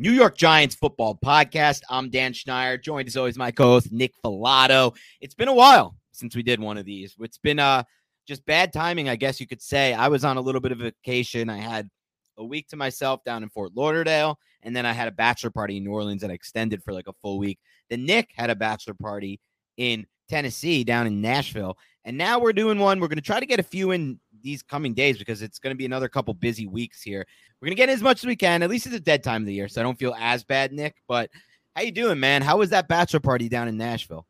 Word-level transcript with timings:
New 0.00 0.12
York 0.12 0.34
Giants 0.34 0.74
football 0.74 1.18
podcast. 1.22 1.82
I'm 1.90 2.08
Dan 2.08 2.32
Schneider, 2.32 2.78
joined 2.78 3.06
as 3.06 3.18
always 3.18 3.36
my 3.36 3.50
co-host 3.50 3.92
Nick 3.92 4.14
Falato. 4.24 4.96
It's 5.20 5.34
been 5.34 5.48
a 5.48 5.54
while 5.54 5.94
since 6.10 6.34
we 6.34 6.42
did 6.42 6.58
one 6.58 6.78
of 6.78 6.86
these. 6.86 7.14
It's 7.20 7.36
been 7.36 7.58
uh 7.58 7.82
just 8.26 8.46
bad 8.46 8.72
timing, 8.72 9.10
I 9.10 9.16
guess 9.16 9.40
you 9.40 9.46
could 9.46 9.60
say. 9.60 9.92
I 9.92 10.08
was 10.08 10.24
on 10.24 10.38
a 10.38 10.40
little 10.40 10.62
bit 10.62 10.72
of 10.72 10.78
vacation. 10.78 11.50
I 11.50 11.58
had 11.58 11.90
a 12.38 12.44
week 12.44 12.68
to 12.68 12.76
myself 12.76 13.22
down 13.24 13.42
in 13.42 13.50
Fort 13.50 13.72
Lauderdale, 13.74 14.38
and 14.62 14.74
then 14.74 14.86
I 14.86 14.94
had 14.94 15.06
a 15.06 15.12
bachelor 15.12 15.50
party 15.50 15.76
in 15.76 15.84
New 15.84 15.92
Orleans 15.92 16.22
that 16.22 16.30
extended 16.30 16.82
for 16.82 16.94
like 16.94 17.06
a 17.06 17.12
full 17.20 17.38
week. 17.38 17.58
Then 17.90 18.06
Nick 18.06 18.30
had 18.34 18.48
a 18.48 18.56
bachelor 18.56 18.94
party 18.94 19.38
in 19.76 20.06
Tennessee 20.30 20.82
down 20.82 21.08
in 21.08 21.20
Nashville. 21.20 21.76
And 22.06 22.16
now 22.16 22.38
we're 22.38 22.54
doing 22.54 22.78
one. 22.78 23.00
We're 23.00 23.08
going 23.08 23.16
to 23.16 23.22
try 23.22 23.38
to 23.38 23.44
get 23.44 23.60
a 23.60 23.64
few 23.64 23.90
in 23.90 24.18
these 24.42 24.62
coming 24.62 24.94
days 24.94 25.18
because 25.18 25.42
it's 25.42 25.58
going 25.58 25.74
to 25.74 25.78
be 25.78 25.86
another 25.86 26.08
couple 26.08 26.34
busy 26.34 26.66
weeks 26.66 27.02
here. 27.02 27.26
We're 27.60 27.66
going 27.66 27.76
to 27.76 27.80
get 27.80 27.88
as 27.88 28.02
much 28.02 28.18
as 28.18 28.26
we 28.26 28.36
can. 28.36 28.62
At 28.62 28.70
least 28.70 28.86
it's 28.86 28.94
a 28.94 29.00
dead 29.00 29.22
time 29.22 29.42
of 29.42 29.46
the 29.46 29.54
year, 29.54 29.68
so 29.68 29.80
I 29.80 29.84
don't 29.84 29.98
feel 29.98 30.14
as 30.18 30.44
bad, 30.44 30.72
Nick. 30.72 30.96
But 31.06 31.30
how 31.76 31.82
you 31.82 31.92
doing, 31.92 32.20
man? 32.20 32.42
How 32.42 32.58
was 32.58 32.70
that 32.70 32.88
bachelor 32.88 33.20
party 33.20 33.48
down 33.48 33.68
in 33.68 33.76
Nashville? 33.76 34.26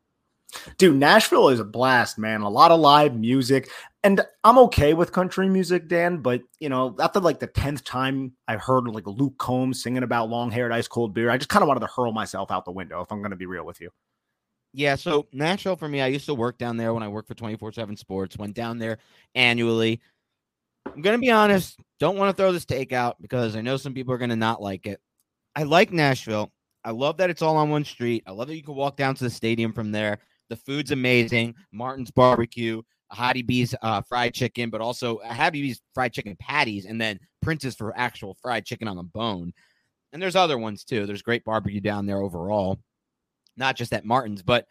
Dude, 0.77 0.97
Nashville 0.97 1.49
is 1.49 1.59
a 1.59 1.65
blast, 1.65 2.17
man. 2.17 2.41
A 2.41 2.49
lot 2.49 2.71
of 2.71 2.79
live 2.79 3.15
music. 3.15 3.69
And 4.03 4.21
I'm 4.43 4.57
okay 4.57 4.93
with 4.93 5.11
country 5.11 5.47
music, 5.47 5.87
Dan, 5.87 6.17
but 6.17 6.41
you 6.59 6.69
know, 6.69 6.95
after 6.99 7.19
like 7.19 7.39
the 7.39 7.47
10th 7.47 7.83
time 7.83 8.33
I 8.47 8.57
heard 8.57 8.87
like 8.87 9.05
Luke 9.05 9.37
Combs 9.37 9.83
singing 9.83 10.03
about 10.03 10.29
long 10.29 10.49
haired 10.49 10.71
ice 10.71 10.87
cold 10.87 11.13
beer, 11.13 11.29
I 11.29 11.37
just 11.37 11.49
kind 11.49 11.61
of 11.61 11.67
wanted 11.67 11.81
to 11.81 11.87
hurl 11.95 12.11
myself 12.11 12.51
out 12.51 12.65
the 12.65 12.71
window, 12.71 13.01
if 13.01 13.11
I'm 13.11 13.19
going 13.19 13.31
to 13.31 13.37
be 13.37 13.45
real 13.45 13.65
with 13.65 13.79
you. 13.79 13.91
Yeah, 14.73 14.95
so 14.95 15.27
Nashville 15.33 15.75
for 15.75 15.87
me, 15.87 16.01
I 16.01 16.07
used 16.07 16.25
to 16.27 16.33
work 16.33 16.57
down 16.57 16.77
there 16.77 16.93
when 16.93 17.03
I 17.03 17.09
worked 17.09 17.27
for 17.27 17.35
24 17.35 17.73
7 17.73 17.97
Sports, 17.97 18.37
went 18.37 18.55
down 18.55 18.79
there 18.79 18.97
annually. 19.35 20.01
I'm 20.93 21.01
going 21.01 21.17
to 21.17 21.21
be 21.21 21.31
honest, 21.31 21.79
don't 21.99 22.17
want 22.17 22.35
to 22.35 22.41
throw 22.41 22.51
this 22.51 22.65
take 22.65 22.93
out 22.93 23.21
because 23.21 23.55
I 23.55 23.61
know 23.61 23.77
some 23.77 23.93
people 23.93 24.13
are 24.13 24.17
going 24.17 24.29
to 24.29 24.35
not 24.35 24.61
like 24.61 24.85
it. 24.85 24.99
I 25.55 25.63
like 25.63 25.91
Nashville. 25.91 26.51
I 26.83 26.91
love 26.91 27.17
that 27.17 27.29
it's 27.29 27.41
all 27.41 27.57
on 27.57 27.69
one 27.69 27.85
street. 27.85 28.23
I 28.27 28.31
love 28.31 28.47
that 28.47 28.55
you 28.55 28.63
can 28.63 28.75
walk 28.75 28.97
down 28.97 29.15
to 29.15 29.23
the 29.23 29.29
stadium 29.29 29.71
from 29.73 29.91
there. 29.91 30.19
The 30.49 30.55
food's 30.55 30.91
amazing. 30.91 31.55
Martin's 31.71 32.11
barbecue, 32.11 32.81
Hattie 33.11 33.41
B's 33.41 33.73
uh, 33.81 34.01
fried 34.01 34.33
chicken, 34.33 34.69
but 34.69 34.81
also 34.81 35.19
Hattie 35.19 35.61
B's 35.61 35.81
fried 35.93 36.13
chicken 36.13 36.35
patties, 36.39 36.85
and 36.85 36.99
then 36.99 37.19
Prince's 37.41 37.75
for 37.75 37.97
actual 37.97 38.37
fried 38.41 38.65
chicken 38.65 38.87
on 38.87 38.97
the 38.97 39.03
bone. 39.03 39.53
And 40.11 40.21
there's 40.21 40.35
other 40.35 40.57
ones 40.57 40.83
too. 40.83 41.05
There's 41.05 41.21
great 41.21 41.45
barbecue 41.45 41.79
down 41.79 42.05
there 42.05 42.21
overall 42.21 42.79
not 43.57 43.75
just 43.75 43.93
at 43.93 44.05
Martin's, 44.05 44.41
but 44.41 44.65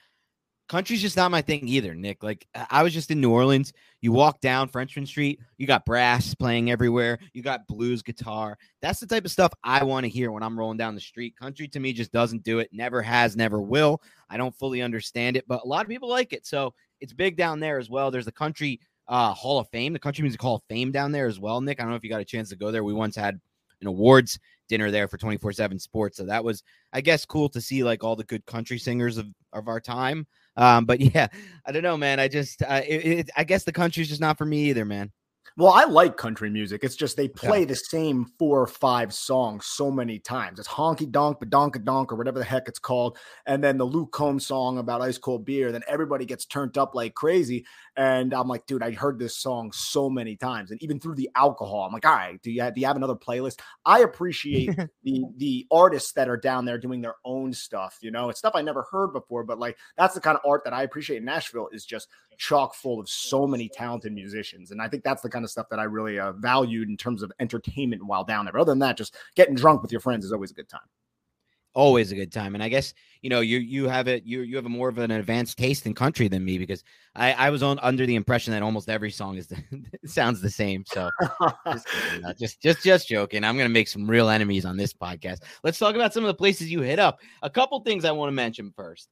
country's 0.70 1.02
just 1.02 1.16
not 1.16 1.32
my 1.32 1.42
thing 1.42 1.66
either, 1.66 1.96
Nick. 1.96 2.22
Like 2.22 2.46
I 2.54 2.84
was 2.84 2.94
just 2.94 3.10
in 3.10 3.20
New 3.20 3.32
Orleans. 3.32 3.72
You 4.02 4.12
walk 4.12 4.40
down 4.40 4.68
Frenchmen 4.68 5.04
Street, 5.04 5.40
you 5.58 5.66
got 5.66 5.84
brass 5.84 6.32
playing 6.32 6.70
everywhere, 6.70 7.18
you 7.32 7.42
got 7.42 7.66
blues 7.66 8.02
guitar. 8.02 8.56
That's 8.80 9.00
the 9.00 9.06
type 9.06 9.24
of 9.24 9.32
stuff 9.32 9.52
I 9.64 9.82
want 9.82 10.04
to 10.04 10.08
hear 10.08 10.30
when 10.30 10.44
I'm 10.44 10.56
rolling 10.56 10.78
down 10.78 10.94
the 10.94 11.00
street. 11.00 11.36
Country 11.36 11.66
to 11.66 11.80
me 11.80 11.92
just 11.92 12.12
doesn't 12.12 12.44
do 12.44 12.60
it, 12.60 12.70
never 12.72 13.02
has, 13.02 13.36
never 13.36 13.60
will. 13.60 14.00
I 14.30 14.36
don't 14.36 14.54
fully 14.54 14.80
understand 14.80 15.36
it, 15.36 15.44
but 15.48 15.64
a 15.64 15.66
lot 15.66 15.82
of 15.82 15.88
people 15.88 16.08
like 16.08 16.32
it. 16.32 16.46
So 16.46 16.72
it's 17.00 17.12
big 17.12 17.36
down 17.36 17.58
there 17.58 17.80
as 17.80 17.90
well. 17.90 18.12
There's 18.12 18.24
the 18.24 18.32
country 18.32 18.78
uh, 19.08 19.34
Hall 19.34 19.58
of 19.58 19.68
Fame, 19.70 19.92
the 19.92 19.98
Country 19.98 20.22
Music 20.22 20.40
Hall 20.40 20.54
of 20.54 20.62
Fame 20.68 20.92
down 20.92 21.10
there 21.10 21.26
as 21.26 21.40
well, 21.40 21.60
Nick. 21.60 21.80
I 21.80 21.82
don't 21.82 21.90
know 21.90 21.96
if 21.96 22.04
you 22.04 22.10
got 22.10 22.20
a 22.20 22.24
chance 22.24 22.48
to 22.50 22.56
go 22.56 22.70
there. 22.70 22.84
We 22.84 22.94
once 22.94 23.16
had 23.16 23.40
an 23.80 23.88
awards 23.88 24.38
dinner 24.68 24.92
there 24.92 25.08
for 25.08 25.18
24 25.18 25.52
7 25.52 25.78
sports. 25.78 26.16
So 26.16 26.24
that 26.26 26.44
was, 26.44 26.62
I 26.92 27.00
guess, 27.00 27.26
cool 27.26 27.48
to 27.50 27.60
see 27.60 27.82
like 27.82 28.04
all 28.04 28.14
the 28.14 28.24
good 28.24 28.46
country 28.46 28.78
singers 28.78 29.18
of, 29.18 29.26
of 29.52 29.66
our 29.66 29.80
time. 29.80 30.26
Um, 30.60 30.86
but 30.86 31.00
yeah, 31.14 31.28
I 31.66 31.72
don't 31.72 31.82
know, 31.84 31.98
man. 31.98 32.20
I 32.20 32.28
just, 32.28 32.62
uh, 32.62 32.82
it, 32.86 33.06
it, 33.06 33.30
I 33.36 33.44
guess 33.44 33.64
the 33.64 33.72
country's 33.72 34.08
just 34.10 34.22
not 34.22 34.38
for 34.38 34.46
me 34.46 34.70
either, 34.70 34.86
man. 34.86 35.12
Well, 35.56 35.72
I 35.72 35.84
like 35.84 36.16
country 36.16 36.48
music. 36.48 36.84
It's 36.84 36.96
just 36.96 37.16
they 37.16 37.28
play 37.28 37.60
yeah. 37.60 37.66
the 37.66 37.76
same 37.76 38.24
four 38.38 38.62
or 38.62 38.66
five 38.66 39.12
songs 39.12 39.66
so 39.66 39.90
many 39.90 40.18
times. 40.18 40.58
It's 40.58 40.68
honky 40.68 41.10
donk, 41.10 41.38
badonka 41.40 41.84
donk, 41.84 42.12
or 42.12 42.16
whatever 42.16 42.38
the 42.38 42.44
heck 42.44 42.68
it's 42.68 42.78
called. 42.78 43.18
And 43.46 43.62
then 43.62 43.76
the 43.76 43.84
Luke 43.84 44.12
Combs 44.12 44.46
song 44.46 44.78
about 44.78 45.02
ice 45.02 45.18
cold 45.18 45.44
beer. 45.44 45.72
Then 45.72 45.82
everybody 45.88 46.24
gets 46.24 46.46
turned 46.46 46.78
up 46.78 46.94
like 46.94 47.14
crazy. 47.14 47.66
And 47.96 48.32
I'm 48.32 48.48
like, 48.48 48.66
dude, 48.66 48.82
I 48.82 48.92
heard 48.92 49.18
this 49.18 49.36
song 49.36 49.72
so 49.72 50.08
many 50.08 50.36
times. 50.36 50.70
And 50.70 50.82
even 50.82 51.00
through 51.00 51.16
the 51.16 51.28
alcohol, 51.34 51.82
I'm 51.82 51.92
like, 51.92 52.06
all 52.06 52.14
right, 52.14 52.40
do 52.40 52.50
you 52.50 52.62
have, 52.62 52.74
do 52.74 52.80
you 52.80 52.86
have 52.86 52.96
another 52.96 53.16
playlist? 53.16 53.60
I 53.84 54.00
appreciate 54.00 54.76
the 55.02 55.24
the 55.36 55.66
artists 55.70 56.12
that 56.12 56.28
are 56.28 56.38
down 56.38 56.64
there 56.64 56.78
doing 56.78 57.00
their 57.00 57.16
own 57.24 57.52
stuff. 57.52 57.98
You 58.00 58.12
know, 58.12 58.30
it's 58.30 58.38
stuff 58.38 58.54
I 58.54 58.62
never 58.62 58.86
heard 58.90 59.12
before, 59.12 59.44
but 59.44 59.58
like 59.58 59.76
that's 59.98 60.14
the 60.14 60.20
kind 60.20 60.36
of 60.36 60.48
art 60.48 60.64
that 60.64 60.72
I 60.72 60.84
appreciate 60.84 61.18
in 61.18 61.24
Nashville 61.24 61.68
is 61.72 61.84
just 61.84 62.08
chock 62.40 62.74
full 62.74 62.98
of 62.98 63.08
so 63.08 63.46
many 63.46 63.68
talented 63.68 64.12
musicians. 64.12 64.70
And 64.70 64.80
I 64.80 64.88
think 64.88 65.04
that's 65.04 65.22
the 65.22 65.28
kind 65.28 65.44
of 65.44 65.50
stuff 65.50 65.68
that 65.70 65.78
I 65.78 65.84
really 65.84 66.18
uh, 66.18 66.32
valued 66.32 66.88
in 66.88 66.96
terms 66.96 67.22
of 67.22 67.30
entertainment 67.38 68.02
while 68.02 68.24
down 68.24 68.46
there. 68.46 68.52
But 68.52 68.62
other 68.62 68.72
than 68.72 68.78
that, 68.80 68.96
just 68.96 69.14
getting 69.36 69.54
drunk 69.54 69.82
with 69.82 69.92
your 69.92 70.00
friends 70.00 70.24
is 70.24 70.32
always 70.32 70.50
a 70.50 70.54
good 70.54 70.68
time. 70.68 70.80
Always 71.72 72.10
a 72.10 72.16
good 72.16 72.32
time, 72.32 72.56
and 72.56 72.64
I 72.64 72.68
guess 72.68 72.94
you 73.22 73.30
know 73.30 73.42
you 73.42 73.58
you 73.58 73.86
have 73.86 74.08
it 74.08 74.24
you 74.24 74.40
you 74.40 74.56
have 74.56 74.66
a 74.66 74.68
more 74.68 74.88
of 74.88 74.98
an 74.98 75.12
advanced 75.12 75.56
taste 75.56 75.86
in 75.86 75.94
country 75.94 76.26
than 76.26 76.44
me 76.44 76.58
because 76.58 76.82
I 77.14 77.32
I 77.32 77.50
was 77.50 77.62
on 77.62 77.78
under 77.78 78.04
the 78.06 78.16
impression 78.16 78.52
that 78.52 78.60
almost 78.64 78.88
every 78.88 79.12
song 79.12 79.36
is 79.36 79.46
the, 79.46 79.62
sounds 80.04 80.40
the 80.40 80.50
same. 80.50 80.82
So 80.84 81.08
just, 81.70 81.86
just 82.40 82.60
just 82.60 82.82
just 82.82 83.08
joking. 83.08 83.44
I'm 83.44 83.56
gonna 83.56 83.68
make 83.68 83.86
some 83.86 84.10
real 84.10 84.30
enemies 84.30 84.64
on 84.64 84.76
this 84.76 84.92
podcast. 84.92 85.42
Let's 85.62 85.78
talk 85.78 85.94
about 85.94 86.12
some 86.12 86.24
of 86.24 86.28
the 86.28 86.34
places 86.34 86.72
you 86.72 86.80
hit 86.80 86.98
up. 86.98 87.20
A 87.42 87.48
couple 87.48 87.78
things 87.82 88.04
I 88.04 88.10
want 88.10 88.30
to 88.30 88.34
mention 88.34 88.72
first. 88.74 89.08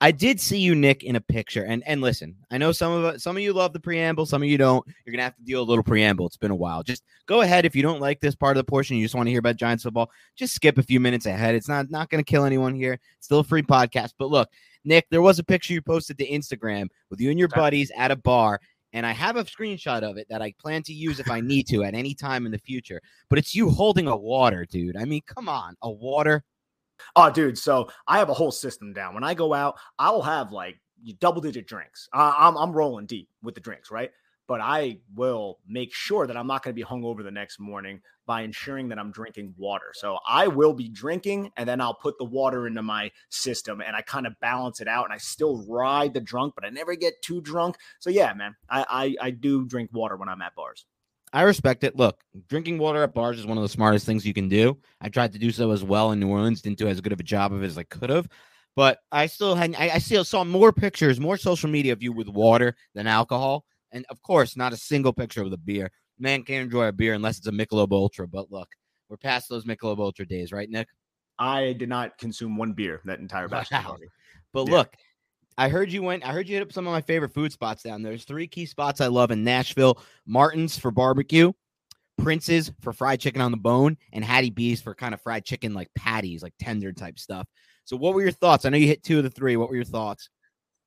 I 0.00 0.10
did 0.10 0.40
see 0.40 0.58
you, 0.58 0.74
Nick, 0.74 1.02
in 1.04 1.16
a 1.16 1.20
picture. 1.20 1.64
And 1.64 1.82
and 1.86 2.02
listen, 2.02 2.36
I 2.50 2.58
know 2.58 2.72
some 2.72 2.92
of 2.92 3.04
uh, 3.04 3.18
some 3.18 3.36
of 3.36 3.42
you 3.42 3.54
love 3.54 3.72
the 3.72 3.80
preamble, 3.80 4.26
some 4.26 4.42
of 4.42 4.48
you 4.48 4.58
don't. 4.58 4.86
You're 5.04 5.12
gonna 5.12 5.22
have 5.22 5.36
to 5.36 5.42
deal 5.42 5.62
a 5.62 5.64
little 5.64 5.84
preamble. 5.84 6.26
It's 6.26 6.36
been 6.36 6.50
a 6.50 6.56
while. 6.56 6.82
Just 6.82 7.02
go 7.26 7.40
ahead 7.40 7.64
if 7.64 7.74
you 7.74 7.82
don't 7.82 8.00
like 8.00 8.20
this 8.20 8.34
part 8.34 8.58
of 8.58 8.64
the 8.64 8.70
portion. 8.70 8.96
You 8.96 9.04
just 9.04 9.14
want 9.14 9.26
to 9.26 9.30
hear 9.30 9.38
about 9.38 9.56
Giants 9.56 9.84
football. 9.84 10.10
Just 10.36 10.54
skip 10.54 10.76
a 10.76 10.82
few 10.82 11.00
minutes 11.00 11.24
ahead. 11.24 11.54
It's 11.54 11.68
not 11.68 11.90
not 11.90 12.10
gonna 12.10 12.24
kill 12.24 12.44
anyone 12.44 12.74
here. 12.74 12.94
It's 13.16 13.26
still 13.26 13.40
a 13.40 13.44
free 13.44 13.62
podcast. 13.62 14.12
But 14.18 14.28
look, 14.28 14.50
Nick, 14.84 15.06
there 15.10 15.22
was 15.22 15.38
a 15.38 15.44
picture 15.44 15.72
you 15.72 15.80
posted 15.80 16.18
to 16.18 16.28
Instagram 16.28 16.88
with 17.10 17.20
you 17.20 17.30
and 17.30 17.38
your 17.38 17.48
buddies 17.48 17.90
at 17.96 18.10
a 18.10 18.16
bar. 18.16 18.60
And 18.92 19.04
I 19.04 19.12
have 19.12 19.36
a 19.36 19.44
screenshot 19.44 20.02
of 20.02 20.16
it 20.16 20.26
that 20.30 20.40
I 20.42 20.54
plan 20.58 20.82
to 20.84 20.92
use 20.92 21.20
if 21.20 21.30
I 21.30 21.40
need 21.40 21.66
to 21.68 21.84
at 21.84 21.94
any 21.94 22.14
time 22.14 22.46
in 22.46 22.52
the 22.52 22.58
future. 22.58 23.00
But 23.28 23.38
it's 23.38 23.54
you 23.54 23.68
holding 23.68 24.08
a 24.08 24.16
water, 24.16 24.64
dude. 24.64 24.96
I 24.96 25.04
mean, 25.04 25.22
come 25.26 25.48
on, 25.48 25.76
a 25.82 25.90
water 25.90 26.44
Oh, 27.14 27.30
dude. 27.30 27.58
So 27.58 27.90
I 28.06 28.18
have 28.18 28.28
a 28.28 28.34
whole 28.34 28.52
system 28.52 28.92
down. 28.92 29.14
When 29.14 29.24
I 29.24 29.34
go 29.34 29.54
out, 29.54 29.76
I'll 29.98 30.22
have 30.22 30.52
like 30.52 30.76
double 31.20 31.40
digit 31.40 31.66
drinks. 31.66 32.08
Uh, 32.12 32.34
I'm, 32.36 32.56
I'm 32.56 32.72
rolling 32.72 33.06
deep 33.06 33.28
with 33.42 33.54
the 33.54 33.60
drinks, 33.60 33.90
right? 33.90 34.10
But 34.48 34.60
I 34.60 34.98
will 35.14 35.58
make 35.66 35.92
sure 35.92 36.26
that 36.26 36.36
I'm 36.36 36.46
not 36.46 36.62
going 36.62 36.74
to 36.74 36.80
be 36.80 36.86
hungover 36.86 37.24
the 37.24 37.32
next 37.32 37.58
morning 37.58 38.00
by 38.26 38.42
ensuring 38.42 38.88
that 38.88 38.98
I'm 38.98 39.10
drinking 39.10 39.54
water. 39.56 39.92
So 39.94 40.18
I 40.28 40.46
will 40.46 40.72
be 40.72 40.88
drinking 40.88 41.50
and 41.56 41.68
then 41.68 41.80
I'll 41.80 41.94
put 41.94 42.16
the 42.18 42.24
water 42.24 42.66
into 42.66 42.82
my 42.82 43.10
system 43.28 43.80
and 43.80 43.96
I 43.96 44.02
kind 44.02 44.26
of 44.26 44.38
balance 44.40 44.80
it 44.80 44.86
out 44.86 45.04
and 45.04 45.12
I 45.12 45.18
still 45.18 45.64
ride 45.68 46.14
the 46.14 46.20
drunk, 46.20 46.54
but 46.54 46.64
I 46.64 46.70
never 46.70 46.94
get 46.94 47.14
too 47.22 47.40
drunk. 47.40 47.76
So 47.98 48.10
yeah, 48.10 48.32
man, 48.34 48.54
I, 48.68 49.16
I, 49.20 49.26
I 49.26 49.30
do 49.30 49.66
drink 49.66 49.90
water 49.92 50.16
when 50.16 50.28
I'm 50.28 50.42
at 50.42 50.54
bars. 50.54 50.86
I 51.36 51.42
respect 51.42 51.84
it. 51.84 51.96
Look, 51.96 52.18
drinking 52.48 52.78
water 52.78 53.02
at 53.02 53.12
bars 53.12 53.38
is 53.38 53.44
one 53.44 53.58
of 53.58 53.62
the 53.62 53.68
smartest 53.68 54.06
things 54.06 54.24
you 54.24 54.32
can 54.32 54.48
do. 54.48 54.78
I 55.02 55.10
tried 55.10 55.34
to 55.34 55.38
do 55.38 55.50
so 55.50 55.70
as 55.70 55.84
well 55.84 56.12
in 56.12 56.18
New 56.18 56.28
Orleans, 56.28 56.62
didn't 56.62 56.78
do 56.78 56.88
as 56.88 57.02
good 57.02 57.12
of 57.12 57.20
a 57.20 57.24
job 57.24 57.52
of 57.52 57.62
it 57.62 57.66
as 57.66 57.76
I 57.76 57.82
could 57.82 58.08
have. 58.08 58.26
But 58.74 59.00
I 59.12 59.26
still 59.26 59.54
had 59.54 59.74
I, 59.74 59.90
I 59.90 59.98
still 59.98 60.24
saw 60.24 60.44
more 60.44 60.72
pictures, 60.72 61.20
more 61.20 61.36
social 61.36 61.68
media 61.68 61.92
of 61.92 62.02
you 62.02 62.10
with 62.14 62.26
water 62.26 62.74
than 62.94 63.06
alcohol. 63.06 63.66
And 63.92 64.06
of 64.08 64.22
course, 64.22 64.56
not 64.56 64.72
a 64.72 64.78
single 64.78 65.12
picture 65.12 65.42
of 65.42 65.50
the 65.50 65.58
beer. 65.58 65.90
Man 66.18 66.42
can't 66.42 66.64
enjoy 66.64 66.86
a 66.86 66.92
beer 66.92 67.12
unless 67.12 67.36
it's 67.36 67.48
a 67.48 67.52
Michelob 67.52 67.92
Ultra. 67.92 68.26
But 68.26 68.50
look, 68.50 68.70
we're 69.10 69.18
past 69.18 69.50
those 69.50 69.66
Michelob 69.66 69.98
Ultra 69.98 70.26
days, 70.26 70.52
right, 70.52 70.70
Nick? 70.70 70.88
I 71.38 71.74
did 71.74 71.90
not 71.90 72.16
consume 72.16 72.56
one 72.56 72.72
beer 72.72 73.02
that 73.04 73.18
entire 73.18 73.48
bachelor 73.48 73.80
wow. 73.80 73.88
party. 73.88 74.06
But 74.54 74.68
yeah. 74.68 74.74
look, 74.74 74.94
I 75.58 75.68
heard 75.68 75.90
you 75.90 76.02
went. 76.02 76.24
I 76.24 76.32
heard 76.32 76.48
you 76.48 76.56
hit 76.56 76.62
up 76.62 76.72
some 76.72 76.86
of 76.86 76.92
my 76.92 77.00
favorite 77.00 77.32
food 77.32 77.52
spots 77.52 77.82
down 77.82 78.02
there. 78.02 78.12
There's 78.12 78.24
three 78.24 78.46
key 78.46 78.66
spots 78.66 79.00
I 79.00 79.06
love 79.06 79.30
in 79.30 79.44
Nashville: 79.44 79.98
Martin's 80.26 80.78
for 80.78 80.90
barbecue, 80.90 81.52
Prince's 82.18 82.72
for 82.80 82.92
fried 82.92 83.20
chicken 83.20 83.40
on 83.40 83.50
the 83.50 83.56
bone, 83.56 83.96
and 84.12 84.24
Hattie 84.24 84.50
B's 84.50 84.80
for 84.80 84.94
kind 84.94 85.14
of 85.14 85.20
fried 85.20 85.44
chicken 85.44 85.74
like 85.74 85.88
patties, 85.94 86.42
like 86.42 86.54
tender 86.58 86.92
type 86.92 87.18
stuff. 87.18 87.46
So, 87.84 87.96
what 87.96 88.14
were 88.14 88.22
your 88.22 88.32
thoughts? 88.32 88.64
I 88.64 88.70
know 88.70 88.76
you 88.76 88.86
hit 88.86 89.02
two 89.02 89.18
of 89.18 89.24
the 89.24 89.30
three. 89.30 89.56
What 89.56 89.68
were 89.68 89.76
your 89.76 89.84
thoughts? 89.84 90.28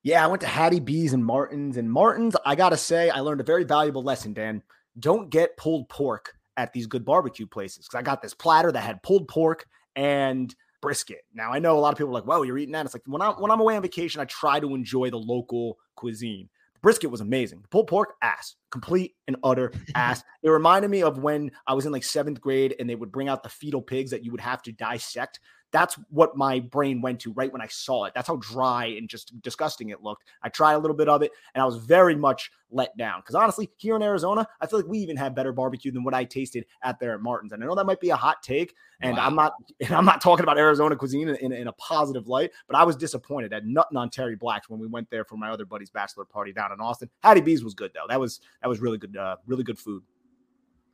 Yeah, 0.02 0.24
I 0.24 0.28
went 0.28 0.40
to 0.42 0.46
Hattie 0.48 0.80
B's 0.80 1.12
and 1.12 1.24
Martin's. 1.24 1.76
And 1.76 1.90
Martin's, 1.90 2.36
I 2.46 2.54
gotta 2.54 2.76
say, 2.76 3.10
I 3.10 3.20
learned 3.20 3.40
a 3.40 3.44
very 3.44 3.64
valuable 3.64 4.02
lesson. 4.02 4.32
Dan, 4.32 4.62
don't 4.98 5.30
get 5.30 5.56
pulled 5.56 5.88
pork 5.88 6.34
at 6.56 6.72
these 6.72 6.86
good 6.86 7.04
barbecue 7.04 7.46
places 7.46 7.86
because 7.86 7.98
I 7.98 8.02
got 8.02 8.22
this 8.22 8.34
platter 8.34 8.72
that 8.72 8.80
had 8.80 9.02
pulled 9.02 9.28
pork 9.28 9.66
and 9.96 10.54
brisket. 10.80 11.22
Now 11.34 11.52
I 11.52 11.58
know 11.58 11.78
a 11.78 11.80
lot 11.80 11.92
of 11.92 11.98
people 11.98 12.10
are 12.10 12.20
like, 12.20 12.24
"Whoa, 12.24 12.42
you're 12.42 12.58
eating 12.58 12.72
that?" 12.72 12.84
It's 12.86 12.94
like 12.94 13.02
when 13.06 13.22
I'm 13.22 13.34
when 13.34 13.50
I'm 13.50 13.60
away 13.60 13.76
on 13.76 13.82
vacation, 13.82 14.20
I 14.20 14.24
try 14.24 14.60
to 14.60 14.74
enjoy 14.74 15.10
the 15.10 15.18
local 15.18 15.78
cuisine. 15.96 16.48
The 16.74 16.80
brisket 16.80 17.10
was 17.10 17.20
amazing. 17.20 17.60
The 17.62 17.68
pulled 17.68 17.88
pork, 17.88 18.14
ass, 18.22 18.56
complete 18.70 19.14
and 19.26 19.36
utter 19.44 19.72
ass. 19.94 20.22
it 20.42 20.48
reminded 20.50 20.90
me 20.90 21.02
of 21.02 21.18
when 21.18 21.50
I 21.66 21.74
was 21.74 21.86
in 21.86 21.92
like 21.92 22.04
seventh 22.04 22.40
grade 22.40 22.74
and 22.78 22.88
they 22.88 22.94
would 22.94 23.12
bring 23.12 23.28
out 23.28 23.42
the 23.42 23.48
fetal 23.48 23.82
pigs 23.82 24.10
that 24.10 24.24
you 24.24 24.32
would 24.32 24.40
have 24.40 24.62
to 24.62 24.72
dissect 24.72 25.40
that's 25.72 25.94
what 26.10 26.36
my 26.36 26.60
brain 26.60 27.00
went 27.00 27.20
to 27.20 27.32
right 27.32 27.52
when 27.52 27.62
I 27.62 27.66
saw 27.68 28.04
it. 28.04 28.14
That's 28.14 28.28
how 28.28 28.36
dry 28.36 28.86
and 28.86 29.08
just 29.08 29.40
disgusting 29.42 29.90
it 29.90 30.02
looked. 30.02 30.24
I 30.42 30.48
tried 30.48 30.74
a 30.74 30.78
little 30.78 30.96
bit 30.96 31.08
of 31.08 31.22
it 31.22 31.32
and 31.54 31.62
I 31.62 31.64
was 31.64 31.76
very 31.76 32.16
much 32.16 32.50
let 32.72 32.96
down 32.96 33.20
because 33.20 33.34
honestly, 33.34 33.70
here 33.76 33.96
in 33.96 34.02
Arizona, 34.02 34.46
I 34.60 34.66
feel 34.66 34.78
like 34.78 34.88
we 34.88 34.98
even 34.98 35.16
have 35.16 35.34
better 35.34 35.52
barbecue 35.52 35.90
than 35.90 36.04
what 36.04 36.14
I 36.14 36.24
tasted 36.24 36.66
at 36.82 36.98
there 36.98 37.14
at 37.14 37.20
Martin's. 37.20 37.52
And 37.52 37.62
I 37.62 37.66
know 37.66 37.74
that 37.74 37.86
might 37.86 38.00
be 38.00 38.10
a 38.10 38.16
hot 38.16 38.42
take, 38.42 38.74
and 39.00 39.16
wow. 39.16 39.26
I'm 39.26 39.34
not 39.34 39.54
and 39.80 39.92
I'm 39.92 40.04
not 40.04 40.20
talking 40.20 40.44
about 40.44 40.58
Arizona 40.58 40.96
cuisine 40.96 41.28
in, 41.28 41.36
in, 41.36 41.52
in, 41.52 41.68
a 41.68 41.72
positive 41.72 42.28
light, 42.28 42.50
but 42.66 42.76
I 42.76 42.84
was 42.84 42.96
disappointed 42.96 43.52
at 43.52 43.66
nothing 43.66 43.96
on 43.96 44.10
Terry 44.10 44.36
Black's 44.36 44.68
when 44.68 44.80
we 44.80 44.86
went 44.86 45.10
there 45.10 45.24
for 45.24 45.36
my 45.36 45.50
other 45.50 45.64
buddy's 45.64 45.90
bachelor 45.90 46.24
party 46.24 46.52
down 46.52 46.72
in 46.72 46.80
Austin. 46.80 47.10
Hattie 47.22 47.40
B's 47.40 47.64
was 47.64 47.74
good 47.74 47.90
though. 47.94 48.06
That 48.08 48.20
was 48.20 48.40
that 48.62 48.68
was 48.68 48.80
really 48.80 48.98
good, 48.98 49.16
uh, 49.16 49.36
really 49.46 49.64
good 49.64 49.78
food. 49.78 50.02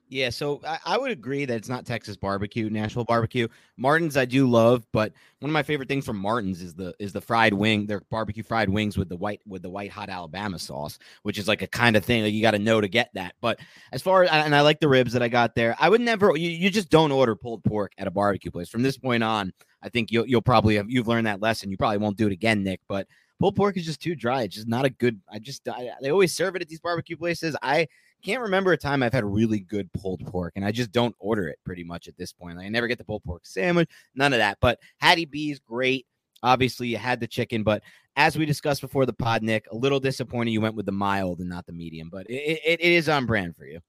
Yeah, 0.09 0.31
so 0.31 0.61
I, 0.65 0.79
I, 0.87 0.99
would 0.99 1.11
agree 1.11 1.47
that 1.47 1.57
it's 1.57 1.69
not 1.69 1.85
Texas 1.85 2.17
barbecue, 2.17 2.71
Nashville 2.71 3.05
barbecue. 3.05 3.49
Martin's 3.77 4.17
I 4.17 4.25
do 4.25 4.49
love, 4.49 4.87
but 4.93 5.13
one 5.41 5.51
of 5.51 5.53
my 5.53 5.65
favorite 5.65 5.89
things 5.89 6.07
from 6.07 6.17
Martin's 6.17 6.63
is 6.63 6.75
the 6.75 6.95
is 7.01 7.13
the 7.13 7.21
fried 7.21 7.53
wing, 7.53 7.87
their 7.87 8.03
barbecue 8.09 8.45
fried 8.45 8.69
wings 8.69 8.97
with 8.97 9.09
the 9.09 9.17
white 9.17 9.41
with 9.49 9.63
the 9.63 9.71
white 9.71 9.91
hot 9.91 10.09
Alabama 10.09 10.61
sauce, 10.61 11.01
which 11.23 11.39
is 11.39 11.49
like 11.49 11.63
a 11.63 11.67
kind 11.67 11.97
of 11.97 12.05
thing 12.05 12.23
that 12.23 12.31
you 12.31 12.41
got 12.41 12.53
to 12.53 12.59
know 12.61 12.81
to 12.81 12.87
get 12.87 13.11
that. 13.15 13.35
But 13.41 13.59
as 13.91 14.01
far 14.01 14.23
as 14.23 14.31
and 14.31 14.55
I 14.55 14.61
like 14.61 14.79
the 14.79 14.89
ribs 14.89 15.13
that 15.13 15.25
I 15.25 15.29
got 15.29 15.57
there, 15.57 15.75
I 15.81 15.89
would 15.89 16.01
never 16.01 16.37
you, 16.37 16.51
you 16.51 16.71
just 16.71 16.89
don't 16.89 17.11
order 17.11 17.35
pulled 17.35 17.65
pork 17.65 17.91
at 17.99 18.07
a 18.07 18.13
barbecue 18.13 18.53
place. 18.53 18.69
From 18.69 18.83
this 18.83 18.97
point 18.97 19.25
on, 19.25 19.53
I 19.83 19.89
think 19.89 20.13
you'll 20.13 20.27
you'll 20.27 20.41
probably 20.41 20.77
have 20.77 20.89
you've 20.89 21.09
learned 21.09 21.27
that 21.27 21.43
lesson. 21.43 21.73
You 21.73 21.77
probably 21.77 21.99
won't 21.99 22.17
do 22.17 22.29
it 22.29 22.33
again, 22.33 22.63
Nick, 22.63 22.81
but 22.87 23.09
pulled 23.41 23.57
pork 23.57 23.77
is 23.77 23.85
just 23.85 24.01
too 24.01 24.15
dry. 24.15 24.43
It's 24.43 24.55
just 24.55 24.69
not 24.69 24.85
a 24.85 24.91
good. 24.91 25.21
I 25.29 25.41
just 25.41 25.69
I, 25.69 25.91
they 26.01 26.11
always 26.11 26.33
serve 26.33 26.55
it 26.55 26.63
at 26.63 26.69
these 26.69 26.81
barbecue 26.81 27.17
places. 27.17 27.57
I 27.61 27.89
can't 28.23 28.43
remember 28.43 28.73
a 28.73 28.77
time 28.77 29.03
I've 29.03 29.13
had 29.13 29.25
really 29.25 29.61
good 29.61 29.93
pulled 29.93 30.25
pork, 30.27 30.53
and 30.57 30.65
I 30.65 30.73
just 30.73 30.93
don't 30.93 31.15
order 31.19 31.49
it 31.49 31.59
pretty 31.65 31.85
much 31.85 32.09
at 32.09 32.17
this 32.17 32.33
point. 32.33 32.57
Like, 32.57 32.67
I 32.67 32.69
never 32.69 32.89
get 32.89 32.99
the 32.99 33.05
pulled 33.05 33.25
pork 33.25 33.43
sandwich, 33.45 33.89
none 34.15 34.33
of 34.33 34.39
that. 34.39 34.59
But 34.61 34.79
Hattie 34.99 35.25
B's 35.25 35.59
great. 35.59 36.07
Obviously, 36.43 36.89
you 36.89 36.99
had 36.99 37.21
the 37.21 37.27
chicken, 37.27 37.63
but 37.63 37.83
as 38.17 38.37
we 38.37 38.47
discussed 38.47 38.81
before 38.81 39.07
the 39.07 39.13
pod, 39.13 39.43
Nick, 39.43 39.67
a 39.71 39.77
little 39.77 40.01
disappointed 40.01 40.51
you 40.51 40.61
went 40.61 40.75
with 40.75 40.87
the 40.87 40.93
mild 40.93 41.41
and 41.41 41.49
not 41.49 41.67
the 41.67 41.73
medium, 41.73 42.09
but 42.11 42.27
it, 42.29 42.61
it, 42.65 42.81
it 42.81 42.93
is 42.93 43.09
on 43.09 43.27
brand 43.27 43.57
for 43.57 43.65
you. 43.65 43.81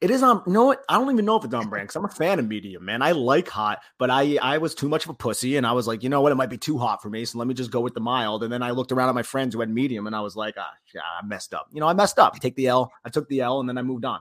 It 0.00 0.10
is 0.10 0.22
on. 0.22 0.42
You 0.46 0.52
know 0.52 0.64
what? 0.66 0.82
I 0.88 0.94
don't 0.94 1.12
even 1.12 1.24
know 1.24 1.36
if 1.36 1.44
it's 1.44 1.54
on 1.54 1.68
brand 1.68 1.88
because 1.88 1.96
I'm 1.96 2.04
a 2.04 2.08
fan 2.08 2.38
of 2.38 2.46
medium, 2.46 2.84
man. 2.84 3.02
I 3.02 3.12
like 3.12 3.48
hot, 3.48 3.80
but 3.98 4.10
I 4.10 4.36
I 4.42 4.58
was 4.58 4.74
too 4.74 4.88
much 4.88 5.04
of 5.04 5.10
a 5.10 5.14
pussy, 5.14 5.56
and 5.56 5.66
I 5.66 5.72
was 5.72 5.86
like, 5.86 6.02
you 6.02 6.08
know 6.08 6.20
what? 6.20 6.32
It 6.32 6.36
might 6.36 6.50
be 6.50 6.58
too 6.58 6.78
hot 6.78 7.02
for 7.02 7.10
me, 7.10 7.24
so 7.24 7.38
let 7.38 7.48
me 7.48 7.54
just 7.54 7.70
go 7.70 7.80
with 7.80 7.94
the 7.94 8.00
mild. 8.00 8.42
And 8.42 8.52
then 8.52 8.62
I 8.62 8.70
looked 8.70 8.92
around 8.92 9.08
at 9.08 9.14
my 9.14 9.22
friends 9.22 9.54
who 9.54 9.60
had 9.60 9.70
medium, 9.70 10.06
and 10.06 10.16
I 10.16 10.20
was 10.20 10.36
like, 10.36 10.54
ah, 10.58 10.72
yeah, 10.94 11.00
I 11.00 11.24
messed 11.24 11.54
up. 11.54 11.68
You 11.72 11.80
know, 11.80 11.88
I 11.88 11.92
messed 11.92 12.18
up. 12.18 12.38
Take 12.40 12.56
the 12.56 12.66
L. 12.66 12.92
I 13.04 13.08
took 13.08 13.28
the 13.28 13.40
L, 13.40 13.60
and 13.60 13.68
then 13.68 13.78
I 13.78 13.82
moved 13.82 14.04
on. 14.04 14.20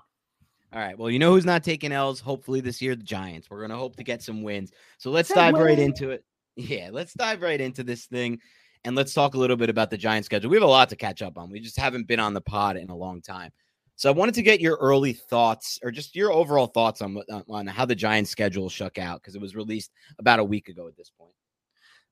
All 0.74 0.80
right. 0.80 0.98
Well, 0.98 1.10
you 1.10 1.20
know 1.20 1.32
who's 1.32 1.46
not 1.46 1.64
taking 1.64 1.92
L's? 1.92 2.20
Hopefully 2.20 2.60
this 2.60 2.82
year, 2.82 2.96
the 2.96 3.04
Giants. 3.04 3.50
We're 3.50 3.62
gonna 3.62 3.78
hope 3.78 3.96
to 3.98 4.04
get 4.04 4.22
some 4.22 4.44
wins. 4.44 4.72
So 4.98 5.12
let's 5.12 5.34
dive 5.34 5.56
right 5.56 5.80
into 5.80 6.12
it. 6.12 6.24
Yeah, 6.60 6.90
let's 6.92 7.14
dive 7.14 7.44
right 7.44 7.62
into 7.62 7.84
this 7.84 8.06
thing. 8.08 8.40
And 8.84 8.96
let's 8.96 9.14
talk 9.14 9.36
a 9.36 9.38
little 9.38 9.58
bit 9.58 9.70
about 9.70 9.92
the 9.92 9.98
Giants 9.98 10.26
schedule. 10.26 10.50
We 10.50 10.56
have 10.56 10.64
a 10.64 10.66
lot 10.66 10.90
to 10.90 10.96
catch 10.96 11.22
up 11.22 11.38
on. 11.38 11.52
We 11.52 11.60
just 11.60 11.78
haven't 11.78 12.08
been 12.08 12.20
on 12.20 12.34
the 12.34 12.42
pod 12.42 12.78
in 12.78 12.90
a 12.90 12.96
long 12.96 13.22
time. 13.22 13.52
So 13.98 14.10
I 14.10 14.14
wanted 14.14 14.36
to 14.36 14.44
get 14.44 14.62
your 14.62 14.78
early 14.78 15.14
thoughts 15.14 15.80
or 15.84 15.90
just 15.90 16.16
your 16.16 16.32
overall 16.32 16.68
thoughts 16.68 17.02
on 17.02 17.18
on 17.50 17.66
how 17.66 17.84
the 17.84 17.96
Giants 17.96 18.30
schedule 18.30 18.70
shook 18.70 19.00
out 19.00 19.22
because 19.22 19.36
it 19.36 19.42
was 19.42 19.56
released 19.56 19.92
about 20.20 20.40
a 20.40 20.44
week 20.44 20.70
ago 20.70 20.88
at 20.88 20.96
this 20.96 21.10
point. 21.10 21.34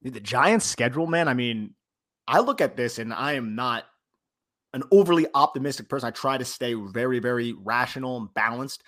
The 0.02 0.20
Giants 0.20 0.66
schedule, 0.66 1.06
man. 1.06 1.28
I 1.28 1.36
mean, 1.36 1.76
I 2.28 2.40
look 2.40 2.60
at 2.60 2.76
this 2.76 2.98
and 2.98 3.14
I 3.14 3.34
am 3.34 3.56
not 3.56 3.86
an 4.74 4.82
overly 4.92 5.28
optimistic 5.36 5.88
person. 5.88 6.08
I 6.08 6.12
try 6.12 6.40
to 6.40 6.46
stay 6.46 6.74
very, 6.74 7.20
very 7.20 7.54
rational 7.54 8.18
and 8.18 8.34
balanced. 8.34 8.84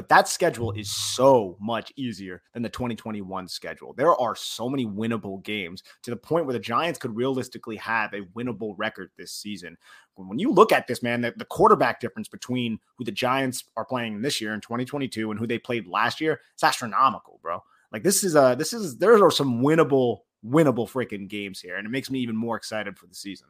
But 0.00 0.08
that 0.08 0.28
schedule 0.28 0.72
is 0.72 0.90
so 0.90 1.58
much 1.60 1.92
easier 1.94 2.40
than 2.54 2.62
the 2.62 2.70
2021 2.70 3.48
schedule. 3.48 3.92
There 3.92 4.18
are 4.18 4.34
so 4.34 4.66
many 4.66 4.86
winnable 4.86 5.44
games 5.44 5.82
to 6.04 6.10
the 6.10 6.16
point 6.16 6.46
where 6.46 6.54
the 6.54 6.58
Giants 6.58 6.98
could 6.98 7.14
realistically 7.14 7.76
have 7.76 8.14
a 8.14 8.22
winnable 8.34 8.72
record 8.78 9.10
this 9.18 9.30
season. 9.30 9.76
When 10.14 10.38
you 10.38 10.52
look 10.52 10.72
at 10.72 10.86
this, 10.86 11.02
man, 11.02 11.20
the, 11.20 11.34
the 11.36 11.44
quarterback 11.44 12.00
difference 12.00 12.28
between 12.28 12.78
who 12.96 13.04
the 13.04 13.12
Giants 13.12 13.64
are 13.76 13.84
playing 13.84 14.22
this 14.22 14.40
year 14.40 14.54
in 14.54 14.62
2022 14.62 15.30
and 15.32 15.38
who 15.38 15.46
they 15.46 15.58
played 15.58 15.86
last 15.86 16.18
year, 16.18 16.40
it's 16.54 16.64
astronomical, 16.64 17.38
bro. 17.42 17.62
Like 17.92 18.02
this 18.02 18.24
is 18.24 18.34
a 18.36 18.56
this 18.58 18.72
is 18.72 18.96
there 18.96 19.22
are 19.22 19.30
some 19.30 19.60
winnable, 19.60 20.20
winnable 20.42 20.90
freaking 20.90 21.28
games 21.28 21.60
here, 21.60 21.76
and 21.76 21.86
it 21.86 21.90
makes 21.90 22.10
me 22.10 22.20
even 22.20 22.36
more 22.36 22.56
excited 22.56 22.96
for 22.96 23.06
the 23.06 23.14
season. 23.14 23.48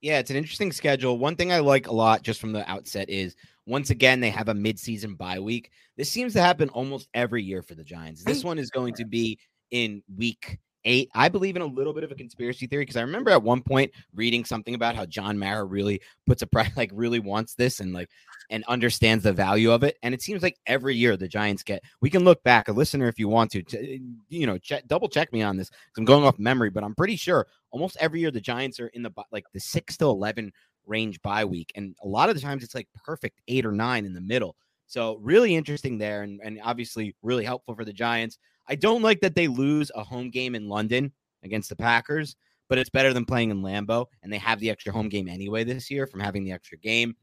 Yeah, 0.00 0.18
it's 0.18 0.30
an 0.30 0.36
interesting 0.36 0.72
schedule. 0.72 1.16
One 1.16 1.36
thing 1.36 1.52
I 1.52 1.60
like 1.60 1.86
a 1.86 1.94
lot 1.94 2.22
just 2.22 2.40
from 2.40 2.50
the 2.50 2.68
outset 2.68 3.08
is 3.08 3.36
once 3.66 3.90
again 3.90 4.20
they 4.20 4.30
have 4.30 4.48
a 4.48 4.54
midseason 4.54 5.16
bye 5.16 5.40
week. 5.40 5.70
This 5.96 6.10
seems 6.10 6.32
to 6.34 6.40
happen 6.40 6.68
almost 6.70 7.08
every 7.14 7.42
year 7.42 7.62
for 7.62 7.74
the 7.74 7.84
Giants. 7.84 8.24
This 8.24 8.44
one 8.44 8.58
is 8.58 8.70
going 8.70 8.94
to 8.94 9.04
be 9.04 9.38
in 9.70 10.02
week 10.16 10.58
eight. 10.84 11.10
I 11.14 11.28
believe 11.28 11.56
in 11.56 11.62
a 11.62 11.66
little 11.66 11.92
bit 11.92 12.04
of 12.04 12.12
a 12.12 12.14
conspiracy 12.14 12.66
theory 12.66 12.82
because 12.82 12.96
I 12.96 13.02
remember 13.02 13.30
at 13.30 13.42
one 13.42 13.62
point 13.62 13.92
reading 14.14 14.44
something 14.44 14.74
about 14.74 14.96
how 14.96 15.06
John 15.06 15.38
Mara 15.38 15.64
really 15.64 16.00
puts 16.26 16.42
a 16.42 16.46
price, 16.46 16.70
like 16.76 16.90
really 16.92 17.20
wants 17.20 17.54
this 17.54 17.80
and 17.80 17.92
like 17.92 18.08
and 18.50 18.64
understands 18.64 19.24
the 19.24 19.32
value 19.32 19.72
of 19.72 19.82
it. 19.82 19.96
And 20.02 20.14
it 20.14 20.22
seems 20.22 20.42
like 20.42 20.58
every 20.66 20.94
year 20.94 21.16
the 21.16 21.28
Giants 21.28 21.62
get. 21.62 21.82
We 22.00 22.10
can 22.10 22.24
look 22.24 22.42
back, 22.42 22.68
a 22.68 22.72
listener, 22.72 23.08
if 23.08 23.18
you 23.18 23.28
want 23.28 23.50
to, 23.52 23.62
to 23.62 23.98
you 24.28 24.46
know, 24.46 24.58
check, 24.58 24.86
double 24.86 25.08
check 25.08 25.32
me 25.32 25.42
on 25.42 25.56
this. 25.56 25.70
I'm 25.96 26.04
going 26.04 26.24
off 26.24 26.38
memory, 26.38 26.70
but 26.70 26.84
I'm 26.84 26.94
pretty 26.94 27.16
sure 27.16 27.46
almost 27.70 27.96
every 28.00 28.20
year 28.20 28.30
the 28.30 28.40
Giants 28.40 28.78
are 28.80 28.88
in 28.88 29.02
the 29.02 29.10
like 29.32 29.46
the 29.52 29.60
six 29.60 29.96
to 29.98 30.06
eleven 30.06 30.52
range 30.86 31.20
bye 31.22 31.44
week, 31.44 31.72
and 31.74 31.94
a 32.02 32.08
lot 32.08 32.28
of 32.28 32.34
the 32.34 32.40
times 32.40 32.62
it's 32.62 32.74
like 32.74 32.88
perfect 33.04 33.40
eight 33.48 33.66
or 33.66 33.72
nine 33.72 34.04
in 34.04 34.12
the 34.12 34.20
middle. 34.20 34.56
So 34.86 35.16
really 35.22 35.54
interesting 35.54 35.98
there, 35.98 36.22
and, 36.22 36.40
and 36.44 36.60
obviously 36.62 37.14
really 37.22 37.44
helpful 37.44 37.74
for 37.74 37.84
the 37.84 37.92
Giants. 37.92 38.38
I 38.68 38.74
don't 38.74 39.02
like 39.02 39.20
that 39.20 39.34
they 39.34 39.48
lose 39.48 39.90
a 39.94 40.04
home 40.04 40.30
game 40.30 40.54
in 40.54 40.68
London 40.68 41.12
against 41.42 41.68
the 41.68 41.76
Packers, 41.76 42.36
but 42.68 42.78
it's 42.78 42.90
better 42.90 43.12
than 43.12 43.24
playing 43.24 43.50
in 43.50 43.62
Lambeau, 43.62 44.06
and 44.22 44.32
they 44.32 44.38
have 44.38 44.60
the 44.60 44.70
extra 44.70 44.92
home 44.92 45.08
game 45.08 45.28
anyway 45.28 45.64
this 45.64 45.90
year 45.90 46.06
from 46.06 46.20
having 46.20 46.44
the 46.44 46.52
extra 46.52 46.78
game. 46.78 47.14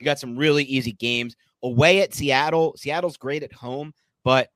You 0.00 0.04
got 0.04 0.18
some 0.18 0.36
really 0.36 0.64
easy 0.64 0.92
games 0.92 1.36
away 1.62 2.00
at 2.02 2.14
Seattle. 2.14 2.74
Seattle's 2.76 3.16
great 3.16 3.42
at 3.42 3.52
home, 3.52 3.92
but 4.24 4.48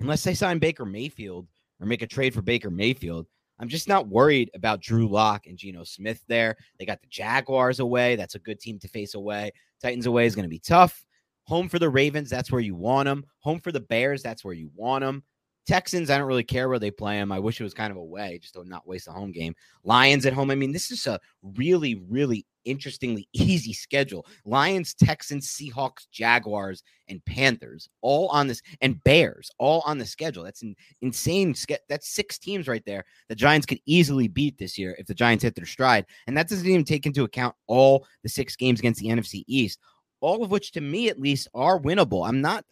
unless 0.00 0.24
they 0.24 0.34
sign 0.34 0.58
Baker 0.58 0.84
Mayfield 0.84 1.48
or 1.80 1.86
make 1.86 2.02
a 2.02 2.06
trade 2.06 2.34
for 2.34 2.42
Baker 2.42 2.70
Mayfield, 2.70 3.26
I'm 3.58 3.68
just 3.68 3.88
not 3.88 4.08
worried 4.08 4.50
about 4.54 4.80
Drew 4.80 5.08
Lock 5.08 5.46
and 5.46 5.56
Geno 5.56 5.84
Smith 5.84 6.22
there. 6.28 6.56
They 6.78 6.84
got 6.84 7.00
the 7.00 7.08
Jaguars 7.08 7.80
away. 7.80 8.16
That's 8.16 8.34
a 8.34 8.40
good 8.40 8.60
team 8.60 8.78
to 8.80 8.88
face 8.88 9.14
away. 9.14 9.52
Titans 9.80 10.06
away 10.06 10.26
is 10.26 10.34
going 10.34 10.44
to 10.44 10.48
be 10.48 10.58
tough. 10.58 11.04
Home 11.44 11.68
for 11.68 11.78
the 11.78 11.88
Ravens, 11.88 12.28
that's 12.28 12.50
where 12.50 12.60
you 12.60 12.74
want 12.74 13.06
them. 13.06 13.24
Home 13.40 13.60
for 13.60 13.70
the 13.72 13.80
Bears, 13.80 14.22
that's 14.22 14.44
where 14.44 14.54
you 14.54 14.70
want 14.74 15.02
them. 15.02 15.22
Texans, 15.66 16.10
I 16.10 16.18
don't 16.18 16.28
really 16.28 16.44
care 16.44 16.68
where 16.68 16.78
they 16.78 16.90
play 16.90 17.16
them. 17.16 17.32
I 17.32 17.38
wish 17.38 17.60
it 17.60 17.64
was 17.64 17.74
kind 17.74 17.90
of 17.90 17.96
a 17.96 18.04
way 18.04 18.38
just 18.40 18.54
to 18.54 18.64
not 18.64 18.86
waste 18.86 19.08
a 19.08 19.12
home 19.12 19.32
game. 19.32 19.54
Lions 19.82 20.24
at 20.24 20.32
home. 20.32 20.50
I 20.50 20.54
mean, 20.54 20.72
this 20.72 20.90
is 20.90 21.06
a 21.06 21.18
really, 21.42 21.96
really 22.08 22.46
interestingly 22.64 23.28
easy 23.32 23.72
schedule. 23.72 24.26
Lions, 24.44 24.94
Texans, 24.94 25.48
Seahawks, 25.48 26.06
Jaguars, 26.12 26.82
and 27.08 27.24
Panthers 27.24 27.88
all 28.00 28.28
on 28.28 28.46
this, 28.46 28.62
and 28.80 29.02
Bears 29.02 29.50
all 29.58 29.82
on 29.86 29.98
the 29.98 30.06
schedule. 30.06 30.44
That's 30.44 30.62
an 30.62 30.76
insane. 31.02 31.54
That's 31.88 32.08
six 32.08 32.38
teams 32.38 32.68
right 32.68 32.84
there. 32.86 33.04
The 33.28 33.34
Giants 33.34 33.66
could 33.66 33.80
easily 33.86 34.28
beat 34.28 34.58
this 34.58 34.78
year 34.78 34.94
if 34.98 35.06
the 35.06 35.14
Giants 35.14 35.42
hit 35.42 35.56
their 35.56 35.66
stride. 35.66 36.06
And 36.28 36.36
that 36.36 36.48
doesn't 36.48 36.66
even 36.66 36.84
take 36.84 37.06
into 37.06 37.24
account 37.24 37.56
all 37.66 38.06
the 38.22 38.28
six 38.28 38.54
games 38.54 38.78
against 38.78 39.00
the 39.00 39.08
NFC 39.08 39.42
East 39.46 39.80
all 40.20 40.42
of 40.42 40.50
which 40.50 40.72
to 40.72 40.80
me 40.80 41.08
at 41.08 41.20
least 41.20 41.46
are 41.54 41.78
winnable. 41.78 42.26
I'm 42.26 42.40
not 42.40 42.64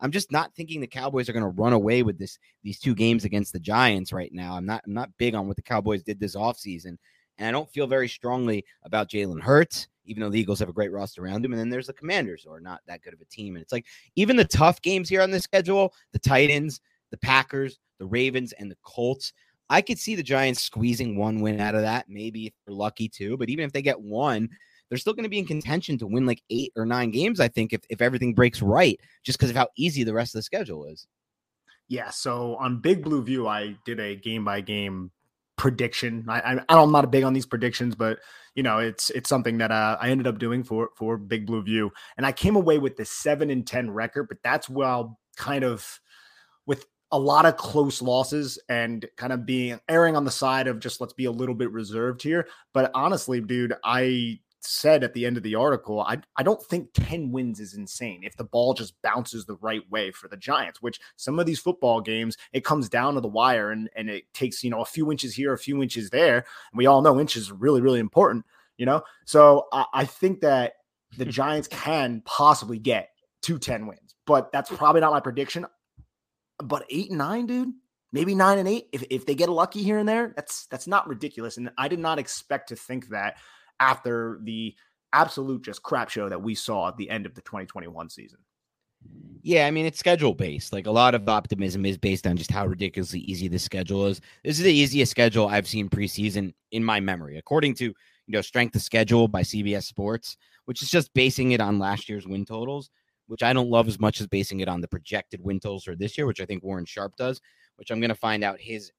I'm 0.00 0.10
just 0.10 0.32
not 0.32 0.54
thinking 0.54 0.80
the 0.80 0.86
Cowboys 0.86 1.28
are 1.28 1.32
going 1.32 1.44
to 1.44 1.60
run 1.60 1.72
away 1.72 2.02
with 2.02 2.18
this 2.18 2.38
these 2.62 2.78
two 2.78 2.94
games 2.94 3.24
against 3.24 3.52
the 3.52 3.60
Giants 3.60 4.12
right 4.12 4.32
now. 4.32 4.54
I'm 4.54 4.66
not 4.66 4.82
I'm 4.86 4.94
not 4.94 5.10
big 5.18 5.34
on 5.34 5.46
what 5.46 5.56
the 5.56 5.62
Cowboys 5.62 6.02
did 6.02 6.18
this 6.18 6.36
offseason. 6.36 6.96
And 7.38 7.48
I 7.48 7.50
don't 7.50 7.70
feel 7.70 7.86
very 7.86 8.08
strongly 8.08 8.64
about 8.84 9.08
Jalen 9.08 9.40
Hurts, 9.40 9.88
even 10.04 10.22
though 10.22 10.28
the 10.28 10.38
Eagles 10.38 10.58
have 10.58 10.68
a 10.68 10.74
great 10.74 10.92
roster 10.92 11.24
around 11.24 11.44
him. 11.44 11.52
And 11.52 11.60
then 11.60 11.70
there's 11.70 11.86
the 11.86 11.94
Commanders, 11.94 12.42
who 12.44 12.52
are 12.52 12.60
not 12.60 12.80
that 12.86 13.02
good 13.02 13.14
of 13.14 13.20
a 13.20 13.24
team. 13.24 13.56
And 13.56 13.62
it's 13.62 13.72
like 13.72 13.86
even 14.14 14.36
the 14.36 14.44
tough 14.44 14.82
games 14.82 15.08
here 15.08 15.22
on 15.22 15.30
the 15.30 15.40
schedule, 15.40 15.94
the 16.12 16.18
Titans, 16.18 16.80
the 17.10 17.16
Packers, 17.16 17.78
the 17.98 18.06
Ravens, 18.06 18.52
and 18.52 18.70
the 18.70 18.76
Colts. 18.82 19.32
I 19.70 19.80
could 19.80 19.98
see 19.98 20.16
the 20.16 20.22
Giants 20.22 20.62
squeezing 20.62 21.16
one 21.16 21.40
win 21.40 21.60
out 21.60 21.76
of 21.76 21.82
that, 21.82 22.06
maybe 22.08 22.46
if 22.46 22.52
they're 22.66 22.74
lucky 22.74 23.08
too. 23.08 23.36
But 23.36 23.48
even 23.48 23.64
if 23.64 23.72
they 23.72 23.82
get 23.82 24.00
one, 24.00 24.50
they're 24.90 24.98
still 24.98 25.14
going 25.14 25.24
to 25.24 25.30
be 25.30 25.38
in 25.38 25.46
contention 25.46 25.96
to 25.98 26.06
win 26.06 26.26
like 26.26 26.42
eight 26.50 26.72
or 26.76 26.84
nine 26.84 27.10
games, 27.10 27.40
I 27.40 27.48
think, 27.48 27.72
if, 27.72 27.80
if 27.88 28.02
everything 28.02 28.34
breaks 28.34 28.60
right, 28.60 29.00
just 29.22 29.38
because 29.38 29.48
of 29.50 29.56
how 29.56 29.68
easy 29.78 30.04
the 30.04 30.12
rest 30.12 30.34
of 30.34 30.40
the 30.40 30.42
schedule 30.42 30.84
is. 30.84 31.06
Yeah. 31.88 32.10
So 32.10 32.56
on 32.56 32.80
Big 32.80 33.02
Blue 33.02 33.22
View, 33.22 33.48
I 33.48 33.76
did 33.84 33.98
a 33.98 34.16
game 34.16 34.44
by 34.44 34.60
game 34.60 35.10
prediction. 35.56 36.24
I, 36.28 36.40
I, 36.40 36.64
I'm 36.68 36.92
not 36.92 37.04
a 37.04 37.08
big 37.08 37.24
on 37.24 37.32
these 37.34 37.46
predictions, 37.46 37.94
but 37.94 38.18
you 38.54 38.62
know, 38.62 38.78
it's 38.78 39.10
it's 39.10 39.28
something 39.28 39.58
that 39.58 39.70
uh, 39.70 39.98
I 40.00 40.10
ended 40.10 40.26
up 40.26 40.38
doing 40.38 40.64
for 40.64 40.90
for 40.96 41.16
Big 41.16 41.46
Blue 41.46 41.62
View, 41.62 41.90
and 42.16 42.24
I 42.24 42.32
came 42.32 42.56
away 42.56 42.78
with 42.78 42.96
the 42.96 43.04
seven 43.04 43.50
and 43.50 43.66
ten 43.66 43.90
record. 43.90 44.28
But 44.28 44.38
that's 44.42 44.68
well, 44.68 45.18
kind 45.36 45.64
of 45.64 46.00
with 46.66 46.86
a 47.12 47.18
lot 47.18 47.44
of 47.44 47.56
close 47.56 48.00
losses 48.00 48.58
and 48.68 49.04
kind 49.16 49.32
of 49.32 49.44
being 49.44 49.80
erring 49.88 50.16
on 50.16 50.24
the 50.24 50.30
side 50.30 50.66
of 50.68 50.78
just 50.78 51.00
let's 51.00 51.12
be 51.12 51.24
a 51.24 51.30
little 51.30 51.54
bit 51.54 51.70
reserved 51.72 52.22
here. 52.22 52.46
But 52.72 52.90
honestly, 52.94 53.40
dude, 53.40 53.74
I 53.84 54.38
said 54.60 55.02
at 55.02 55.14
the 55.14 55.26
end 55.26 55.36
of 55.36 55.42
the 55.42 55.54
article, 55.54 56.00
I, 56.00 56.18
I 56.36 56.42
don't 56.42 56.62
think 56.62 56.90
10 56.94 57.32
wins 57.32 57.60
is 57.60 57.74
insane 57.74 58.22
if 58.22 58.36
the 58.36 58.44
ball 58.44 58.74
just 58.74 59.00
bounces 59.02 59.44
the 59.44 59.56
right 59.56 59.88
way 59.90 60.10
for 60.10 60.28
the 60.28 60.36
Giants, 60.36 60.82
which 60.82 61.00
some 61.16 61.38
of 61.38 61.46
these 61.46 61.58
football 61.58 62.00
games, 62.00 62.36
it 62.52 62.64
comes 62.64 62.88
down 62.88 63.14
to 63.14 63.20
the 63.20 63.28
wire 63.28 63.70
and, 63.70 63.88
and 63.96 64.10
it 64.10 64.24
takes, 64.34 64.62
you 64.62 64.70
know, 64.70 64.82
a 64.82 64.86
few 64.86 65.10
inches 65.10 65.34
here, 65.34 65.52
a 65.52 65.58
few 65.58 65.82
inches 65.82 66.10
there. 66.10 66.36
And 66.36 66.78
we 66.78 66.86
all 66.86 67.02
know 67.02 67.18
inches 67.18 67.50
are 67.50 67.54
really, 67.54 67.80
really 67.80 68.00
important, 68.00 68.44
you 68.76 68.86
know? 68.86 69.02
So 69.24 69.66
I, 69.72 69.84
I 69.92 70.04
think 70.04 70.40
that 70.40 70.74
the 71.16 71.24
Giants 71.26 71.68
can 71.68 72.22
possibly 72.24 72.78
get 72.78 73.10
to 73.42 73.58
10 73.58 73.86
wins, 73.86 74.14
but 74.26 74.52
that's 74.52 74.70
probably 74.70 75.00
not 75.00 75.12
my 75.12 75.20
prediction. 75.20 75.66
But 76.62 76.84
eight 76.90 77.08
and 77.08 77.18
nine, 77.18 77.46
dude, 77.46 77.72
maybe 78.12 78.34
nine 78.34 78.58
and 78.58 78.68
eight. 78.68 78.88
If, 78.92 79.04
if 79.10 79.26
they 79.26 79.34
get 79.34 79.48
lucky 79.48 79.82
here 79.82 79.98
and 79.98 80.08
there, 80.08 80.32
that's 80.36 80.66
that's 80.66 80.86
not 80.86 81.08
ridiculous. 81.08 81.56
And 81.56 81.70
I 81.78 81.88
did 81.88 81.98
not 81.98 82.18
expect 82.18 82.68
to 82.68 82.76
think 82.76 83.08
that 83.08 83.38
after 83.80 84.38
the 84.44 84.74
absolute 85.12 85.64
just 85.64 85.82
crap 85.82 86.08
show 86.08 86.28
that 86.28 86.40
we 86.40 86.54
saw 86.54 86.88
at 86.88 86.96
the 86.96 87.10
end 87.10 87.26
of 87.26 87.34
the 87.34 87.40
2021 87.42 88.10
season. 88.10 88.38
Yeah, 89.42 89.66
I 89.66 89.70
mean 89.70 89.86
it's 89.86 89.98
schedule 89.98 90.34
based. 90.34 90.72
Like 90.72 90.86
a 90.86 90.90
lot 90.90 91.14
of 91.14 91.26
optimism 91.28 91.86
is 91.86 91.96
based 91.96 92.26
on 92.26 92.36
just 92.36 92.50
how 92.50 92.66
ridiculously 92.66 93.20
easy 93.20 93.48
the 93.48 93.58
schedule 93.58 94.06
is. 94.06 94.20
This 94.44 94.58
is 94.58 94.64
the 94.64 94.72
easiest 94.72 95.10
schedule 95.10 95.48
I've 95.48 95.66
seen 95.66 95.88
preseason 95.88 96.52
in 96.72 96.84
my 96.84 97.00
memory, 97.00 97.38
according 97.38 97.74
to 97.76 97.86
you 97.86 97.94
know 98.28 98.42
strength 98.42 98.76
of 98.76 98.82
schedule 98.82 99.28
by 99.28 99.42
CBS 99.42 99.84
Sports, 99.84 100.36
which 100.66 100.82
is 100.82 100.90
just 100.90 101.12
basing 101.14 101.52
it 101.52 101.60
on 101.60 101.78
last 101.78 102.08
year's 102.08 102.26
win 102.26 102.44
totals, 102.44 102.90
which 103.28 103.42
I 103.42 103.54
don't 103.54 103.70
love 103.70 103.88
as 103.88 103.98
much 103.98 104.20
as 104.20 104.26
basing 104.26 104.60
it 104.60 104.68
on 104.68 104.82
the 104.82 104.88
projected 104.88 105.40
win 105.42 105.58
totals 105.58 105.84
for 105.84 105.96
this 105.96 106.18
year, 106.18 106.26
which 106.26 106.40
I 106.42 106.44
think 106.44 106.62
Warren 106.62 106.84
Sharp 106.84 107.16
does. 107.16 107.40
Which 107.76 107.90
I'm 107.90 108.00
going 108.00 108.10
to 108.10 108.14
find 108.14 108.44
out 108.44 108.60
his 108.60 108.92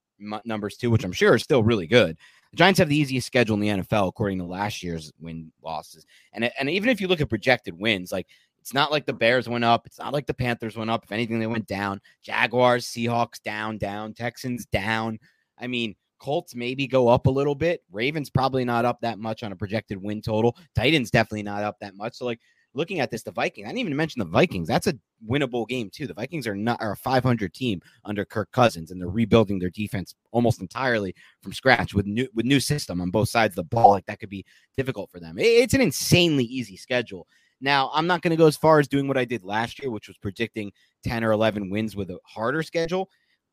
numbers 0.45 0.77
too, 0.77 0.91
which 0.91 1.03
I'm 1.03 1.11
sure 1.11 1.33
are 1.33 1.39
still 1.39 1.63
really 1.63 1.87
good. 1.87 2.17
The 2.51 2.57
Giants 2.57 2.79
have 2.79 2.89
the 2.89 2.97
easiest 2.97 3.27
schedule 3.27 3.55
in 3.55 3.59
the 3.59 3.83
NFL 3.83 4.09
according 4.09 4.37
to 4.39 4.45
last 4.45 4.83
year's 4.83 5.11
win 5.19 5.51
losses. 5.63 6.05
And 6.33 6.51
and 6.59 6.69
even 6.69 6.89
if 6.89 7.01
you 7.01 7.07
look 7.07 7.21
at 7.21 7.29
projected 7.29 7.77
wins, 7.77 8.11
like 8.11 8.27
it's 8.59 8.73
not 8.73 8.91
like 8.91 9.05
the 9.05 9.13
Bears 9.13 9.49
went 9.49 9.63
up, 9.63 9.85
it's 9.85 9.99
not 9.99 10.13
like 10.13 10.27
the 10.27 10.33
Panthers 10.33 10.77
went 10.77 10.91
up. 10.91 11.03
If 11.03 11.11
anything, 11.11 11.39
they 11.39 11.47
went 11.47 11.67
down. 11.67 11.99
Jaguars, 12.21 12.85
Seahawks 12.85 13.41
down, 13.41 13.77
down, 13.77 14.13
Texans 14.13 14.65
down. 14.67 15.19
I 15.57 15.67
mean, 15.67 15.95
Colts 16.19 16.53
maybe 16.53 16.85
go 16.85 17.07
up 17.07 17.25
a 17.25 17.31
little 17.31 17.55
bit. 17.55 17.83
Ravens 17.91 18.29
probably 18.29 18.63
not 18.63 18.85
up 18.85 19.01
that 19.01 19.17
much 19.17 19.41
on 19.41 19.51
a 19.51 19.55
projected 19.55 19.97
win 19.97 20.21
total. 20.21 20.55
Titans 20.75 21.09
definitely 21.09 21.43
not 21.43 21.63
up 21.63 21.79
that 21.79 21.95
much. 21.95 22.13
So 22.15 22.25
like 22.25 22.39
looking 22.73 22.99
at 22.99 23.11
this, 23.11 23.23
the 23.23 23.31
Vikings, 23.31 23.65
I 23.65 23.69
didn't 23.69 23.79
even 23.79 23.95
mention 23.95 24.19
the 24.19 24.25
Vikings. 24.25 24.67
That's 24.67 24.87
a 24.87 24.97
winnable 25.27 25.67
game 25.67 25.89
too. 25.89 26.07
The 26.07 26.13
Vikings 26.13 26.47
are 26.47 26.55
not 26.55 26.81
are 26.81 26.93
a 26.93 26.97
500 26.97 27.53
team 27.53 27.81
under 28.05 28.25
Kirk 28.25 28.51
Cousins, 28.51 28.91
and 28.91 29.01
they're 29.01 29.09
rebuilding 29.09 29.59
their 29.59 29.69
defense 29.69 30.15
almost 30.31 30.61
entirely 30.61 31.15
from 31.41 31.53
scratch 31.53 31.93
with 31.93 32.05
new 32.05 32.27
with 32.33 32.45
new 32.45 32.59
system 32.59 33.01
on 33.01 33.11
both 33.11 33.29
sides 33.29 33.53
of 33.53 33.57
the 33.57 33.75
ball. 33.75 33.91
Like 33.91 34.05
that 34.05 34.19
could 34.19 34.29
be 34.29 34.45
difficult 34.77 35.11
for 35.11 35.19
them. 35.19 35.35
It's 35.37 35.73
an 35.73 35.81
insanely 35.81 36.45
easy 36.45 36.77
schedule. 36.77 37.27
Now, 37.61 37.91
I'm 37.93 38.07
not 38.07 38.23
going 38.23 38.31
to 38.31 38.37
go 38.37 38.47
as 38.47 38.57
far 38.57 38.79
as 38.79 38.87
doing 38.87 39.07
what 39.07 39.17
I 39.17 39.25
did 39.25 39.43
last 39.43 39.79
year, 39.79 39.91
which 39.91 40.07
was 40.07 40.17
predicting 40.17 40.71
10 41.03 41.23
or 41.23 41.31
11 41.31 41.69
wins 41.69 41.95
with 41.95 42.09
a 42.09 42.17
harder 42.25 42.63
schedule. 42.63 43.09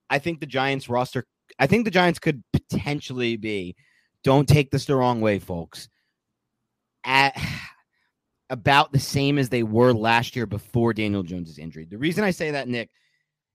I 0.09 0.19
think 0.19 0.41
the 0.41 0.47
Giants 0.47 0.89
roster, 0.89 1.27
I 1.59 1.67
think 1.67 1.85
the 1.85 1.91
Giants 1.91 2.19
could 2.19 2.43
potentially 2.55 3.37
be, 3.37 3.77
don't 4.25 4.49
take 4.49 4.71
this 4.71 4.87
the 4.87 4.97
wrong 4.97 5.21
way, 5.21 5.39
folks. 5.39 5.91
At 7.05 7.37
about 8.51 8.93
the 8.93 8.99
same 8.99 9.39
as 9.39 9.49
they 9.49 9.63
were 9.63 9.93
last 9.93 10.35
year 10.35 10.47
before 10.47 10.93
Daniel 10.93 11.23
Jones's 11.23 11.59
injury. 11.59 11.85
The 11.85 11.99
reason 11.99 12.25
I 12.25 12.31
say 12.31 12.51
that, 12.53 12.69
Nick, 12.69 12.91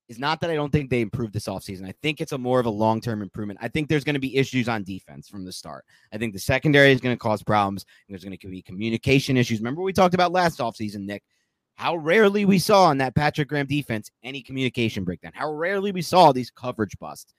is 0.09 0.19
not 0.19 0.41
that 0.41 0.49
I 0.49 0.55
don't 0.55 0.71
think 0.71 0.89
they 0.89 1.01
improved 1.01 1.33
this 1.33 1.47
offseason. 1.47 1.87
I 1.87 1.93
think 2.03 2.19
it's 2.19 2.33
a 2.33 2.37
more 2.37 2.59
of 2.59 2.65
a 2.65 2.71
long 2.71 3.01
term 3.01 3.21
improvement. 3.21 3.59
I 3.61 3.67
think 3.67 3.87
there's 3.87 4.03
going 4.03 4.15
to 4.15 4.19
be 4.19 4.35
issues 4.37 4.67
on 4.67 4.83
defense 4.83 5.29
from 5.29 5.45
the 5.45 5.51
start. 5.51 5.85
I 6.11 6.17
think 6.17 6.33
the 6.33 6.39
secondary 6.39 6.91
is 6.91 7.01
going 7.01 7.15
to 7.15 7.19
cause 7.19 7.41
problems. 7.41 7.85
There's 8.09 8.23
going 8.23 8.37
to 8.37 8.47
be 8.47 8.61
communication 8.61 9.37
issues. 9.37 9.59
Remember, 9.59 9.81
we 9.81 9.93
talked 9.93 10.13
about 10.13 10.31
last 10.31 10.59
offseason, 10.59 11.05
Nick, 11.05 11.23
how 11.75 11.95
rarely 11.95 12.45
we 12.45 12.59
saw 12.59 12.85
on 12.85 12.97
that 12.99 13.15
Patrick 13.15 13.47
Graham 13.47 13.65
defense 13.65 14.11
any 14.23 14.41
communication 14.41 15.03
breakdown, 15.03 15.31
how 15.33 15.51
rarely 15.51 15.91
we 15.91 16.01
saw 16.01 16.31
these 16.31 16.51
coverage 16.51 16.97
busts. 16.99 17.33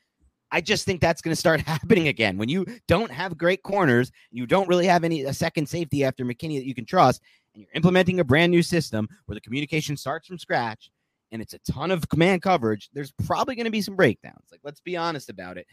I 0.50 0.60
just 0.60 0.84
think 0.84 1.00
that's 1.00 1.20
going 1.20 1.32
to 1.32 1.40
start 1.40 1.60
happening 1.66 2.08
again. 2.08 2.38
When 2.38 2.48
you 2.48 2.66
don't 2.88 3.10
have 3.10 3.38
great 3.38 3.62
corners, 3.62 4.10
you 4.30 4.46
don't 4.46 4.68
really 4.68 4.86
have 4.86 5.04
any 5.04 5.22
a 5.22 5.34
second 5.34 5.68
safety 5.68 6.04
after 6.04 6.24
McKinney 6.24 6.58
that 6.58 6.66
you 6.66 6.74
can 6.74 6.86
trust, 6.86 7.22
and 7.54 7.62
you're 7.62 7.74
implementing 7.74 8.20
a 8.20 8.24
brand 8.24 8.50
new 8.50 8.62
system 8.62 9.08
where 9.26 9.34
the 9.34 9.40
communication 9.40 9.96
starts 9.96 10.26
from 10.26 10.38
scratch 10.38 10.90
and 11.32 11.40
it's 11.40 11.54
a 11.54 11.58
ton 11.70 11.90
of 11.90 12.08
command 12.08 12.42
coverage, 12.42 12.90
there's 12.92 13.12
probably 13.26 13.54
going 13.54 13.64
to 13.64 13.70
be 13.70 13.82
some 13.82 13.96
breakdowns. 13.96 14.48
Like, 14.50 14.60
let's 14.62 14.80
be 14.80 14.96
honest 14.96 15.30
about 15.30 15.58
it. 15.58 15.66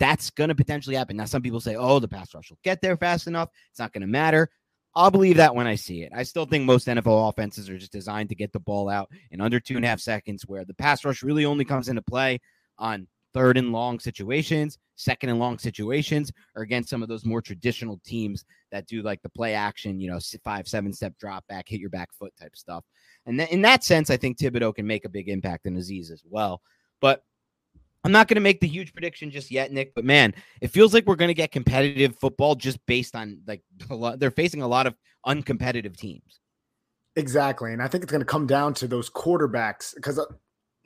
That's 0.00 0.30
going 0.30 0.48
to 0.48 0.54
potentially 0.54 0.96
happen. 0.96 1.16
Now, 1.16 1.24
some 1.24 1.42
people 1.42 1.60
say, 1.60 1.76
oh, 1.76 2.00
the 2.00 2.08
pass 2.08 2.34
rush 2.34 2.50
will 2.50 2.58
get 2.64 2.80
there 2.80 2.96
fast 2.96 3.26
enough. 3.26 3.48
It's 3.70 3.78
not 3.78 3.92
going 3.92 4.00
to 4.02 4.08
matter. 4.08 4.50
I'll 4.96 5.10
believe 5.10 5.36
that 5.36 5.54
when 5.54 5.66
I 5.66 5.74
see 5.74 6.02
it. 6.02 6.12
I 6.14 6.22
still 6.22 6.46
think 6.46 6.64
most 6.64 6.86
NFL 6.86 7.28
offenses 7.28 7.68
are 7.68 7.78
just 7.78 7.92
designed 7.92 8.28
to 8.28 8.34
get 8.34 8.52
the 8.52 8.60
ball 8.60 8.88
out 8.88 9.10
in 9.30 9.40
under 9.40 9.58
two 9.58 9.76
and 9.76 9.84
a 9.84 9.88
half 9.88 10.00
seconds, 10.00 10.46
where 10.46 10.64
the 10.64 10.74
pass 10.74 11.04
rush 11.04 11.22
really 11.22 11.44
only 11.44 11.64
comes 11.64 11.88
into 11.88 12.02
play 12.02 12.40
on 12.78 13.08
third 13.34 13.58
and 13.58 13.72
long 13.72 13.98
situations, 13.98 14.78
second 14.94 15.28
and 15.28 15.38
long 15.38 15.58
situations, 15.58 16.32
or 16.54 16.62
against 16.62 16.88
some 16.88 17.02
of 17.02 17.08
those 17.08 17.24
more 17.24 17.42
traditional 17.42 18.00
teams 18.04 18.44
that 18.70 18.86
do 18.86 19.02
like 19.02 19.20
the 19.22 19.28
play 19.28 19.54
action, 19.54 20.00
you 20.00 20.10
know, 20.10 20.18
five, 20.42 20.66
seven 20.66 20.92
step 20.92 21.12
drop 21.18 21.46
back, 21.48 21.68
hit 21.68 21.80
your 21.80 21.90
back 21.90 22.08
foot 22.12 22.32
type 22.40 22.56
stuff. 22.56 22.84
And 23.26 23.38
th- 23.38 23.50
in 23.50 23.62
that 23.62 23.84
sense, 23.84 24.08
I 24.08 24.16
think 24.16 24.38
Thibodeaux 24.38 24.74
can 24.74 24.86
make 24.86 25.04
a 25.04 25.10
big 25.10 25.28
impact 25.28 25.66
in 25.66 25.76
Azeez 25.76 26.10
as 26.10 26.22
well. 26.24 26.62
But 27.00 27.22
I'm 28.04 28.12
not 28.12 28.28
going 28.28 28.36
to 28.36 28.40
make 28.42 28.60
the 28.60 28.68
huge 28.68 28.92
prediction 28.92 29.30
just 29.30 29.50
yet, 29.50 29.72
Nick. 29.72 29.94
But 29.94 30.04
man, 30.04 30.34
it 30.60 30.68
feels 30.68 30.92
like 30.94 31.06
we're 31.06 31.16
going 31.16 31.28
to 31.28 31.34
get 31.34 31.50
competitive 31.50 32.16
football 32.18 32.54
just 32.54 32.78
based 32.86 33.16
on 33.16 33.40
like 33.46 33.62
lot, 33.90 34.20
they're 34.20 34.30
facing 34.30 34.62
a 34.62 34.68
lot 34.68 34.86
of 34.86 34.94
uncompetitive 35.26 35.96
teams. 35.96 36.40
Exactly. 37.16 37.72
And 37.72 37.82
I 37.82 37.88
think 37.88 38.02
it's 38.02 38.10
going 38.10 38.20
to 38.20 38.26
come 38.26 38.46
down 38.46 38.74
to 38.74 38.88
those 38.88 39.08
quarterbacks 39.08 39.94
because 39.94 40.18
uh, 40.18 40.24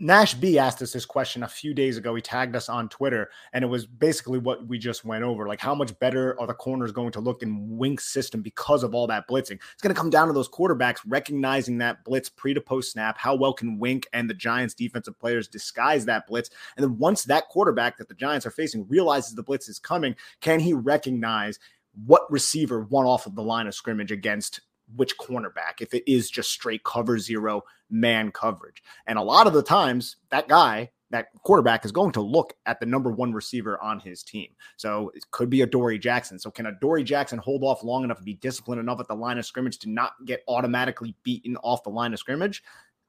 Nash 0.01 0.35
B 0.35 0.61
asked 0.61 0.81
us 0.81 0.93
this 0.93 1.05
question 1.05 1.43
a 1.43 1.49
few 1.49 1.75
days 1.75 1.97
ago. 1.97 2.15
He 2.15 2.23
tagged 2.23 2.55
us 2.55 2.69
on 2.69 2.89
Twitter, 2.89 3.31
and 3.53 3.65
it 3.65 3.67
was 3.67 3.85
basically 3.85 4.39
what 4.39 4.65
we 4.69 4.79
just 4.79 5.05
went 5.05 5.25
over. 5.25 5.49
Like, 5.49 5.59
how 5.59 5.75
much 5.75 5.99
better 5.99 6.39
are 6.41 6.47
the 6.47 6.55
corners 6.55 6.93
going 6.93 7.11
to 7.13 7.21
look 7.21 7.43
in 7.43 7.77
Wink's 7.77 8.05
system 8.05 8.41
because 8.41 8.85
of 8.85 8.95
all 8.95 9.09
that 9.09 9.27
blitzing? 9.27 9.59
It's 9.73 9.83
going 9.83 9.93
to 9.93 10.01
come 10.01 10.11
down 10.11 10.29
to 10.29 10.33
those 10.33 10.49
quarterbacks 10.49 10.99
recognizing 11.05 11.79
that 11.79 12.05
blitz 12.05 12.29
pre 12.29 12.55
to 12.55 12.61
post 12.61 12.93
snap. 12.93 13.19
How 13.19 13.35
well 13.35 13.53
can 13.53 13.81
Wink 13.81 14.07
and 14.13 14.31
the 14.31 14.35
Giants' 14.35 14.75
defensive 14.75 15.19
players 15.19 15.49
disguise 15.49 16.05
that 16.05 16.29
blitz? 16.29 16.51
And 16.77 16.85
then 16.85 16.97
once 16.99 17.25
that 17.25 17.49
quarterback 17.49 17.99
that 17.99 18.07
the 18.07 18.15
Giants 18.15 18.47
are 18.47 18.53
facing 18.53 18.87
realizes 18.87 19.35
the 19.35 19.43
blitz 19.43 19.69
is 19.69 19.81
coming, 19.81 20.15
can 20.41 20.61
he 20.61 20.75
recognize 20.75 21.59
what 22.07 22.31
receiver 22.31 22.83
won 22.83 23.05
off 23.05 23.27
of 23.27 23.35
the 23.35 23.43
line 23.43 23.67
of 23.67 23.75
scrimmage 23.75 24.13
against 24.13 24.61
which 24.97 25.19
cornerback 25.19 25.81
if 25.81 25.95
it 25.95 26.11
is 26.11 26.31
just 26.31 26.51
straight 26.51 26.85
cover 26.85 27.19
zero 27.19 27.63
man 27.91 28.31
coverage. 28.31 28.83
And 29.07 29.19
a 29.19 29.23
lot 29.23 29.47
of 29.47 29.53
the 29.53 29.63
times, 29.63 30.17
that 30.31 30.49
guy, 30.49 30.91
that 31.11 31.29
quarterback, 31.43 31.85
is 31.85 31.93
going 31.93 32.13
to 32.13 32.21
look 32.21 32.55
at 32.67 32.81
the 32.81 32.87
number 32.87 33.11
one 33.11 33.33
receiver 33.33 33.83
on 33.83 34.01
his 34.01 34.23
team. 34.23 34.49
So 34.77 35.11
it 35.15 35.25
could 35.31 35.51
be 35.51 35.63
Adoree 35.63 35.99
Jackson. 35.99 36.39
So 36.39 36.51
can 36.51 36.67
Adoree 36.67 37.05
Jackson 37.05 37.39
hold 37.39 37.65
off 37.65 37.83
long 37.83 38.05
enough 38.05 38.19
and 38.19 38.27
be 38.27 38.35
disciplined 38.35 38.81
enough 38.81 39.01
at 39.01 39.09
the 39.09 39.15
line 39.15 39.39
of 39.39 39.47
scrimmage 39.47 39.79
to 39.81 39.91
not 39.91 40.13
get 40.25 40.43
automatically 40.49 41.15
beaten 41.23 41.57
off 41.59 41.83
the 41.83 41.91
line 41.91 42.13
of 42.13 42.19
scrimmage? 42.19 42.63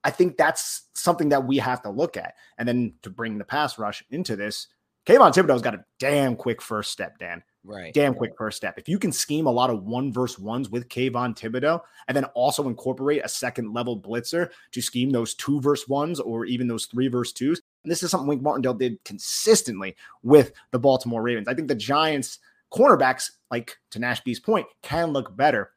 I 0.04 0.12
think 0.12 0.38
that's 0.38 0.84
something 0.94 1.30
that 1.30 1.46
we 1.46 1.58
have 1.58 1.82
to 1.82 1.90
look 1.90 2.16
at. 2.16 2.36
And 2.58 2.68
then 2.68 2.94
to 3.02 3.10
bring 3.10 3.38
the 3.38 3.44
pass 3.44 3.78
rush 3.78 4.04
into 4.10 4.36
this, 4.36 4.68
Kayvon 5.06 5.34
Thibodeaux's 5.34 5.62
got 5.62 5.76
a 5.76 5.86
damn 5.98 6.36
quick 6.36 6.62
first 6.62 6.92
step, 6.92 7.18
Dan. 7.18 7.44
Right. 7.66 7.94
Damn 7.94 8.14
quick 8.14 8.32
first 8.38 8.58
step. 8.58 8.76
If 8.78 8.88
you 8.88 8.98
can 8.98 9.12
scheme 9.12 9.46
a 9.46 9.52
lot 9.52 9.70
of 9.70 9.84
one 9.84 10.14
verse 10.14 10.40
ones 10.40 10.70
with 10.70 10.88
Kayvon 10.88 11.38
Thibodeaux 11.38 11.82
and 12.08 12.16
then 12.16 12.26
also 12.34 12.68
incorporate 12.68 13.24
a 13.24 13.30
second 13.30 13.74
level 13.74 14.00
blitzer 14.00 14.50
to 14.72 14.82
scheme 14.82 15.10
those 15.10 15.34
two 15.36 15.60
verse 15.60 15.88
ones 15.88 16.20
or 16.20 16.46
even 16.46 16.68
those 16.68 16.86
three 16.86 17.10
verse 17.10 17.34
twos, 17.34 17.62
and 17.84 17.92
this 17.92 18.02
is 18.02 18.12
something 18.12 18.28
Wink 18.28 18.42
Martindale 18.42 18.74
did 18.74 19.04
consistently 19.04 19.96
with 20.24 20.54
the 20.72 20.80
Baltimore 20.80 21.22
Ravens. 21.22 21.48
I 21.48 21.54
think 21.54 21.68
the 21.68 21.76
Giants 21.76 22.40
cornerbacks, 22.74 23.32
like 23.52 23.78
to 23.92 24.00
Nash 24.00 24.22
B's 24.22 24.40
point, 24.40 24.68
can 24.82 25.12
look 25.12 25.36
better. 25.36 25.72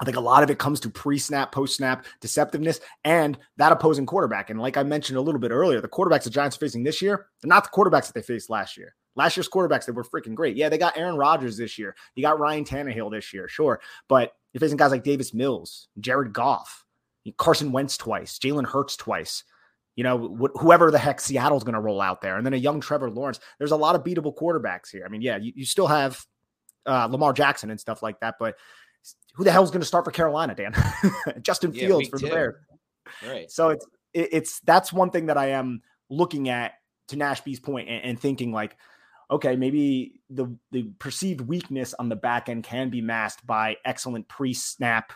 I 0.00 0.04
think 0.04 0.16
a 0.16 0.20
lot 0.20 0.42
of 0.42 0.50
it 0.50 0.58
comes 0.58 0.80
to 0.80 0.90
pre 0.90 1.18
snap, 1.18 1.52
post 1.52 1.76
snap 1.76 2.06
deceptiveness 2.20 2.80
and 3.04 3.38
that 3.56 3.72
opposing 3.72 4.06
quarterback. 4.06 4.50
And 4.50 4.60
like 4.60 4.76
I 4.76 4.82
mentioned 4.82 5.16
a 5.18 5.22
little 5.22 5.40
bit 5.40 5.50
earlier, 5.50 5.80
the 5.80 5.88
quarterbacks 5.88 6.24
the 6.24 6.30
Giants 6.30 6.56
are 6.56 6.60
facing 6.60 6.82
this 6.82 7.00
year, 7.00 7.26
they're 7.40 7.48
not 7.48 7.64
the 7.64 7.70
quarterbacks 7.70 8.06
that 8.06 8.14
they 8.14 8.22
faced 8.22 8.50
last 8.50 8.76
year. 8.76 8.94
Last 9.16 9.36
year's 9.36 9.48
quarterbacks, 9.48 9.86
they 9.86 9.92
were 9.92 10.04
freaking 10.04 10.34
great. 10.34 10.56
Yeah, 10.56 10.68
they 10.68 10.78
got 10.78 10.96
Aaron 10.96 11.16
Rodgers 11.16 11.56
this 11.56 11.78
year. 11.78 11.96
You 12.14 12.22
got 12.22 12.38
Ryan 12.38 12.64
Tannehill 12.64 13.10
this 13.10 13.32
year, 13.32 13.48
sure. 13.48 13.80
But 14.08 14.34
you're 14.52 14.60
facing 14.60 14.76
guys 14.76 14.90
like 14.90 15.04
Davis 15.04 15.34
Mills, 15.34 15.88
Jared 15.98 16.32
Goff, 16.32 16.84
Carson 17.36 17.72
Wentz 17.72 17.96
twice, 17.96 18.38
Jalen 18.38 18.66
Hurts 18.66 18.96
twice. 18.96 19.44
You 19.96 20.04
know, 20.04 20.36
wh- 20.36 20.60
whoever 20.60 20.90
the 20.90 20.98
heck 20.98 21.20
Seattle's 21.20 21.64
going 21.64 21.74
to 21.74 21.80
roll 21.80 22.02
out 22.02 22.20
there. 22.20 22.36
And 22.36 22.44
then 22.44 22.52
a 22.52 22.58
young 22.58 22.80
Trevor 22.80 23.10
Lawrence. 23.10 23.40
There's 23.58 23.72
a 23.72 23.76
lot 23.76 23.94
of 23.94 24.04
beatable 24.04 24.36
quarterbacks 24.36 24.90
here. 24.90 25.04
I 25.06 25.08
mean, 25.08 25.22
yeah, 25.22 25.38
you, 25.38 25.52
you 25.56 25.64
still 25.64 25.86
have 25.86 26.24
uh, 26.84 27.06
Lamar 27.06 27.32
Jackson 27.32 27.70
and 27.70 27.80
stuff 27.80 28.02
like 28.02 28.20
that. 28.20 28.34
But 28.38 28.56
who 29.34 29.44
the 29.44 29.52
hell's 29.52 29.70
going 29.70 29.80
to 29.80 29.86
start 29.86 30.04
for 30.04 30.10
Carolina, 30.10 30.54
Dan? 30.54 30.74
Justin 31.42 31.72
yeah, 31.72 31.86
Fields 31.86 32.08
for 32.08 32.18
the 32.18 32.28
Bears. 32.28 32.54
Right. 33.26 33.50
So 33.50 33.70
it's 33.70 33.86
it's 34.12 34.60
that's 34.60 34.92
one 34.92 35.10
thing 35.10 35.26
that 35.26 35.36
I 35.38 35.50
am 35.50 35.82
looking 36.08 36.48
at 36.48 36.74
to 37.08 37.16
Nashby's 37.16 37.60
point 37.60 37.88
and, 37.88 38.04
and 38.04 38.20
thinking 38.20 38.52
like, 38.52 38.76
okay, 39.30 39.56
maybe 39.56 40.20
the 40.30 40.56
the 40.72 40.84
perceived 40.98 41.40
weakness 41.40 41.94
on 41.94 42.08
the 42.08 42.16
back 42.16 42.48
end 42.48 42.64
can 42.64 42.90
be 42.90 43.00
masked 43.00 43.46
by 43.46 43.76
excellent 43.84 44.28
pre-snap 44.28 45.12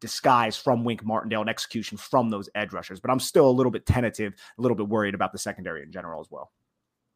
disguise 0.00 0.56
from 0.56 0.84
Wink 0.84 1.04
Martindale 1.04 1.42
and 1.42 1.50
execution 1.50 1.98
from 1.98 2.30
those 2.30 2.48
edge 2.54 2.72
rushers. 2.72 3.00
But 3.00 3.10
I'm 3.10 3.20
still 3.20 3.48
a 3.48 3.52
little 3.52 3.70
bit 3.70 3.86
tentative, 3.86 4.34
a 4.58 4.62
little 4.62 4.76
bit 4.76 4.88
worried 4.88 5.14
about 5.14 5.32
the 5.32 5.38
secondary 5.38 5.82
in 5.82 5.92
general 5.92 6.20
as 6.20 6.28
well. 6.30 6.50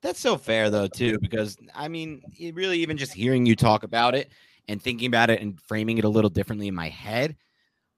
That's 0.03 0.21
so 0.21 0.37
fair 0.37 0.69
though, 0.69 0.87
too, 0.87 1.19
because 1.19 1.57
I 1.75 1.89
mean, 1.89 2.23
really, 2.53 2.79
even 2.81 2.99
just 2.99 3.15
hearing 3.15 3.47
you 3.47 3.57
talk 3.57 3.85
about 3.85 4.15
it 4.15 4.31
and 4.69 4.81
thinking 4.81 5.07
about 5.07 5.31
it 5.31 5.41
and 5.41 5.59
framing 5.63 5.99
it 5.99 6.05
a 6.05 6.09
little 6.11 6.31
differently 6.31 6.69
in 6.69 6.75
my 6.75 6.91
head, 6.91 7.37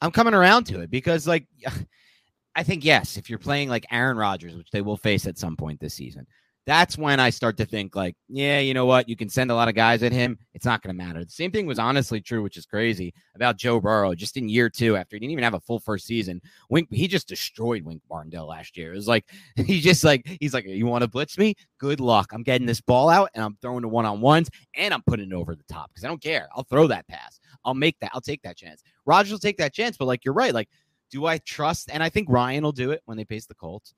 I'm 0.01 0.13
coming 0.13 0.35
around 0.35 0.65
to 0.67 0.81
it 0.81 0.91
because, 0.91 1.27
like, 1.27 1.47
I 2.55 2.63
think 2.63 2.85
yes, 2.85 3.19
if 3.19 3.29
you're 3.29 3.39
playing 3.39 3.69
like 3.69 3.85
Aaron 3.91 4.17
Rodgers, 4.17 4.57
which 4.57 4.71
they 4.71 4.81
will 4.81 4.97
face 4.97 5.27
at 5.27 5.37
some 5.37 5.57
point 5.57 5.79
this 5.79 5.93
season, 5.93 6.27
that's 6.67 6.99
when 6.99 7.21
I 7.21 7.31
start 7.31 7.57
to 7.59 7.65
think 7.65 7.95
like, 7.95 8.17
yeah, 8.29 8.59
you 8.59 8.75
know 8.75 8.87
what? 8.87 9.09
You 9.09 9.15
can 9.15 9.29
send 9.29 9.53
a 9.53 9.55
lot 9.55 9.69
of 9.69 9.77
guys 9.77 10.03
at 10.03 10.11
him. 10.11 10.37
It's 10.53 10.65
not 10.65 10.83
going 10.83 10.97
to 10.97 11.05
matter. 11.05 11.25
The 11.25 11.31
same 11.31 11.53
thing 11.53 11.65
was 11.65 11.79
honestly 11.79 12.21
true, 12.21 12.43
which 12.43 12.57
is 12.57 12.67
crazy 12.67 13.15
about 13.37 13.57
Joe 13.57 13.81
Burrow. 13.81 14.17
Just 14.17 14.37
in 14.37 14.49
year 14.49 14.69
two, 14.69 14.97
after 14.97 15.15
he 15.15 15.21
didn't 15.21 15.31
even 15.31 15.45
have 15.45 15.55
a 15.55 15.61
full 15.61 15.79
first 15.79 16.07
season, 16.07 16.41
Wink 16.69 16.89
he 16.91 17.07
just 17.07 17.29
destroyed 17.29 17.85
Wink 17.85 18.03
Martindale 18.11 18.49
last 18.49 18.77
year. 18.77 18.93
It 18.93 18.97
was 18.97 19.07
like 19.07 19.25
he 19.57 19.81
just 19.81 20.03
like 20.03 20.27
he's 20.41 20.53
like, 20.53 20.67
you 20.67 20.87
want 20.87 21.03
to 21.03 21.09
blitz 21.09 21.39
me? 21.39 21.55
Good 21.79 22.01
luck. 22.01 22.33
I'm 22.33 22.43
getting 22.43 22.67
this 22.67 22.81
ball 22.81 23.09
out 23.09 23.31
and 23.35 23.45
I'm 23.45 23.57
throwing 23.63 23.83
the 23.83 23.89
one 23.89 24.05
on 24.05 24.21
ones 24.21 24.51
and 24.75 24.93
I'm 24.93 25.03
putting 25.03 25.31
it 25.31 25.35
over 25.35 25.55
the 25.55 25.65
top 25.73 25.91
because 25.91 26.05
I 26.05 26.09
don't 26.09 26.23
care. 26.23 26.49
I'll 26.57 26.65
throw 26.65 26.89
that 26.89 27.07
pass. 27.07 27.39
I'll 27.65 27.75
make 27.75 27.97
that. 28.01 28.11
I'll 28.13 28.21
take 28.21 28.43
that 28.43 28.57
chance. 28.57 28.83
Rodgers 29.05 29.31
will 29.31 29.39
take 29.39 29.59
that 29.59 29.73
chance, 29.73 29.97
but 29.97 30.07
like 30.07 30.25
you're 30.25 30.35
right. 30.35 30.53
Like, 30.53 30.69
do 31.13 31.27
I 31.27 31.39
trust? 31.39 31.91
And 31.93 32.03
I 32.03 32.09
think 32.09 32.29
Ryan 32.29 32.65
will 32.65 32.73
do 32.73 32.91
it 32.91 33.03
when 33.05 33.17
they 33.17 33.25
face 33.25 33.47
the 33.47 33.55
Colts. 33.55 33.95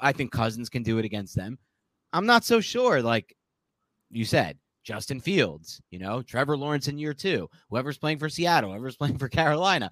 I 0.00 0.12
think 0.12 0.32
Cousins 0.32 0.68
can 0.68 0.82
do 0.82 0.98
it 0.98 1.04
against 1.04 1.36
them. 1.36 1.58
I'm 2.12 2.26
not 2.26 2.44
so 2.44 2.60
sure. 2.60 3.02
Like 3.02 3.34
you 4.10 4.24
said, 4.24 4.58
Justin 4.84 5.20
Fields, 5.20 5.80
you 5.90 5.98
know, 5.98 6.22
Trevor 6.22 6.56
Lawrence 6.56 6.88
in 6.88 6.98
year 6.98 7.14
two, 7.14 7.48
whoever's 7.70 7.98
playing 7.98 8.18
for 8.18 8.28
Seattle, 8.28 8.70
whoever's 8.70 8.96
playing 8.98 9.18
for 9.18 9.28
Carolina, 9.28 9.90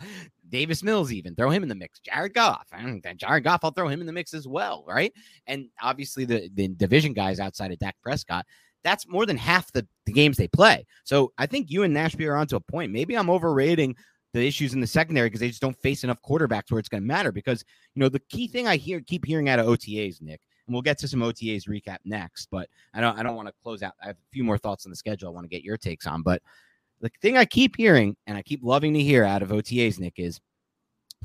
Davis 0.48 0.82
Mills, 0.82 1.12
even 1.12 1.34
throw 1.34 1.50
him 1.50 1.62
in 1.62 1.68
the 1.68 1.74
mix. 1.74 2.00
Jared 2.00 2.34
Goff, 2.34 2.66
Jared 3.16 3.44
Goff, 3.44 3.60
I'll 3.62 3.70
throw 3.70 3.88
him 3.88 4.00
in 4.00 4.06
the 4.06 4.12
mix 4.12 4.34
as 4.34 4.48
well, 4.48 4.84
right? 4.86 5.12
And 5.46 5.68
obviously 5.80 6.24
the, 6.24 6.50
the 6.54 6.68
division 6.68 7.12
guys 7.12 7.40
outside 7.40 7.72
of 7.72 7.78
Dak 7.78 7.96
Prescott, 8.02 8.46
that's 8.82 9.06
more 9.06 9.26
than 9.26 9.36
half 9.36 9.70
the, 9.72 9.86
the 10.06 10.12
games 10.12 10.36
they 10.36 10.48
play. 10.48 10.86
So 11.04 11.32
I 11.38 11.46
think 11.46 11.70
you 11.70 11.82
and 11.82 11.94
Nashby 11.94 12.26
are 12.26 12.36
onto 12.36 12.56
a 12.56 12.60
point. 12.60 12.92
Maybe 12.92 13.14
I'm 13.14 13.30
overrating 13.30 13.94
the 14.32 14.46
issues 14.46 14.74
in 14.74 14.80
the 14.80 14.86
secondary 14.86 15.28
because 15.28 15.40
they 15.40 15.48
just 15.48 15.60
don't 15.60 15.80
face 15.80 16.04
enough 16.04 16.18
quarterbacks 16.26 16.70
where 16.70 16.78
it's 16.78 16.88
going 16.88 17.02
to 17.02 17.06
matter. 17.06 17.32
Because 17.32 17.64
you 17.94 18.00
know 18.00 18.08
the 18.08 18.22
key 18.30 18.48
thing 18.48 18.66
I 18.66 18.76
hear 18.76 19.00
keep 19.00 19.26
hearing 19.26 19.48
out 19.48 19.58
of 19.58 19.66
OTAs, 19.66 20.22
Nick, 20.22 20.40
and 20.70 20.74
we'll 20.74 20.82
get 20.82 20.98
to 20.98 21.08
some 21.08 21.18
OTAs 21.18 21.68
recap 21.68 21.98
next. 22.04 22.46
But 22.48 22.68
I 22.94 23.00
don't 23.00 23.18
I 23.18 23.24
don't 23.24 23.34
want 23.34 23.48
to 23.48 23.54
close 23.60 23.82
out. 23.82 23.94
I 24.00 24.06
have 24.06 24.16
a 24.16 24.30
few 24.32 24.44
more 24.44 24.56
thoughts 24.56 24.86
on 24.86 24.90
the 24.90 24.96
schedule. 24.96 25.28
I 25.28 25.32
want 25.32 25.44
to 25.44 25.48
get 25.48 25.64
your 25.64 25.76
takes 25.76 26.06
on. 26.06 26.22
But 26.22 26.42
the 27.00 27.10
thing 27.20 27.36
I 27.36 27.44
keep 27.44 27.76
hearing 27.76 28.16
and 28.28 28.38
I 28.38 28.42
keep 28.42 28.60
loving 28.62 28.94
to 28.94 29.02
hear 29.02 29.24
out 29.24 29.42
of 29.42 29.48
OTAs, 29.48 29.98
Nick, 29.98 30.14
is 30.18 30.40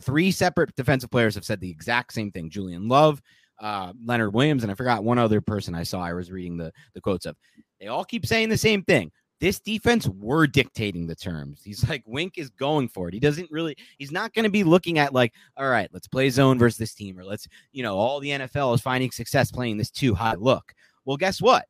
three 0.01 0.31
separate 0.31 0.75
defensive 0.75 1.11
players 1.11 1.35
have 1.35 1.45
said 1.45 1.59
the 1.61 1.69
exact 1.69 2.13
same 2.13 2.31
thing. 2.31 2.49
Julian 2.49 2.87
Love, 2.87 3.21
uh, 3.59 3.93
Leonard 4.03 4.33
Williams, 4.33 4.63
and 4.63 4.71
I 4.71 4.75
forgot 4.75 5.03
one 5.03 5.19
other 5.19 5.41
person 5.41 5.75
I 5.75 5.83
saw. 5.83 6.01
I 6.01 6.13
was 6.13 6.31
reading 6.31 6.57
the 6.57 6.71
the 6.95 7.01
quotes 7.01 7.27
of. 7.27 7.35
They 7.79 7.85
all 7.87 8.05
keep 8.05 8.25
saying 8.25 8.49
the 8.49 8.57
same 8.57 8.83
thing 8.83 9.11
this 9.39 9.59
defense 9.59 10.07
were 10.07 10.47
dictating 10.47 11.07
the 11.07 11.15
terms. 11.15 11.61
He's 11.63 11.87
like, 11.89 12.03
Wink 12.05 12.37
is 12.37 12.49
going 12.49 12.87
for 12.87 13.07
it. 13.07 13.13
He 13.13 13.19
doesn't 13.19 13.51
really, 13.51 13.75
he's 13.97 14.11
not 14.11 14.33
going 14.33 14.43
to 14.43 14.49
be 14.49 14.63
looking 14.63 14.97
at 14.97 15.13
like, 15.13 15.33
all 15.57 15.69
right, 15.69 15.89
let's 15.91 16.07
play 16.07 16.29
zone 16.29 16.57
versus 16.57 16.77
this 16.77 16.93
team, 16.93 17.19
or 17.19 17.25
let's, 17.25 17.47
you 17.71 17.83
know, 17.83 17.97
all 17.97 18.19
the 18.19 18.29
NFL 18.29 18.75
is 18.75 18.81
finding 18.81 19.11
success 19.11 19.51
playing 19.51 19.77
this 19.77 19.91
too 19.91 20.15
high 20.15 20.35
look. 20.35 20.73
Well, 21.03 21.17
guess 21.17 21.41
what? 21.41 21.65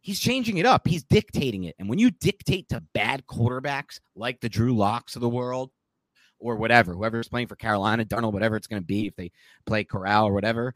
He's 0.00 0.20
changing 0.20 0.58
it 0.58 0.66
up. 0.66 0.86
He's 0.86 1.02
dictating 1.04 1.64
it. 1.64 1.74
And 1.78 1.88
when 1.88 1.98
you 1.98 2.10
dictate 2.10 2.68
to 2.68 2.82
bad 2.94 3.24
quarterbacks 3.26 3.98
like 4.14 4.40
the 4.40 4.48
Drew 4.48 4.74
Locks 4.74 5.16
of 5.16 5.22
the 5.22 5.28
world, 5.28 5.70
or 6.40 6.56
whatever, 6.56 6.94
whoever's 6.94 7.28
playing 7.28 7.48
for 7.48 7.56
Carolina, 7.56 8.04
Darnold, 8.04 8.32
whatever 8.32 8.56
it's 8.56 8.68
going 8.68 8.80
to 8.80 8.86
be, 8.86 9.08
if 9.08 9.16
they 9.16 9.32
play 9.66 9.84
Corral 9.84 10.26
or 10.26 10.32
whatever, 10.32 10.74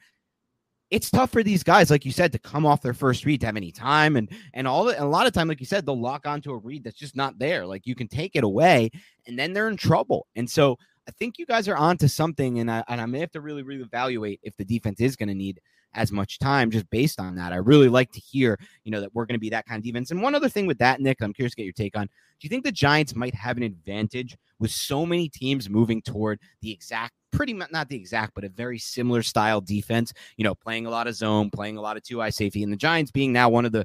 it's 0.92 1.11
tough 1.11 1.31
for 1.31 1.42
these 1.42 1.62
guys, 1.64 1.90
like 1.90 2.05
you 2.05 2.12
said, 2.12 2.33
to 2.33 2.38
come 2.38 2.66
off 2.66 2.83
their 2.83 2.92
first 2.92 3.24
read 3.24 3.40
to 3.40 3.46
have 3.46 3.57
any 3.57 3.72
time 3.72 4.14
and 4.14 4.31
and 4.52 4.68
all 4.68 4.90
and 4.90 4.98
a 4.98 5.07
lot 5.07 5.26
of 5.26 5.33
time, 5.33 5.48
like 5.48 5.59
you 5.59 5.66
said, 5.66 5.87
they'll 5.87 5.98
lock 5.98 6.26
onto 6.26 6.52
a 6.52 6.57
read 6.57 6.85
that's 6.85 6.98
just 6.98 7.16
not 7.16 7.38
there. 7.38 7.66
Like 7.66 7.87
you 7.87 7.94
can 7.94 8.09
take 8.09 8.37
it 8.37 8.44
away, 8.44 8.90
and 9.26 9.38
then 9.38 9.55
they're 9.55 9.68
in 9.68 9.78
trouble. 9.78 10.26
And 10.37 10.48
so 10.48 10.76
I 11.09 11.11
think 11.12 11.38
you 11.38 11.46
guys 11.46 11.66
are 11.66 11.76
onto 11.76 12.09
something, 12.09 12.59
and 12.59 12.70
I 12.70 12.85
and 12.88 13.00
I 13.00 13.07
may 13.07 13.20
have 13.20 13.33
to 13.33 13.40
really 13.40 13.62
reevaluate 13.62 14.40
if 14.42 14.55
the 14.59 14.66
defense 14.66 15.00
is 15.00 15.16
going 15.16 15.31
to 15.31 15.35
need 15.35 15.61
as 15.94 16.12
much 16.12 16.38
time 16.38 16.70
just 16.70 16.88
based 16.90 17.20
on 17.20 17.35
that. 17.37 17.52
I 17.52 17.57
really 17.57 17.88
like 17.88 18.12
to 18.12 18.20
hear, 18.20 18.59
you 18.85 18.90
know, 18.90 19.00
that 19.00 19.14
we're 19.14 19.26
going 19.26 19.37
to 19.37 19.40
be 19.40 19.50
that 19.50 19.66
kind 19.66 19.78
of 19.78 19.85
defense. 19.85 20.11
And 20.11 20.22
one 20.22 20.35
other 20.35 20.48
thing 20.48 20.66
with 20.66 20.78
that, 20.78 21.00
Nick, 21.00 21.22
I'm 21.22 21.33
curious 21.33 21.52
to 21.52 21.57
get 21.57 21.64
your 21.64 21.72
take 21.72 21.96
on. 21.96 22.07
Do 22.07 22.46
you 22.46 22.48
think 22.48 22.64
the 22.64 22.72
Giants 22.72 23.14
might 23.14 23.35
have 23.35 23.57
an 23.57 23.62
advantage 23.62 24.37
with 24.59 24.70
so 24.70 25.05
many 25.05 25.28
teams 25.28 25.68
moving 25.68 26.02
toward 26.02 26.40
the 26.61 26.72
exact 26.72 27.14
pretty 27.33 27.55
much 27.55 27.72
not 27.72 27.88
the 27.88 27.96
exact, 27.96 28.35
but 28.35 28.44
a 28.44 28.48
very 28.48 28.78
similar 28.78 29.22
style 29.22 29.61
defense, 29.61 30.12
you 30.37 30.44
know, 30.44 30.55
playing 30.55 30.87
a 30.87 30.90
lot 30.90 31.07
of 31.07 31.14
zone, 31.14 31.50
playing 31.50 31.78
a 31.78 31.81
lot 31.81 31.96
of 31.96 32.02
two 32.02 32.20
high 32.20 32.31
safety, 32.31 32.62
and 32.62 32.72
the 32.72 32.76
Giants 32.76 33.11
being 33.11 33.33
now 33.33 33.48
one 33.48 33.64
of 33.64 33.72
the 33.72 33.85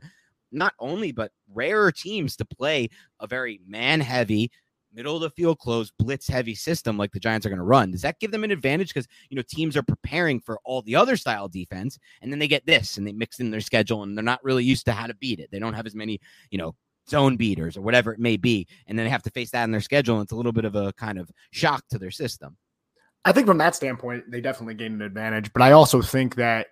not 0.51 0.73
only 0.79 1.11
but 1.11 1.31
rarer 1.53 1.91
teams 1.91 2.35
to 2.37 2.45
play 2.45 2.89
a 3.19 3.27
very 3.27 3.59
man 3.67 3.99
heavy 3.99 4.51
middle 4.97 5.15
of 5.15 5.21
the 5.21 5.29
field 5.29 5.59
close, 5.59 5.91
blitz 5.91 6.27
heavy 6.27 6.55
system 6.55 6.97
like 6.97 7.11
the 7.11 7.19
Giants 7.19 7.45
are 7.45 7.49
going 7.49 7.59
to 7.59 7.63
run. 7.63 7.91
Does 7.91 8.01
that 8.01 8.19
give 8.19 8.31
them 8.31 8.43
an 8.43 8.49
advantage? 8.49 8.89
Because, 8.89 9.07
you 9.29 9.37
know, 9.37 9.43
teams 9.47 9.77
are 9.77 9.83
preparing 9.83 10.39
for 10.39 10.59
all 10.65 10.81
the 10.81 10.95
other 10.95 11.15
style 11.15 11.47
defense 11.47 11.99
and 12.21 12.31
then 12.31 12.39
they 12.39 12.47
get 12.47 12.65
this 12.65 12.97
and 12.97 13.07
they 13.07 13.13
mix 13.13 13.39
in 13.39 13.51
their 13.51 13.61
schedule 13.61 14.01
and 14.01 14.17
they're 14.17 14.23
not 14.23 14.43
really 14.43 14.63
used 14.63 14.85
to 14.87 14.91
how 14.91 15.05
to 15.05 15.13
beat 15.13 15.39
it. 15.39 15.49
They 15.51 15.59
don't 15.59 15.75
have 15.75 15.85
as 15.85 15.93
many, 15.93 16.19
you 16.49 16.57
know, 16.57 16.73
zone 17.07 17.37
beaters 17.37 17.77
or 17.77 17.81
whatever 17.81 18.11
it 18.11 18.19
may 18.19 18.37
be. 18.37 18.67
And 18.87 18.97
then 18.97 19.05
they 19.05 19.11
have 19.11 19.23
to 19.23 19.29
face 19.29 19.51
that 19.51 19.63
in 19.65 19.71
their 19.71 19.81
schedule. 19.81 20.15
And 20.15 20.23
it's 20.23 20.33
a 20.33 20.35
little 20.35 20.51
bit 20.51 20.65
of 20.65 20.75
a 20.75 20.91
kind 20.93 21.19
of 21.19 21.31
shock 21.51 21.87
to 21.89 21.99
their 21.99 22.11
system. 22.11 22.57
I 23.23 23.31
think 23.33 23.45
from 23.45 23.59
that 23.59 23.75
standpoint, 23.75 24.31
they 24.31 24.41
definitely 24.41 24.73
gain 24.73 24.93
an 24.93 25.01
advantage. 25.03 25.53
But 25.53 25.61
I 25.61 25.73
also 25.73 26.01
think 26.01 26.35
that 26.35 26.67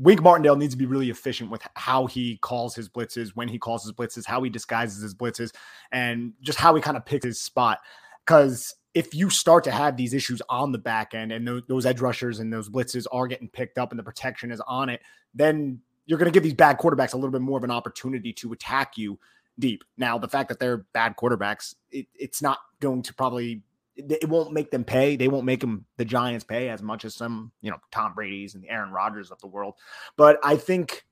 Wink 0.00 0.22
Martindale 0.22 0.56
needs 0.56 0.72
to 0.72 0.78
be 0.78 0.86
really 0.86 1.10
efficient 1.10 1.50
with 1.50 1.60
how 1.74 2.06
he 2.06 2.38
calls 2.38 2.74
his 2.74 2.88
blitzes, 2.88 3.32
when 3.34 3.48
he 3.48 3.58
calls 3.58 3.84
his 3.84 3.92
blitzes, 3.92 4.24
how 4.24 4.42
he 4.42 4.48
disguises 4.48 5.02
his 5.02 5.14
blitzes, 5.14 5.50
and 5.92 6.32
just 6.40 6.58
how 6.58 6.74
he 6.74 6.80
kind 6.80 6.96
of 6.96 7.04
picks 7.04 7.26
his 7.26 7.38
spot. 7.38 7.80
Because 8.26 8.74
if 8.94 9.14
you 9.14 9.28
start 9.28 9.62
to 9.64 9.70
have 9.70 9.98
these 9.98 10.14
issues 10.14 10.40
on 10.48 10.72
the 10.72 10.78
back 10.78 11.12
end 11.12 11.32
and 11.32 11.46
those, 11.46 11.62
those 11.68 11.84
edge 11.84 12.00
rushers 12.00 12.40
and 12.40 12.50
those 12.50 12.70
blitzes 12.70 13.04
are 13.12 13.26
getting 13.26 13.48
picked 13.48 13.76
up 13.76 13.92
and 13.92 13.98
the 13.98 14.02
protection 14.02 14.50
is 14.50 14.62
on 14.66 14.88
it, 14.88 15.02
then 15.34 15.80
you're 16.06 16.18
going 16.18 16.32
to 16.32 16.34
give 16.34 16.42
these 16.42 16.54
bad 16.54 16.78
quarterbacks 16.78 17.12
a 17.12 17.16
little 17.16 17.30
bit 17.30 17.42
more 17.42 17.58
of 17.58 17.64
an 17.64 17.70
opportunity 17.70 18.32
to 18.32 18.52
attack 18.52 18.96
you 18.96 19.18
deep. 19.58 19.84
Now, 19.98 20.16
the 20.16 20.28
fact 20.28 20.48
that 20.48 20.58
they're 20.58 20.78
bad 20.94 21.16
quarterbacks, 21.16 21.74
it, 21.90 22.06
it's 22.14 22.40
not 22.40 22.58
going 22.80 23.02
to 23.02 23.12
probably 23.12 23.62
it 24.08 24.28
won't 24.28 24.52
make 24.52 24.70
them 24.70 24.84
pay. 24.84 25.16
They 25.16 25.28
won't 25.28 25.44
make 25.44 25.60
them 25.60 25.84
the 25.96 26.04
Giants 26.04 26.44
pay 26.44 26.68
as 26.68 26.82
much 26.82 27.04
as 27.04 27.14
some, 27.14 27.52
you 27.60 27.70
know, 27.70 27.78
Tom 27.90 28.14
Brady's 28.14 28.54
and 28.54 28.62
the 28.62 28.70
Aaron 28.70 28.90
Rodgers 28.90 29.30
of 29.30 29.40
the 29.40 29.46
world. 29.46 29.74
But 30.16 30.38
I 30.42 30.56
think 30.56 31.04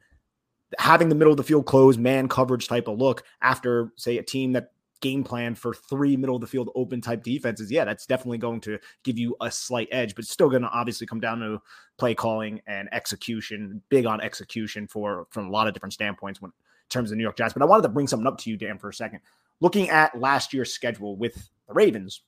having 0.79 1.09
the 1.09 1.15
middle 1.15 1.33
of 1.33 1.37
the 1.37 1.43
field 1.45 1.67
closed 1.67 2.01
man 2.01 2.29
coverage 2.29 2.69
type 2.69 2.89
of 2.89 2.99
look 2.99 3.25
after, 3.41 3.93
say, 3.97 4.19
a 4.19 4.23
team 4.23 4.53
that 4.53 4.73
game 5.01 5.23
plan 5.23 5.55
for 5.55 5.73
three 5.73 6.17
middle 6.17 6.35
of 6.35 6.41
the 6.41 6.47
field 6.47 6.71
open 6.75 7.01
type 7.01 7.23
defenses, 7.23 7.71
yeah, 7.71 7.85
that's 7.85 8.07
definitely 8.07 8.39
going 8.39 8.61
to 8.61 8.79
give 9.05 9.19
you 9.19 9.37
a 9.41 9.51
slight 9.51 9.89
edge, 9.93 10.15
but 10.15 10.25
still 10.25 10.51
going 10.51 10.63
to 10.63 10.71
obviously 10.71 11.07
come 11.07 11.21
down 11.21 11.39
to 11.41 11.61
play 11.99 12.15
calling 12.15 12.61
and 12.67 12.89
execution, 12.93 13.81
big 13.89 14.07
on 14.07 14.21
execution 14.21 14.87
for 14.87 15.27
from 15.31 15.47
a 15.47 15.51
lot 15.51 15.69
of 15.69 15.75
different 15.75 15.93
standpoints 15.93 16.43
when 16.43 16.53
terms 16.89 17.11
of 17.11 17.17
New 17.17 17.23
York 17.23 17.37
Giants. 17.37 17.55
But 17.55 17.63
I 17.63 17.67
wanted 17.67 17.83
to 17.83 17.89
bring 17.91 18.07
something 18.07 18.27
up 18.27 18.39
to 18.39 18.51
you, 18.51 18.57
Dan, 18.57 18.79
for 18.79 18.89
a 18.89 18.95
second. 18.95 19.21
Looking 19.61 19.91
at 19.91 20.19
last 20.19 20.53
year's 20.53 20.73
schedule 20.73 21.17
with 21.17 21.35
the 21.67 21.75
Ravens, 21.75 22.23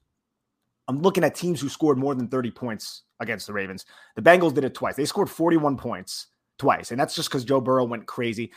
I'm 0.91 1.03
looking 1.03 1.23
at 1.23 1.37
teams 1.37 1.61
who 1.61 1.69
scored 1.69 1.99
more 1.99 2.17
than 2.17 2.27
30 2.27 2.51
points 2.51 3.03
against 3.21 3.47
the 3.47 3.53
Ravens. 3.53 3.87
The 4.17 4.23
Bengals 4.23 4.53
did 4.53 4.65
it 4.65 4.75
twice. 4.75 4.97
They 4.97 5.05
scored 5.05 5.31
41 5.31 5.77
points 5.77 6.27
twice, 6.59 6.91
and 6.91 6.99
that's 6.99 7.15
just 7.15 7.29
because 7.29 7.45
Joe 7.45 7.61
Burrow 7.61 7.85
went 7.85 8.07
crazy. 8.07 8.53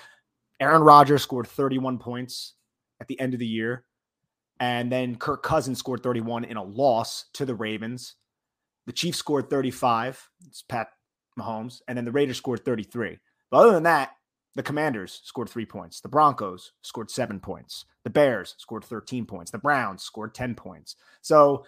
Aaron 0.60 0.82
Rodgers 0.82 1.22
scored 1.22 1.46
31 1.46 2.00
points 2.00 2.54
at 3.00 3.08
the 3.08 3.20
end 3.20 3.36
of 3.36 3.40
the 3.40 3.46
year. 3.46 3.86
And 4.60 4.92
then 4.92 5.16
Kirk 5.16 5.44
Cousins 5.44 5.78
scored 5.78 6.02
31 6.02 6.46
in 6.46 6.58
a 6.58 6.64
loss 6.64 7.26
to 7.34 7.46
the 7.46 7.54
Ravens. 7.54 8.16
The 8.88 8.94
Chiefs 8.94 9.20
scored 9.20 9.50
35. 9.50 10.28
It's 10.48 10.64
Pat 10.64 10.88
Mahomes. 11.38 11.82
And 11.88 11.98
then 11.98 12.06
the 12.06 12.12
Raiders 12.12 12.38
scored 12.38 12.66
33. 12.66 13.20
But 13.52 13.58
other 13.58 13.74
than 13.74 13.84
that, 13.84 14.12
the 14.56 14.64
Commanders 14.64 15.22
scored 15.24 15.50
three 15.50 15.66
points. 15.66 16.02
The 16.02 16.10
Broncos 16.10 16.72
scored 16.82 17.12
seven 17.12 17.40
points. 17.40 17.86
The 18.04 18.10
Bears 18.10 18.56
scored 18.58 18.84
13 18.84 19.26
points. 19.26 19.52
The 19.52 19.58
Browns 19.58 20.04
scored 20.04 20.34
10 20.34 20.56
points. 20.56 20.96
So 21.22 21.66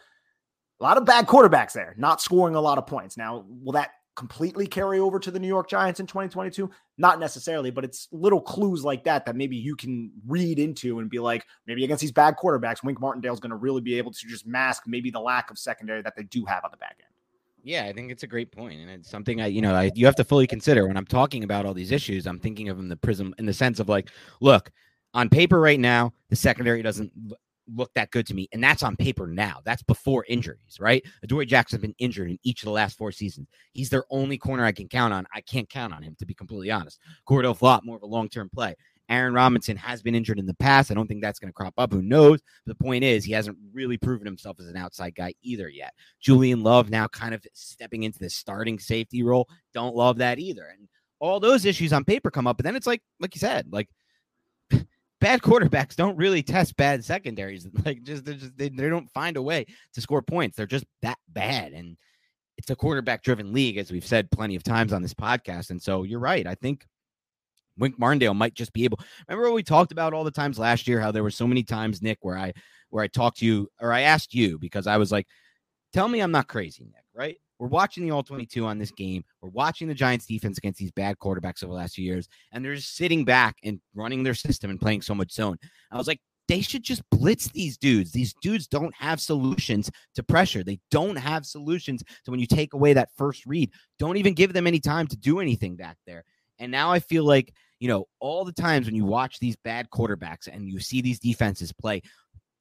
a 0.79 0.83
lot 0.83 0.97
of 0.97 1.05
bad 1.05 1.27
quarterbacks 1.27 1.73
there, 1.73 1.95
not 1.97 2.21
scoring 2.21 2.55
a 2.55 2.61
lot 2.61 2.77
of 2.77 2.85
points. 2.85 3.17
Now, 3.17 3.45
will 3.47 3.73
that 3.73 3.91
completely 4.15 4.65
carry 4.65 4.99
over 4.99 5.19
to 5.19 5.31
the 5.31 5.39
New 5.39 5.47
York 5.47 5.69
Giants 5.69 5.99
in 5.99 6.07
2022? 6.07 6.69
Not 6.97 7.19
necessarily, 7.19 7.71
but 7.71 7.83
it's 7.83 8.07
little 8.11 8.41
clues 8.41 8.83
like 8.83 9.03
that 9.05 9.25
that 9.25 9.35
maybe 9.35 9.55
you 9.55 9.75
can 9.75 10.11
read 10.27 10.59
into 10.59 10.99
and 10.99 11.09
be 11.09 11.19
like, 11.19 11.45
maybe 11.67 11.83
against 11.83 12.01
these 12.01 12.11
bad 12.11 12.35
quarterbacks, 12.41 12.83
Wink 12.83 12.99
Martindale's 12.99 13.39
going 13.39 13.51
to 13.51 13.57
really 13.57 13.81
be 13.81 13.97
able 13.97 14.11
to 14.11 14.27
just 14.27 14.45
mask 14.45 14.83
maybe 14.87 15.09
the 15.09 15.19
lack 15.19 15.51
of 15.51 15.57
secondary 15.57 16.01
that 16.01 16.15
they 16.15 16.23
do 16.23 16.45
have 16.45 16.63
on 16.65 16.71
the 16.71 16.77
back 16.77 16.97
end. 16.99 17.09
Yeah, 17.63 17.85
I 17.85 17.93
think 17.93 18.11
it's 18.11 18.21
a 18.21 18.27
great 18.27 18.51
point, 18.51 18.79
and 18.79 18.91
it's 18.91 19.09
something 19.09 19.41
I, 19.41 19.47
you 19.47 19.59
know, 19.59 19.73
I, 19.73 19.91
you 19.95 20.05
have 20.05 20.15
to 20.17 20.23
fully 20.23 20.45
consider 20.45 20.87
when 20.87 20.97
I'm 20.97 21.05
talking 21.05 21.43
about 21.43 21.65
all 21.65 21.73
these 21.73 21.91
issues. 21.91 22.27
I'm 22.27 22.39
thinking 22.39 22.69
of 22.69 22.77
them 22.77 22.89
the 22.89 22.95
prism 22.95 23.33
in 23.39 23.47
the 23.47 23.53
sense 23.53 23.79
of 23.79 23.89
like, 23.89 24.11
look, 24.39 24.71
on 25.15 25.29
paper 25.29 25.59
right 25.59 25.79
now, 25.79 26.13
the 26.29 26.35
secondary 26.35 26.83
doesn't 26.83 27.11
look 27.73 27.93
that 27.95 28.11
good 28.11 28.27
to 28.27 28.33
me. 28.33 28.47
And 28.51 28.63
that's 28.63 28.83
on 28.83 28.95
paper 28.95 29.27
now. 29.27 29.61
That's 29.63 29.83
before 29.83 30.25
injuries, 30.27 30.77
right? 30.79 31.03
Adoree 31.23 31.45
Jackson's 31.45 31.81
been 31.81 31.95
injured 31.97 32.29
in 32.29 32.39
each 32.43 32.61
of 32.61 32.65
the 32.65 32.71
last 32.71 32.97
four 32.97 33.11
seasons. 33.11 33.47
He's 33.73 33.89
their 33.89 34.05
only 34.09 34.37
corner 34.37 34.65
I 34.65 34.71
can 34.71 34.87
count 34.87 35.13
on. 35.13 35.25
I 35.33 35.41
can't 35.41 35.69
count 35.69 35.93
on 35.93 36.03
him, 36.03 36.15
to 36.19 36.25
be 36.25 36.33
completely 36.33 36.71
honest. 36.71 36.99
Cordale 37.27 37.57
Flott, 37.57 37.81
more 37.83 37.97
of 37.97 38.03
a 38.03 38.07
long 38.07 38.29
term 38.29 38.49
play. 38.53 38.75
Aaron 39.07 39.33
Robinson 39.33 39.77
has 39.77 40.01
been 40.01 40.15
injured 40.15 40.39
in 40.39 40.47
the 40.47 40.55
past. 40.55 40.89
I 40.89 40.95
don't 40.95 41.07
think 41.07 41.21
that's 41.21 41.37
going 41.37 41.49
to 41.49 41.53
crop 41.53 41.75
up. 41.77 41.93
Who 41.93 42.01
knows? 42.01 42.41
But 42.65 42.77
the 42.77 42.83
point 42.83 43.03
is, 43.03 43.23
he 43.23 43.33
hasn't 43.33 43.57
really 43.71 43.97
proven 43.97 44.25
himself 44.25 44.59
as 44.59 44.67
an 44.67 44.77
outside 44.77 45.13
guy 45.13 45.33
either 45.43 45.69
yet. 45.69 45.93
Julian 46.19 46.63
Love 46.63 46.89
now 46.89 47.07
kind 47.07 47.35
of 47.35 47.45
stepping 47.53 48.03
into 48.03 48.19
the 48.19 48.29
starting 48.29 48.79
safety 48.79 49.21
role. 49.21 49.47
Don't 49.73 49.95
love 49.95 50.17
that 50.17 50.39
either. 50.39 50.65
And 50.65 50.87
all 51.19 51.39
those 51.39 51.65
issues 51.65 51.93
on 51.93 52.03
paper 52.03 52.31
come 52.31 52.47
up. 52.47 52.57
But 52.57 52.63
then 52.63 52.75
it's 52.75 52.87
like, 52.87 53.01
like 53.19 53.35
you 53.35 53.39
said, 53.39 53.67
like 53.71 53.89
bad 55.21 55.41
quarterbacks 55.41 55.95
don't 55.95 56.17
really 56.17 56.43
test 56.43 56.75
bad 56.77 57.03
secondaries. 57.03 57.67
Like 57.85 58.03
just, 58.03 58.25
just 58.25 58.57
they, 58.57 58.69
they 58.69 58.89
don't 58.89 59.11
find 59.11 59.37
a 59.37 59.41
way 59.41 59.65
to 59.93 60.01
score 60.01 60.21
points. 60.21 60.57
They're 60.57 60.65
just 60.65 60.85
that 61.01 61.17
bad. 61.29 61.73
And 61.73 61.97
it's 62.57 62.69
a 62.69 62.75
quarterback 62.75 63.21
driven 63.21 63.53
league, 63.53 63.77
as 63.77 63.91
we've 63.91 64.05
said 64.05 64.31
plenty 64.31 64.55
of 64.55 64.63
times 64.63 64.93
on 64.93 65.01
this 65.01 65.13
podcast. 65.13 65.69
And 65.69 65.81
so 65.81 66.03
you're 66.03 66.19
right. 66.19 66.47
I 66.47 66.55
think 66.55 66.85
Wink 67.77 67.99
Martindale 67.99 68.33
might 68.33 68.53
just 68.53 68.73
be 68.73 68.85
able. 68.85 68.99
Remember 69.27 69.49
what 69.49 69.55
we 69.55 69.63
talked 69.63 69.91
about 69.91 70.13
all 70.13 70.23
the 70.23 70.31
times 70.31 70.57
last 70.57 70.87
year, 70.87 70.99
how 70.99 71.11
there 71.11 71.23
were 71.23 71.31
so 71.31 71.47
many 71.47 71.63
times, 71.63 72.01
Nick, 72.01 72.19
where 72.21 72.37
I 72.37 72.53
where 72.89 73.03
I 73.03 73.07
talked 73.07 73.39
to 73.39 73.45
you 73.45 73.69
or 73.81 73.91
I 73.91 74.01
asked 74.01 74.33
you 74.33 74.57
because 74.57 74.87
I 74.87 74.97
was 74.97 75.11
like, 75.11 75.27
tell 75.91 76.07
me 76.07 76.21
I'm 76.21 76.31
not 76.31 76.47
crazy, 76.47 76.85
Nick, 76.85 77.03
right? 77.13 77.37
We're 77.59 77.67
watching 77.67 78.03
the 78.03 78.11
all 78.11 78.23
22 78.23 78.65
on 78.65 78.77
this 78.77 78.91
game. 78.91 79.23
We're 79.41 79.49
watching 79.49 79.87
the 79.87 79.93
Giants 79.93 80.25
defense 80.25 80.57
against 80.57 80.79
these 80.79 80.91
bad 80.91 81.17
quarterbacks 81.17 81.63
over 81.63 81.71
the 81.71 81.79
last 81.79 81.95
few 81.95 82.05
years, 82.05 82.27
and 82.51 82.63
they're 82.63 82.75
just 82.75 82.95
sitting 82.95 83.23
back 83.25 83.55
and 83.63 83.79
running 83.93 84.23
their 84.23 84.33
system 84.33 84.69
and 84.69 84.79
playing 84.79 85.01
so 85.01 85.15
much 85.15 85.31
zone. 85.31 85.57
I 85.91 85.97
was 85.97 86.07
like, 86.07 86.19
they 86.47 86.61
should 86.61 86.83
just 86.83 87.01
blitz 87.09 87.49
these 87.49 87.77
dudes. 87.77 88.11
These 88.11 88.35
dudes 88.41 88.67
don't 88.67 88.93
have 88.95 89.19
solutions 89.19 89.89
to 90.15 90.23
pressure. 90.23 90.63
They 90.63 90.79
don't 90.91 91.15
have 91.15 91.45
solutions 91.45 92.03
to 92.25 92.31
when 92.31 92.39
you 92.39 92.45
take 92.45 92.73
away 92.73 92.93
that 92.93 93.09
first 93.17 93.45
read. 93.45 93.71
Don't 93.97 94.17
even 94.17 94.33
give 94.33 94.53
them 94.53 94.67
any 94.67 94.79
time 94.79 95.07
to 95.07 95.17
do 95.17 95.39
anything 95.39 95.75
back 95.75 95.97
there. 96.05 96.23
And 96.59 96.71
now 96.71 96.91
I 96.91 96.99
feel 96.99 97.23
like, 97.23 97.53
you 97.79 97.87
know, 97.87 98.05
all 98.19 98.45
the 98.45 98.51
times 98.51 98.85
when 98.85 98.95
you 98.95 99.05
watch 99.05 99.39
these 99.39 99.57
bad 99.63 99.89
quarterbacks 99.89 100.47
and 100.47 100.69
you 100.69 100.79
see 100.79 101.01
these 101.01 101.19
defenses 101.19 101.73
play 101.73 102.01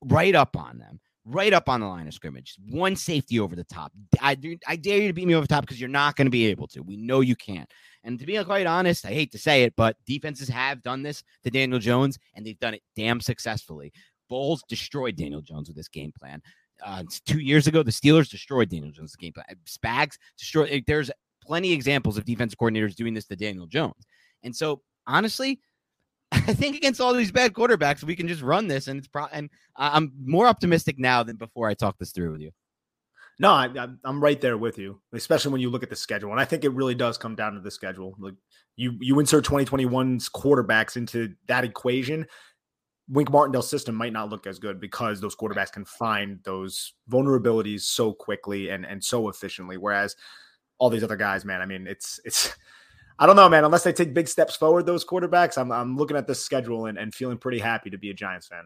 right 0.03 0.35
up 0.35 0.57
on 0.57 0.79
them, 0.79 1.01
right 1.25 1.53
up 1.53 1.69
on 1.69 1.81
the 1.81 1.87
line 1.87 2.07
of 2.07 2.15
scrimmage. 2.15 2.57
One 2.69 2.97
safety 2.97 3.41
over 3.41 3.57
the 3.57 3.65
top. 3.65 3.93
I, 4.21 4.37
I 4.67 4.77
dare 4.77 4.99
you 4.99 5.09
to 5.09 5.13
beat 5.13 5.27
me 5.27 5.35
over 5.35 5.47
the 5.47 5.55
top 5.55 5.63
because 5.63 5.81
you're 5.81 5.89
not 5.89 6.17
going 6.17 6.27
to 6.27 6.31
be 6.31 6.47
able 6.47 6.67
to. 6.69 6.83
We 6.83 6.97
know 6.97 7.21
you 7.21 7.37
can't. 7.37 7.71
And 8.03 8.19
to 8.19 8.27
be 8.27 8.43
quite 8.45 8.67
honest, 8.67 9.07
I 9.07 9.11
hate 9.11 9.33
to 9.33 9.39
say 9.39 9.63
it, 9.63 9.75
but 9.77 9.97
defenses 10.07 10.49
have 10.49 10.83
done 10.83 11.03
this 11.03 11.23
to 11.43 11.51
Daniel 11.51 11.79
Jones, 11.79 12.19
and 12.35 12.45
they've 12.45 12.59
done 12.59 12.75
it 12.75 12.83
damn 12.95 13.21
successfully. 13.21 13.93
Bowles 14.29 14.63
destroyed 14.69 15.17
Daniel 15.17 15.41
Jones 15.41 15.69
with 15.69 15.77
this 15.77 15.89
game 15.89 16.13
plan. 16.19 16.43
Uh, 16.85 17.05
two 17.25 17.39
years 17.39 17.67
ago, 17.67 17.83
the 17.83 17.91
Steelers 17.91 18.29
destroyed 18.29 18.69
Daniel 18.69 18.91
Jones' 18.91 19.17
game 19.17 19.33
plan. 19.33 19.47
Spags 19.65 20.19
destroyed. 20.37 20.85
There's 20.87 21.11
plenty 21.43 21.73
of 21.73 21.77
examples 21.77 22.19
of 22.19 22.25
defense 22.25 22.55
coordinators 22.55 22.95
doing 22.95 23.15
this 23.15 23.27
to 23.27 23.37
Daniel 23.37 23.67
Jones. 23.67 24.07
And 24.43 24.55
so, 24.55 24.83
honestly, 25.07 25.61
I 26.35 26.55
think 26.55 26.77
against 26.77 27.01
all 27.01 27.15
these 27.15 27.33
bad 27.33 27.53
quarterbacks, 27.53 28.03
we 28.03 28.17
can 28.17 28.29
just 28.29 28.43
run 28.43 28.69
this, 28.69 28.89
and 28.89 28.99
it's 28.99 29.09
pro. 29.09 29.27
And 29.27 29.51
I'm 29.77 30.13
more 30.25 30.47
optimistic 30.47 30.99
now 30.99 31.23
than 31.23 31.37
before 31.37 31.69
I 31.69 31.75
talk 31.75 31.99
this 31.99 32.13
through 32.13 32.33
with 32.33 32.41
you. 32.41 32.51
No, 33.39 33.51
I, 33.51 33.69
am 34.05 34.23
right 34.23 34.41
there 34.41 34.57
with 34.57 34.79
you, 34.79 35.01
especially 35.13 35.51
when 35.51 35.61
you 35.61 35.71
look 35.71 35.83
at 35.83 35.91
the 35.91 35.97
schedule, 35.97 36.31
and 36.31 36.41
I 36.41 36.45
think 36.45 36.65
it 36.65 36.73
really 36.73 36.95
does 36.95 37.19
come 37.19 37.35
down 37.35 37.55
to 37.55 37.61
the 37.61 37.71
schedule. 37.71 38.15
Like 38.19 38.35
you, 38.77 38.97
you 39.01 39.19
insert 39.19 39.45
2021's 39.45 40.29
quarterbacks 40.29 40.97
into 40.97 41.35
that 41.49 41.65
equation. 41.65 42.27
Wink 43.09 43.31
Martindale's 43.31 43.69
system 43.69 43.97
might 43.97 44.13
not 44.13 44.31
look 44.31 44.47
as 44.47 44.59
good 44.59 44.81
because 44.81 45.21
those 45.21 45.37
quarterbacks 45.37 45.73
can 45.73 45.85
find 45.85 46.39
those 46.45 46.95
vulnerabilities 47.11 47.83
so 47.83 48.13
quickly 48.13 48.71
and 48.71 48.87
and 48.87 49.03
so 49.03 49.29
efficiently. 49.29 49.77
Whereas 49.77 50.15
all 50.79 50.89
these 50.89 51.05
other 51.05 51.17
guys, 51.17 51.45
man, 51.45 51.61
I 51.61 51.67
mean, 51.67 51.87
it's 51.87 52.21
it's 52.25 52.55
I 53.19 53.27
don't 53.27 53.37
know, 53.37 53.49
man. 53.49 53.65
Unless 53.65 53.85
they 53.85 53.93
take 53.93 54.13
big 54.13 54.29
steps 54.29 54.57
forward, 54.57 54.87
those 54.87 55.05
quarterbacks, 55.05 55.57
I'm, 55.57 55.71
I'm 55.71 55.97
looking 55.97 56.17
at 56.17 56.27
this 56.27 56.45
schedule 56.45 56.87
and, 56.87 56.99
and 56.99 57.15
feeling 57.15 57.39
pretty 57.39 57.59
happy 57.59 57.91
to 57.91 57.99
be 57.99 58.11
a 58.11 58.15
Giants 58.15 58.49
fan. 58.49 58.65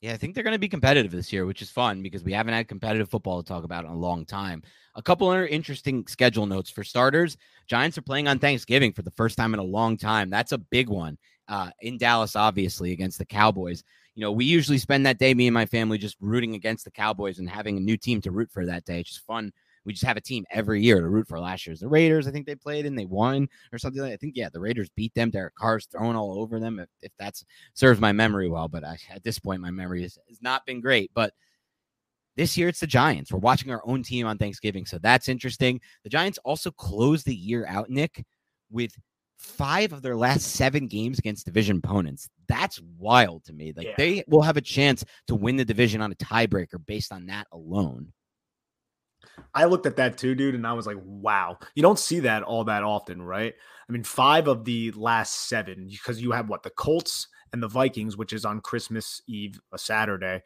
Yeah, 0.00 0.14
I 0.14 0.16
think 0.16 0.34
they're 0.34 0.44
going 0.44 0.54
to 0.54 0.58
be 0.58 0.68
competitive 0.68 1.12
this 1.12 1.30
year, 1.30 1.44
which 1.44 1.60
is 1.60 1.70
fun 1.70 2.02
because 2.02 2.24
we 2.24 2.32
haven't 2.32 2.54
had 2.54 2.68
competitive 2.68 3.10
football 3.10 3.42
to 3.42 3.46
talk 3.46 3.64
about 3.64 3.84
in 3.84 3.90
a 3.90 3.96
long 3.96 4.24
time. 4.24 4.62
A 4.94 5.02
couple 5.02 5.28
other 5.28 5.46
interesting 5.46 6.06
schedule 6.06 6.46
notes 6.46 6.70
for 6.70 6.82
starters. 6.82 7.36
Giants 7.66 7.98
are 7.98 8.02
playing 8.02 8.26
on 8.26 8.38
Thanksgiving 8.38 8.92
for 8.92 9.02
the 9.02 9.10
first 9.10 9.36
time 9.36 9.52
in 9.52 9.60
a 9.60 9.64
long 9.64 9.98
time. 9.98 10.30
That's 10.30 10.52
a 10.52 10.58
big 10.58 10.88
one 10.88 11.18
uh, 11.48 11.70
in 11.80 11.98
Dallas, 11.98 12.34
obviously, 12.34 12.92
against 12.92 13.18
the 13.18 13.26
Cowboys. 13.26 13.84
You 14.14 14.22
know, 14.22 14.32
we 14.32 14.46
usually 14.46 14.78
spend 14.78 15.04
that 15.04 15.18
day, 15.18 15.34
me 15.34 15.46
and 15.48 15.54
my 15.54 15.66
family, 15.66 15.98
just 15.98 16.16
rooting 16.18 16.54
against 16.54 16.84
the 16.84 16.90
Cowboys 16.90 17.38
and 17.38 17.48
having 17.48 17.76
a 17.76 17.80
new 17.80 17.98
team 17.98 18.22
to 18.22 18.30
root 18.30 18.50
for 18.50 18.64
that 18.64 18.86
day. 18.86 19.00
It's 19.00 19.10
just 19.10 19.26
fun 19.26 19.52
we 19.84 19.92
just 19.92 20.04
have 20.04 20.16
a 20.16 20.20
team 20.20 20.44
every 20.50 20.82
year 20.82 21.00
to 21.00 21.08
root 21.08 21.26
for. 21.28 21.40
Last 21.40 21.66
year's 21.66 21.80
the 21.80 21.88
Raiders, 21.88 22.26
I 22.26 22.30
think 22.30 22.46
they 22.46 22.54
played 22.54 22.86
and 22.86 22.98
they 22.98 23.06
won 23.06 23.48
or 23.72 23.78
something. 23.78 24.02
Like 24.02 24.12
I 24.12 24.16
think 24.16 24.34
yeah, 24.36 24.48
the 24.52 24.60
Raiders 24.60 24.90
beat 24.94 25.14
them. 25.14 25.30
Derek 25.30 25.54
Carr's 25.54 25.86
thrown 25.86 26.16
all 26.16 26.38
over 26.38 26.60
them. 26.60 26.78
If, 26.78 26.88
if 27.02 27.12
that 27.18 27.40
serves 27.74 28.00
my 28.00 28.12
memory 28.12 28.48
well, 28.48 28.68
but 28.68 28.84
I, 28.84 28.98
at 29.10 29.24
this 29.24 29.38
point, 29.38 29.62
my 29.62 29.70
memory 29.70 30.02
has, 30.02 30.18
has 30.28 30.42
not 30.42 30.66
been 30.66 30.80
great. 30.80 31.10
But 31.14 31.32
this 32.36 32.56
year 32.56 32.68
it's 32.68 32.80
the 32.80 32.86
Giants. 32.86 33.32
We're 33.32 33.38
watching 33.38 33.70
our 33.70 33.82
own 33.84 34.02
team 34.02 34.26
on 34.26 34.38
Thanksgiving, 34.38 34.86
so 34.86 34.98
that's 34.98 35.28
interesting. 35.28 35.80
The 36.04 36.10
Giants 36.10 36.38
also 36.44 36.70
closed 36.70 37.26
the 37.26 37.34
year 37.34 37.66
out, 37.66 37.90
Nick, 37.90 38.24
with 38.70 38.92
five 39.40 39.92
of 39.92 40.02
their 40.02 40.16
last 40.16 40.42
seven 40.42 40.86
games 40.86 41.18
against 41.18 41.46
division 41.46 41.80
opponents. 41.82 42.28
That's 42.48 42.80
wild 42.98 43.44
to 43.44 43.54
me. 43.54 43.72
Like 43.74 43.86
yeah. 43.86 43.94
they 43.96 44.24
will 44.28 44.42
have 44.42 44.58
a 44.58 44.62
chance 44.62 45.04
to 45.28 45.34
win 45.34 45.56
the 45.56 45.64
division 45.64 46.02
on 46.02 46.12
a 46.12 46.16
tiebreaker 46.16 46.84
based 46.84 47.12
on 47.12 47.26
that 47.26 47.46
alone. 47.52 48.12
I 49.54 49.64
looked 49.64 49.86
at 49.86 49.96
that 49.96 50.18
too, 50.18 50.34
dude, 50.34 50.54
and 50.54 50.66
I 50.66 50.72
was 50.72 50.86
like, 50.86 50.98
wow. 51.02 51.58
You 51.74 51.82
don't 51.82 51.98
see 51.98 52.20
that 52.20 52.42
all 52.42 52.64
that 52.64 52.82
often, 52.82 53.22
right? 53.22 53.54
I 53.88 53.92
mean, 53.92 54.04
five 54.04 54.46
of 54.46 54.64
the 54.64 54.92
last 54.92 55.48
seven, 55.48 55.88
because 55.88 56.22
you 56.22 56.30
have 56.32 56.48
what 56.48 56.62
the 56.62 56.70
Colts 56.70 57.26
and 57.52 57.62
the 57.62 57.68
Vikings, 57.68 58.16
which 58.16 58.32
is 58.32 58.44
on 58.44 58.60
Christmas 58.60 59.20
Eve, 59.26 59.60
a 59.72 59.78
Saturday. 59.78 60.42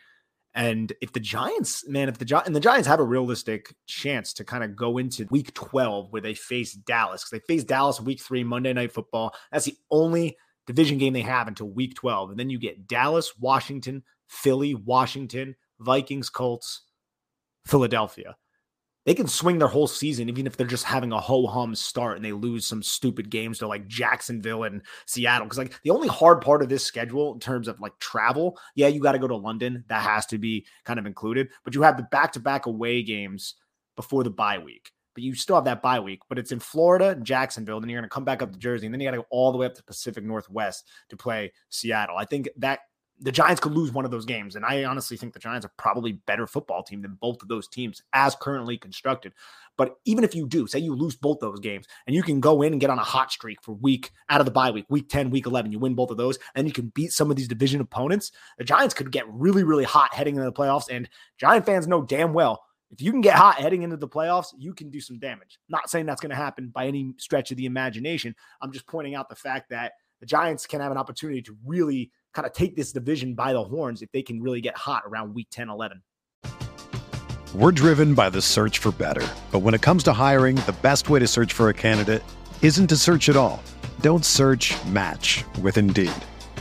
And 0.55 0.93
if 1.01 1.13
the 1.13 1.21
Giants, 1.21 1.87
man, 1.87 2.09
if 2.09 2.19
the 2.19 2.25
Gi- 2.25 2.37
and 2.47 2.55
the 2.55 2.61
Giants 2.61 2.87
have 2.87 3.01
a 3.01 3.05
realistic 3.05 3.75
chance 3.87 4.33
to 4.35 4.45
kind 4.45 4.65
of 4.65 4.77
go 4.77 4.99
into 4.99 5.27
week 5.31 5.53
12 5.53 6.13
where 6.13 6.23
they 6.23 6.35
face 6.35 6.73
Dallas, 6.73 7.25
because 7.25 7.41
they 7.41 7.53
face 7.55 7.65
Dallas 7.65 8.01
week 8.01 8.23
three, 8.23 8.45
Monday 8.45 8.73
night 8.73 8.93
football. 8.93 9.35
That's 9.51 9.67
the 9.67 9.77
only 9.91 10.37
division 10.67 10.97
game 10.97 11.13
they 11.13 11.23
have 11.23 11.49
until 11.49 11.69
week 11.69 11.95
12. 11.97 12.31
And 12.31 12.39
then 12.39 12.51
you 12.51 12.59
get 12.59 12.87
Dallas, 12.87 13.35
Washington, 13.39 14.05
Philly, 14.29 14.75
Washington, 14.75 15.57
Vikings, 15.81 16.31
Colts, 16.31 16.83
Philadelphia 17.67 18.37
they 19.07 19.15
can 19.15 19.27
swing 19.27 19.59
their 19.59 19.69
whole 19.69 19.87
season, 19.87 20.29
even 20.29 20.47
if 20.47 20.57
they're 20.57 20.67
just 20.67 20.85
having 20.85 21.13
a 21.13 21.21
ho 21.21 21.47
hum 21.47 21.75
start 21.75 22.17
and 22.17 22.25
they 22.25 22.33
lose 22.33 22.67
some 22.67 22.83
stupid 22.83 23.31
games 23.31 23.59
to 23.59 23.69
like 23.69 23.87
Jacksonville 23.87 24.65
and 24.65 24.83
Seattle. 25.07 25.47
Cause 25.47 25.59
like 25.59 25.79
the 25.83 25.91
only 25.91 26.09
hard 26.09 26.41
part 26.41 26.63
of 26.63 26.69
this 26.69 26.85
schedule 26.85 27.35
in 27.35 27.41
terms 27.41 27.69
of 27.69 27.81
like 27.81 27.99
travel, 27.99 28.59
yeah, 28.75 28.89
you 28.89 29.01
got 29.01 29.13
to 29.13 29.19
go 29.19 29.29
to 29.29 29.37
London. 29.37 29.85
That 29.89 30.03
has 30.03 30.27
to 30.27 30.39
be 30.39 30.67
kind 30.85 30.99
of 30.99 31.07
included, 31.07 31.49
but 31.65 31.75
you 31.75 31.83
have 31.83 31.97
the 31.97 32.05
back 32.05 32.33
to 32.33 32.41
back 32.41 32.67
away 32.67 33.03
games 33.03 33.55
before 33.97 34.25
the 34.25 34.31
bye 34.31 34.59
week. 34.59 34.91
but 35.15 35.23
you 35.23 35.35
still 35.35 35.57
have 35.57 35.65
that 35.65 35.83
bye 35.83 36.01
week. 36.01 36.21
But 36.29 36.39
it's 36.39 36.53
in 36.53 36.61
Florida, 36.61 37.17
Jacksonville. 37.23 37.81
Then 37.81 37.89
you're 37.89 38.01
going 38.01 38.09
to 38.09 38.15
come 38.15 38.25
back 38.25 38.43
up 38.43 38.53
to 38.53 38.59
Jersey, 38.59 38.87
and 38.87 38.95
then 38.95 39.01
you 39.01 39.07
got 39.07 39.13
to 39.13 39.19
go 39.19 39.27
all 39.31 39.53
the 39.53 39.59
way 39.59 39.67
up 39.67 39.75
to 39.75 39.85
Pacific 39.85 40.25
Northwest 40.25 40.89
to 41.11 41.17
play 41.17 41.53
Seattle. 41.69 42.17
I 42.17 42.25
think 42.25 42.49
that 42.59 42.81
the 43.21 43.33
Giants 43.33 43.61
could 43.61 43.73
lose 43.73 43.93
one 43.93 44.05
of 44.05 44.11
those 44.11 44.25
games. 44.25 44.57
And 44.57 44.65
I 44.65 44.85
honestly 44.85 45.17
think 45.17 45.33
the 45.33 45.39
Giants 45.39 45.65
are 45.65 45.73
probably 45.77 46.13
better 46.13 46.47
football 46.47 46.83
team 46.83 47.03
than 47.03 47.17
both 47.21 47.43
of 47.43 47.49
those 47.49 47.69
teams 47.69 48.03
as 48.13 48.35
currently 48.35 48.77
constructed. 48.77 49.33
But 49.77 49.97
even 50.05 50.25
if 50.25 50.35
you 50.35 50.47
do, 50.47 50.67
say 50.67 50.81
you 50.81 50.95
lose 50.95 51.17
both 51.17 51.39
those 51.41 51.61
games 51.61 51.87
and 52.07 52.15
you 52.15 52.23
can 52.23 52.41
go 52.41 52.63
in 52.63 52.73
and 52.73 52.81
get 52.81 52.91
on 52.91 52.99
a 52.99 53.05
hot 53.05 53.33
streak 53.33 53.63
for 53.63 53.73
week 53.73 54.11
out 54.29 54.41
of 54.41 54.47
the 54.47 54.53
bye 54.53 54.71
week, 54.71 54.87
week 54.89 55.09
10, 55.09 55.31
week 55.31 55.47
11, 55.47 55.73
you 55.73 55.79
win 55.79 55.95
both 55.95 56.11
of 56.11 56.17
those, 56.17 56.39
and 56.55 56.67
you 56.67 56.73
can 56.73 56.93
beat 56.95 57.13
some 57.13 57.31
of 57.31 57.37
these 57.37 57.49
division 57.49 57.81
opponents, 57.81 58.33
the 58.59 58.65
Giants 58.65 58.95
could 58.95 59.11
get 59.11 59.29
really, 59.29 59.65
really 59.65 59.85
hot 59.85 60.15
heading 60.15 60.37
into 60.37 60.49
the 60.49 60.53
playoffs. 60.53 60.89
And 60.91 61.09
Giant 61.39 61.67
fans 61.67 61.87
know 61.87 62.03
damn 62.03 62.33
well 62.33 62.63
if 62.95 63.03
you 63.03 63.11
can 63.11 63.23
get 63.23 63.35
hot 63.35 63.59
heading 63.59 63.83
into 63.83 63.97
the 63.97 64.07
playoffs, 64.07 64.55
you 64.57 64.73
can 64.73 64.89
do 64.89 65.01
some 65.01 65.19
damage. 65.19 65.59
Not 65.69 65.91
saying 65.91 66.07
that's 66.07 66.21
going 66.21 66.31
to 66.31 66.37
happen 66.37 66.69
by 66.69 66.87
any 66.87 67.13
stretch 67.19 67.51
of 67.51 67.57
the 67.57 67.67
imagination. 67.67 68.37
I'm 68.63 68.71
just 68.71 68.87
pointing 68.87 69.17
out 69.17 69.29
the 69.29 69.35
fact 69.35 69.71
that 69.71 69.95
the 70.21 70.27
Giants 70.27 70.65
can 70.65 70.81
have 70.81 70.93
an 70.93 70.99
opportunity 70.99 71.43
to 71.43 71.57
really 71.67 72.13
kind 72.35 72.47
of 72.47 72.53
take 72.53 72.77
this 72.77 72.93
division 72.93 73.35
by 73.35 73.53
the 73.53 73.63
horns 73.63 74.03
if 74.03 74.11
they 74.13 74.23
can 74.23 74.43
really 74.43 74.61
get 74.61 74.77
hot 74.77 75.05
around 75.07 75.35
week 75.35 75.47
10, 75.51 75.71
11. 75.71 76.03
We're 77.55 77.71
driven 77.71 78.15
by 78.15 78.31
the 78.31 78.43
search 78.43 78.79
for 78.79 78.91
better. 78.91 79.25
But 79.53 79.61
when 79.61 79.75
it 79.75 79.81
comes 79.81 80.03
to 80.05 80.13
hiring, 80.13 80.57
the 80.57 80.75
best 80.83 81.09
way 81.09 81.21
to 81.21 81.29
search 81.29 81.53
for 81.53 81.69
a 81.69 81.75
candidate 81.75 82.25
isn't 82.61 82.89
to 82.89 82.97
search 82.97 83.29
at 83.29 83.37
all. 83.37 83.63
Don't 84.01 84.25
search 84.25 84.75
match 84.87 85.45
with 85.63 85.79
Indeed. 85.79 86.11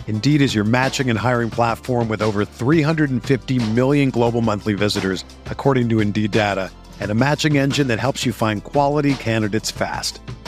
Indeed 0.05 0.41
is 0.41 0.53
your 0.53 0.63
matching 0.63 1.09
and 1.09 1.17
hiring 1.17 1.49
platform 1.49 2.07
with 2.07 2.21
over 2.21 2.45
350 2.45 3.71
million 3.71 4.11
global 4.11 4.41
monthly 4.41 4.75
visitors, 4.75 5.25
according 5.45 5.89
to 5.89 5.99
Indeed 5.99 6.29
data, 6.29 6.69
and 6.99 7.09
a 7.09 7.15
matching 7.15 7.57
engine 7.57 7.87
that 7.87 7.99
helps 7.99 8.23
you 8.23 8.31
find 8.31 8.63
quality 8.63 9.15
candidates 9.15 9.71
fast. 9.71 10.19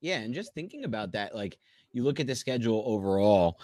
Yeah, 0.00 0.18
and 0.18 0.34
just 0.34 0.54
thinking 0.54 0.84
about 0.84 1.12
that, 1.12 1.34
like 1.34 1.58
you 1.92 2.02
look 2.02 2.20
at 2.20 2.26
the 2.26 2.34
schedule 2.34 2.82
overall, 2.86 3.60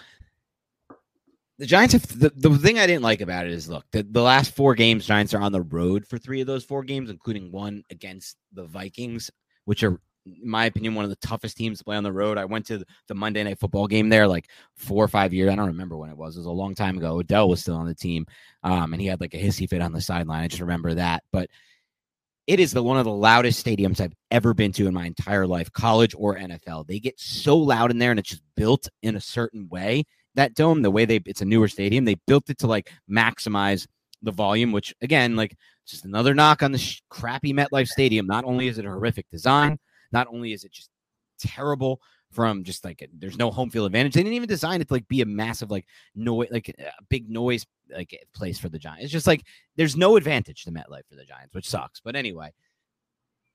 the 1.59 1.67
Giants 1.67 1.95
have 1.95 2.19
the, 2.19 2.31
the 2.37 2.51
thing 2.59 2.79
I 2.79 2.87
didn't 2.87 3.03
like 3.03 3.23
about 3.23 3.47
it 3.47 3.53
is 3.53 3.69
look, 3.69 3.85
the, 3.91 4.03
the 4.03 4.23
last 4.23 4.55
four 4.55 4.75
games, 4.75 5.07
Giants 5.07 5.33
are 5.33 5.41
on 5.41 5.53
the 5.53 5.63
road 5.63 6.07
for 6.07 6.19
three 6.19 6.41
of 6.43 6.47
those 6.47 6.65
four 6.65 6.83
games, 6.83 7.09
including 7.09 7.51
one 7.51 7.83
against 7.91 8.37
the 8.53 8.65
Vikings, 8.65 9.31
which 9.65 9.83
are 9.83 9.99
in 10.27 10.51
my 10.51 10.67
opinion, 10.67 10.95
one 10.95 11.05
of 11.05 11.11
the 11.11 11.17
toughest 11.17 11.57
teams 11.57 11.79
to 11.79 11.85
play 11.85 11.97
on 11.97 12.03
the 12.03 12.13
road. 12.13 12.39
I 12.39 12.45
went 12.45 12.67
to 12.67 12.85
the 13.07 13.15
Monday 13.15 13.43
night 13.45 13.59
football 13.59 13.87
game 13.87 14.09
there 14.09 14.27
like 14.27 14.49
four 14.75 15.05
or 15.05 15.09
five 15.09 15.33
years. 15.33 15.51
I 15.51 15.55
don't 15.55 15.69
remember 15.69 15.97
when 15.97 16.11
it 16.11 16.17
was. 16.17 16.37
It 16.37 16.41
was 16.41 16.47
a 16.47 16.51
long 16.51 16.75
time 16.75 16.99
ago. 16.99 17.19
Odell 17.19 17.49
was 17.49 17.61
still 17.61 17.77
on 17.77 17.87
the 17.87 17.95
team. 17.95 18.27
Um, 18.63 18.93
and 18.93 19.01
he 19.01 19.09
had 19.09 19.21
like 19.21 19.35
a 19.35 19.43
hissy 19.43 19.69
fit 19.69 19.81
on 19.81 19.93
the 19.93 20.01
sideline. 20.01 20.43
I 20.43 20.49
just 20.49 20.61
remember 20.61 20.95
that. 20.95 21.23
But 21.33 21.49
it 22.47 22.61
is 22.61 22.73
the 22.73 22.83
one 22.83 22.97
of 22.97 23.05
the 23.05 23.13
loudest 23.13 23.65
stadiums 23.65 24.01
I've 24.01 24.15
ever 24.31 24.55
been 24.55 24.73
to 24.73 24.87
in 24.87 24.95
my 24.95 25.07
entire 25.07 25.47
life, 25.47 25.73
college 25.73 26.15
or 26.17 26.37
NFL. 26.37 26.87
They 26.87 27.01
get 27.01 27.19
so 27.19 27.57
loud 27.57 27.91
in 27.91 27.99
there 27.99 28.11
and 28.11 28.21
it's 28.21 28.31
just 28.31 28.43
built 28.57 28.89
in 29.03 29.17
a 29.17 29.21
certain 29.21 29.69
way. 29.69 30.05
That 30.37 30.55
dome, 30.55 30.83
the 30.83 30.91
way 30.91 31.07
they 31.07 31.21
it's 31.25 31.41
a 31.41 31.45
newer 31.47 31.69
stadium, 31.69 32.05
they 32.05 32.17
built 32.27 32.49
it 32.51 32.59
to 32.59 32.67
like 32.67 32.93
maximize 33.11 33.87
the 34.23 34.33
volume, 34.33 34.73
which 34.73 34.95
again, 35.01 35.35
like 35.35 35.57
just 35.87 36.05
another 36.05 36.35
knock 36.35 36.63
on 36.63 36.73
the 36.73 36.79
sh- 36.79 37.01
crappy 37.11 37.53
MetLife 37.53 37.89
Stadium. 37.89 38.27
Not 38.27 38.45
only 38.45 38.69
is 38.69 38.79
it 38.79 38.85
a 38.85 38.89
horrific 38.89 39.29
design, 39.29 39.79
not 40.13 40.27
only 40.31 40.53
is 40.53 40.65
it 40.65 40.73
just 40.73 40.91
terrible 41.39 42.01
from 42.37 42.63
just 42.63 42.85
like 42.85 43.09
there's 43.19 43.39
no 43.39 43.51
home 43.51 43.71
field 43.71 43.87
advantage. 43.87 44.13
They 44.13 44.23
didn't 44.23 44.35
even 44.35 44.49
design 44.49 44.83
it 44.83 44.89
to 44.89 44.95
like 44.95 45.09
be 45.09 45.23
a 45.23 45.27
massive 45.27 45.71
like 45.71 45.87
noise, 46.15 46.49
like 46.51 46.69
a 46.79 47.03
big 47.09 47.31
noise 47.31 47.65
like 47.91 48.13
eh, 48.13 48.25
place 48.35 48.59
for 48.59 48.69
the 48.69 48.79
Giants. 48.79 49.05
It's 49.05 49.13
just 49.13 49.27
like 49.27 49.45
there's 49.77 49.97
no 49.97 50.17
advantage 50.17 50.65
to 50.65 50.71
MetLife 50.71 51.09
for 51.09 51.17
the 51.17 51.25
Giants, 51.25 51.55
which 51.55 51.69
sucks. 51.69 52.01
But 52.01 52.15
anyway, 52.15 52.53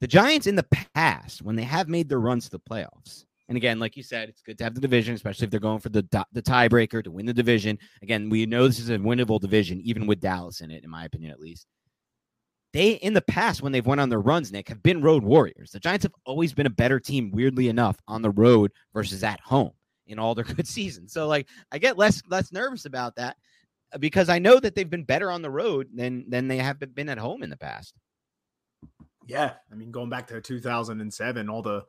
the 0.01 0.07
Giants 0.07 0.47
in 0.47 0.55
the 0.55 0.65
past 0.95 1.43
when 1.43 1.55
they 1.55 1.63
have 1.63 1.87
made 1.87 2.09
their 2.09 2.19
runs 2.19 2.45
to 2.45 2.51
the 2.51 2.59
playoffs. 2.59 3.25
And 3.47 3.57
again, 3.57 3.79
like 3.79 3.95
you 3.95 4.03
said, 4.03 4.29
it's 4.29 4.41
good 4.41 4.57
to 4.57 4.63
have 4.63 4.75
the 4.75 4.81
division, 4.81 5.13
especially 5.13 5.45
if 5.45 5.51
they're 5.51 5.59
going 5.59 5.79
for 5.79 5.89
the 5.89 6.03
the 6.33 6.41
tiebreaker 6.41 7.03
to 7.03 7.11
win 7.11 7.27
the 7.27 7.33
division. 7.33 7.77
Again, 8.01 8.29
we 8.29 8.45
know 8.47 8.67
this 8.67 8.79
is 8.79 8.89
a 8.89 8.97
winnable 8.97 9.39
division, 9.39 9.79
even 9.81 10.07
with 10.07 10.19
Dallas 10.19 10.61
in 10.61 10.71
it, 10.71 10.83
in 10.83 10.89
my 10.89 11.05
opinion, 11.05 11.31
at 11.31 11.39
least 11.39 11.67
they 12.73 12.91
in 12.91 13.13
the 13.13 13.21
past 13.21 13.61
when 13.61 13.71
they've 13.71 13.85
went 13.85 14.01
on 14.01 14.09
their 14.09 14.19
runs 14.19 14.51
nick 14.51 14.69
have 14.69 14.83
been 14.83 15.01
road 15.01 15.23
warriors. 15.23 15.71
The 15.71 15.79
giants 15.79 16.03
have 16.03 16.13
always 16.25 16.53
been 16.53 16.65
a 16.65 16.71
better 16.71 16.99
team 16.99 17.31
weirdly 17.31 17.69
enough 17.69 17.97
on 18.07 18.21
the 18.21 18.31
road 18.31 18.71
versus 18.93 19.23
at 19.23 19.39
home 19.41 19.71
in 20.07 20.19
all 20.19 20.35
their 20.35 20.45
good 20.55 20.67
seasons. 20.67 21.13
So 21.13 21.27
like 21.27 21.47
i 21.71 21.77
get 21.77 21.97
less 21.97 22.21
less 22.29 22.51
nervous 22.51 22.85
about 22.85 23.15
that 23.15 23.37
uh, 23.93 23.97
because 23.97 24.29
i 24.29 24.39
know 24.39 24.59
that 24.59 24.75
they've 24.75 24.89
been 24.89 25.03
better 25.03 25.31
on 25.31 25.41
the 25.41 25.51
road 25.51 25.87
than 25.93 26.29
than 26.29 26.47
they 26.47 26.57
have 26.57 26.79
been 26.95 27.09
at 27.09 27.17
home 27.17 27.43
in 27.43 27.49
the 27.49 27.57
past. 27.57 27.95
Yeah 29.27 29.53
i 29.71 29.75
mean 29.75 29.91
going 29.91 30.09
back 30.09 30.27
to 30.27 30.41
2007 30.41 31.49
all 31.49 31.61
the 31.61 31.85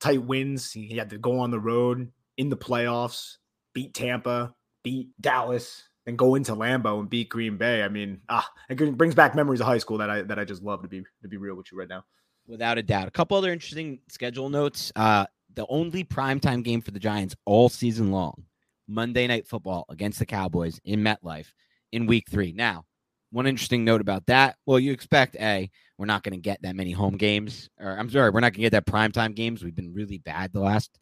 tight 0.00 0.22
wins 0.22 0.72
he 0.72 0.96
had 0.96 1.10
to 1.10 1.18
go 1.18 1.38
on 1.38 1.50
the 1.50 1.60
road 1.60 2.10
in 2.36 2.48
the 2.48 2.56
playoffs 2.56 3.38
beat 3.72 3.94
tampa 3.94 4.54
beat 4.82 5.08
dallas 5.20 5.84
and 6.06 6.18
go 6.18 6.34
into 6.34 6.54
Lambeau 6.54 7.00
and 7.00 7.08
beat 7.08 7.28
Green 7.28 7.56
Bay. 7.56 7.82
I 7.82 7.88
mean, 7.88 8.20
ah, 8.28 8.48
it 8.68 8.96
brings 8.96 9.14
back 9.14 9.34
memories 9.34 9.60
of 9.60 9.66
high 9.66 9.78
school 9.78 9.98
that 9.98 10.10
I 10.10 10.22
that 10.22 10.38
I 10.38 10.44
just 10.44 10.62
love 10.62 10.82
to 10.82 10.88
be 10.88 11.04
to 11.22 11.28
be 11.28 11.36
real 11.36 11.54
with 11.54 11.70
you 11.72 11.78
right 11.78 11.88
now. 11.88 12.04
Without 12.46 12.76
a 12.76 12.82
doubt. 12.82 13.08
A 13.08 13.10
couple 13.10 13.36
other 13.36 13.52
interesting 13.52 14.00
schedule 14.08 14.48
notes. 14.50 14.92
Uh, 14.94 15.26
the 15.54 15.66
only 15.68 16.04
primetime 16.04 16.62
game 16.62 16.82
for 16.82 16.90
the 16.90 16.98
Giants 16.98 17.34
all 17.46 17.68
season 17.68 18.10
long, 18.10 18.44
Monday 18.86 19.26
night 19.26 19.46
football 19.46 19.86
against 19.88 20.18
the 20.18 20.26
Cowboys 20.26 20.80
in 20.84 21.00
MetLife 21.00 21.52
in 21.92 22.06
week 22.06 22.26
three. 22.28 22.52
Now, 22.52 22.84
one 23.30 23.46
interesting 23.46 23.84
note 23.84 24.00
about 24.00 24.26
that. 24.26 24.56
Well, 24.66 24.78
you 24.78 24.92
expect 24.92 25.36
a 25.36 25.70
we're 25.96 26.06
not 26.06 26.22
going 26.22 26.34
to 26.34 26.40
get 26.40 26.60
that 26.62 26.76
many 26.76 26.90
home 26.90 27.16
games, 27.16 27.70
or 27.78 27.96
I'm 27.98 28.10
sorry, 28.10 28.30
we're 28.30 28.40
not 28.40 28.52
going 28.52 28.64
to 28.64 28.70
get 28.70 28.72
that 28.72 28.86
primetime 28.86 29.34
games. 29.34 29.62
We've 29.62 29.74
been 29.74 29.94
really 29.94 30.18
bad 30.18 30.52
the 30.52 30.60
last 30.60 30.98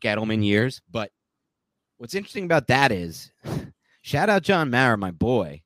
Gettleman 0.00 0.44
years. 0.44 0.80
But 0.90 1.10
what's 1.98 2.14
interesting 2.14 2.44
about 2.44 2.68
that 2.68 2.92
is 2.92 3.32
Shout 4.06 4.30
out 4.30 4.44
John 4.44 4.70
Mara, 4.70 4.96
my 4.96 5.10
boy. 5.10 5.62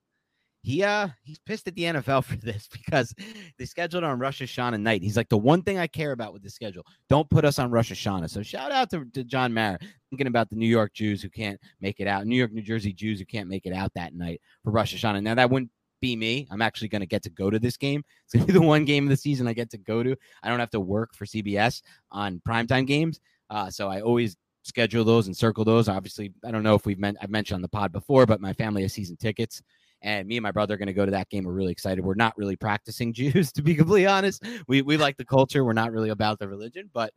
he 0.63 0.83
uh 0.83 1.09
he's 1.23 1.39
pissed 1.39 1.69
at 1.69 1.75
the 1.75 1.83
NFL 1.83 2.25
for 2.25 2.37
this 2.37 2.71
because 2.73 3.15
they 3.59 3.67
scheduled 3.67 4.03
on 4.03 4.19
Rosh 4.19 4.41
Hashanah 4.41 4.81
night. 4.81 5.03
He's 5.03 5.19
like 5.19 5.29
the 5.29 5.37
one 5.37 5.61
thing 5.61 5.77
I 5.77 5.87
care 5.87 6.13
about 6.13 6.33
with 6.33 6.43
the 6.43 6.49
schedule. 6.49 6.87
Don't 7.11 7.29
put 7.29 7.45
us 7.45 7.59
on 7.59 7.71
Rosh 7.71 7.93
Hashanah. 7.93 8.31
So 8.31 8.43
shout 8.43 8.73
out 8.73 8.89
to, 8.93 9.05
to 9.13 9.25
John 9.25 9.53
Mara 9.53 9.79
thinking 10.09 10.27
about 10.27 10.49
the 10.49 10.57
New 10.57 10.67
York 10.67 10.95
Jews 10.95 11.21
who 11.21 11.29
can't 11.29 11.61
make 11.83 12.01
it 12.01 12.07
out, 12.07 12.27
New 12.27 12.35
York, 12.35 12.51
New 12.51 12.63
Jersey 12.63 12.95
Jews 12.95 13.19
who 13.19 13.27
can't 13.27 13.47
make 13.47 13.67
it 13.67 13.75
out 13.75 13.93
that 13.93 14.15
night 14.15 14.41
for 14.65 14.71
Rosh 14.71 14.95
Hashanah. 14.95 15.23
Now 15.23 15.35
that 15.35 15.51
wouldn't 15.51 15.71
be 16.01 16.17
me. 16.17 16.49
I'm 16.51 16.63
actually 16.63 16.89
going 16.89 17.01
to 17.01 17.07
get 17.07 17.23
to 17.25 17.31
go 17.31 17.51
to 17.51 17.59
this 17.59 17.77
game. 17.77 18.03
It's 18.25 18.33
going 18.33 18.47
to 18.47 18.53
be 18.55 18.59
the 18.59 18.65
one 18.65 18.87
game 18.87 19.05
of 19.05 19.11
the 19.11 19.19
season 19.19 19.49
I 19.49 19.53
get 19.53 19.69
to 19.73 19.79
go 19.79 20.03
to. 20.03 20.17
I 20.43 20.49
don't 20.49 20.61
have 20.61 20.71
to 20.71 20.81
work 20.81 21.15
for 21.15 21.27
CBS 21.27 21.83
on 22.11 22.41
primetime 22.49 22.87
games. 22.87 23.21
Uh, 23.51 23.69
so 23.69 23.89
I 23.89 24.01
always 24.01 24.39
schedule 24.63 25.05
those 25.05 25.27
and 25.27 25.37
circle 25.37 25.65
those. 25.65 25.89
Obviously, 25.89 26.33
I 26.45 26.51
don't 26.51 26.63
know 26.63 26.75
if 26.75 26.87
we've 26.87 26.99
meant 26.99 27.19
I've 27.21 27.31
mentioned 27.31 27.57
on 27.57 27.63
the 27.63 27.69
pod 27.69 27.93
before, 27.93 28.27
but 28.27 28.41
my 28.41 28.53
family 28.53 28.83
has 28.83 28.93
season 28.93 29.17
tickets 29.17 29.63
and 30.03 30.27
me 30.27 30.37
and 30.37 30.43
my 30.43 30.51
brother 30.51 30.75
are 30.75 30.79
going 30.79 30.87
to 30.87 30.93
go 30.93 31.05
to 31.05 31.13
that 31.13 31.29
game. 31.29 31.45
We're 31.45 31.53
really 31.53 31.73
excited. 31.73 32.05
We're 32.05 32.15
not 32.15 32.37
really 32.37 32.57
practicing 32.57 33.13
Jews, 33.15 33.53
to 33.53 33.63
be 33.63 33.75
completely 33.75 34.07
honest. 34.07 34.45
We 34.67 34.83
we 34.83 34.97
like 34.97 35.17
the 35.17 35.25
culture. 35.25 35.65
We're 35.65 35.73
not 35.73 35.93
really 35.93 36.11
about 36.11 36.39
the 36.39 36.49
religion, 36.49 36.91
but 36.93 37.13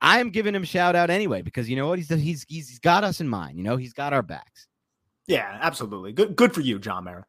I 0.00 0.20
am 0.20 0.30
giving 0.30 0.54
him 0.54 0.64
shout 0.64 0.96
out 0.96 1.10
anyway 1.10 1.42
because 1.42 1.68
you 1.68 1.76
know 1.76 1.88
what 1.88 1.98
he's 1.98 2.08
he's 2.08 2.44
he's 2.48 2.78
got 2.78 3.04
us 3.04 3.20
in 3.20 3.28
mind. 3.28 3.58
You 3.58 3.64
know 3.64 3.76
he's 3.76 3.92
got 3.92 4.12
our 4.12 4.22
backs. 4.22 4.66
Yeah, 5.26 5.58
absolutely. 5.60 6.12
Good 6.12 6.36
good 6.36 6.52
for 6.52 6.60
you, 6.60 6.78
John 6.78 7.04
Mara. 7.04 7.26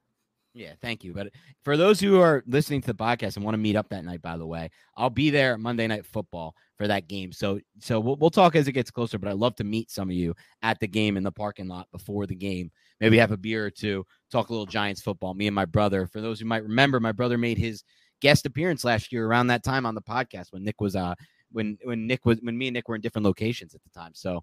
Yeah, 0.56 0.72
thank 0.82 1.04
you. 1.04 1.14
But 1.14 1.34
for 1.66 1.76
those 1.76 2.00
who 2.00 2.22
are 2.22 2.42
listening 2.48 2.80
to 2.80 2.88
the 2.88 2.94
podcast 2.94 3.36
and 3.36 3.44
want 3.44 3.56
to 3.56 3.60
meet 3.60 3.76
up 3.76 3.90
that 3.90 4.06
night, 4.06 4.22
by 4.22 4.38
the 4.38 4.48
way, 4.48 4.70
I'll 4.96 5.10
be 5.10 5.30
there 5.30 5.58
Monday 5.58 5.86
Night 5.86 6.06
Football 6.06 6.56
for 6.78 6.88
that 6.88 7.10
game. 7.10 7.34
So, 7.34 7.60
so 7.82 8.00
we'll, 8.00 8.16
we'll 8.16 8.30
talk 8.30 8.56
as 8.56 8.66
it 8.70 8.72
gets 8.72 8.90
closer. 8.90 9.20
But 9.20 9.30
I'd 9.30 9.36
love 9.36 9.58
to 9.58 9.66
meet 9.66 9.92
some 9.92 10.10
of 10.10 10.16
you 10.16 10.34
at 10.62 10.80
the 10.80 10.88
game 10.88 11.18
in 11.18 11.24
the 11.24 11.32
parking 11.32 11.68
lot 11.68 11.92
before 11.92 12.26
the 12.26 12.36
game. 12.36 12.72
Maybe 13.02 13.18
have 13.18 13.34
a 13.34 13.38
beer 13.38 13.66
or 13.66 13.70
two, 13.70 14.06
talk 14.32 14.48
a 14.48 14.54
little 14.54 14.66
Giants 14.66 15.02
football. 15.02 15.34
Me 15.34 15.46
and 15.48 15.54
my 15.56 15.66
brother. 15.66 16.08
For 16.08 16.22
those 16.22 16.40
who 16.40 16.46
might 16.46 16.64
remember, 16.64 17.02
my 17.02 17.12
brother 17.12 17.38
made 17.38 17.58
his 17.58 17.84
guest 18.22 18.46
appearance 18.46 18.86
last 18.86 19.12
year 19.12 19.28
around 19.28 19.48
that 19.48 19.62
time 19.62 19.86
on 19.86 19.94
the 19.94 20.02
podcast 20.02 20.48
when 20.54 20.64
Nick 20.64 20.80
was 20.80 20.96
uh 20.96 21.16
when 21.52 21.78
when 21.84 22.08
Nick 22.08 22.26
was 22.26 22.40
when 22.42 22.58
me 22.58 22.70
and 22.70 22.76
Nick 22.76 22.88
were 22.88 22.96
in 22.96 23.02
different 23.02 23.26
locations 23.26 23.76
at 23.76 23.82
the 23.84 23.90
time. 23.90 24.12
So, 24.16 24.42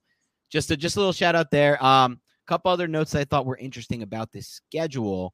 just 0.51 0.71
a 0.71 0.77
just 0.77 0.97
a 0.97 1.01
little 1.01 1.15
shout 1.15 1.35
out 1.35 1.51
there. 1.51 1.83
Um, 1.83 2.21
a 2.47 2.49
couple 2.51 2.71
other 2.71 2.87
notes 2.87 3.15
I 3.15 3.25
thought 3.25 3.47
were 3.47 3.57
interesting 3.57 4.03
about 4.03 4.31
this 4.31 4.49
schedule 4.49 5.33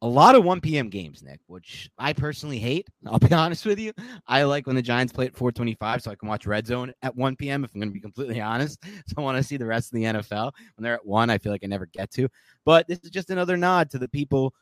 a 0.00 0.06
lot 0.06 0.34
of 0.34 0.44
1 0.44 0.60
p.m. 0.60 0.88
games, 0.88 1.22
Nick, 1.22 1.40
which 1.46 1.90
I 1.98 2.12
personally 2.12 2.58
hate. 2.58 2.88
I'll 3.06 3.18
be 3.18 3.32
honest 3.32 3.66
with 3.66 3.78
you. 3.78 3.92
I 4.26 4.44
like 4.44 4.66
when 4.66 4.76
the 4.76 4.82
Giants 4.82 5.12
play 5.12 5.26
at 5.26 5.36
425 5.36 6.02
so 6.02 6.10
I 6.10 6.14
can 6.14 6.28
watch 6.28 6.46
Red 6.46 6.66
Zone 6.66 6.92
at 7.02 7.16
1 7.16 7.36
p.m. 7.36 7.64
if 7.64 7.74
I'm 7.74 7.80
going 7.80 7.90
to 7.90 7.94
be 7.94 8.00
completely 8.00 8.40
honest. 8.40 8.82
So 8.84 9.14
I 9.16 9.20
want 9.20 9.36
to 9.38 9.42
see 9.42 9.56
the 9.56 9.66
rest 9.66 9.92
of 9.92 9.96
the 9.96 10.04
NFL. 10.04 10.52
When 10.76 10.82
they're 10.82 10.94
at 10.94 11.06
1, 11.06 11.30
I 11.30 11.38
feel 11.38 11.52
like 11.52 11.64
I 11.64 11.66
never 11.66 11.86
get 11.86 12.10
to. 12.12 12.28
But 12.64 12.86
this 12.86 13.00
is 13.02 13.10
just 13.10 13.30
another 13.30 13.56
nod 13.56 13.90
to 13.90 13.98
the 13.98 14.08
people. 14.08 14.54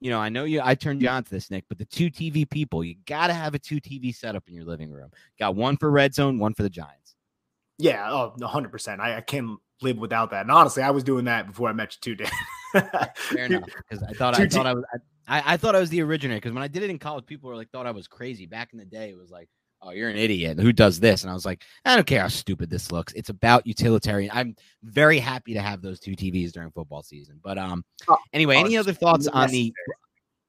You 0.00 0.10
know, 0.10 0.18
I 0.18 0.28
know 0.28 0.44
you, 0.44 0.60
I 0.62 0.74
turned 0.74 1.00
you 1.00 1.08
on 1.08 1.22
to 1.22 1.30
this, 1.30 1.50
Nick, 1.50 1.64
but 1.68 1.78
the 1.78 1.84
two 1.84 2.10
TV 2.10 2.48
people, 2.48 2.82
you 2.82 2.96
got 3.06 3.28
to 3.28 3.32
have 3.32 3.54
a 3.54 3.58
two 3.58 3.80
TV 3.80 4.14
setup 4.14 4.42
in 4.48 4.54
your 4.54 4.64
living 4.64 4.90
room. 4.90 5.10
Got 5.38 5.54
one 5.54 5.76
for 5.76 5.90
Red 5.90 6.12
Zone, 6.12 6.40
one 6.40 6.54
for 6.54 6.64
the 6.64 6.70
Giants. 6.70 7.14
Yeah, 7.78 8.10
oh, 8.10 8.34
100%. 8.38 8.98
I, 8.98 9.18
I 9.18 9.20
can't 9.20 9.58
live 9.80 9.98
without 9.98 10.30
that. 10.32 10.42
And 10.42 10.50
honestly, 10.50 10.82
I 10.82 10.90
was 10.90 11.04
doing 11.04 11.26
that 11.26 11.46
before 11.46 11.68
I 11.68 11.72
met 11.72 11.94
you 11.94 12.16
too, 12.16 12.24
Dan. 12.24 12.32
Fair 12.72 13.44
enough. 13.46 13.64
Because 13.88 14.02
I 14.02 14.12
thought 14.12 14.38
I 14.38 14.46
thought 14.46 14.66
I 14.66 14.74
was 14.74 14.84
I, 15.28 15.54
I 15.54 15.56
thought 15.56 15.76
I 15.76 15.80
was 15.80 15.90
the 15.90 16.02
originator. 16.02 16.38
Because 16.38 16.52
when 16.52 16.62
I 16.62 16.68
did 16.68 16.82
it 16.82 16.90
in 16.90 16.98
college, 16.98 17.26
people 17.26 17.48
were 17.48 17.56
like 17.56 17.70
thought 17.70 17.86
I 17.86 17.90
was 17.90 18.08
crazy. 18.08 18.46
Back 18.46 18.72
in 18.72 18.78
the 18.78 18.84
day, 18.84 19.10
it 19.10 19.18
was 19.18 19.30
like, 19.30 19.48
oh, 19.82 19.90
you're 19.90 20.08
an 20.08 20.16
idiot. 20.16 20.58
Who 20.58 20.72
does 20.72 21.00
this? 21.00 21.22
And 21.22 21.30
I 21.30 21.34
was 21.34 21.44
like, 21.44 21.64
I 21.84 21.94
don't 21.94 22.06
care 22.06 22.22
how 22.22 22.28
stupid 22.28 22.70
this 22.70 22.92
looks. 22.92 23.12
It's 23.14 23.28
about 23.28 23.66
utilitarian. 23.66 24.30
I'm 24.32 24.56
very 24.82 25.18
happy 25.18 25.54
to 25.54 25.60
have 25.60 25.82
those 25.82 26.00
two 26.00 26.12
TVs 26.12 26.52
during 26.52 26.70
football 26.70 27.02
season. 27.02 27.40
But 27.42 27.58
um, 27.58 27.84
oh, 28.08 28.16
anyway, 28.32 28.56
oh, 28.56 28.64
any 28.64 28.76
other 28.76 28.92
thoughts 28.92 29.26
on 29.26 29.50
the? 29.50 29.72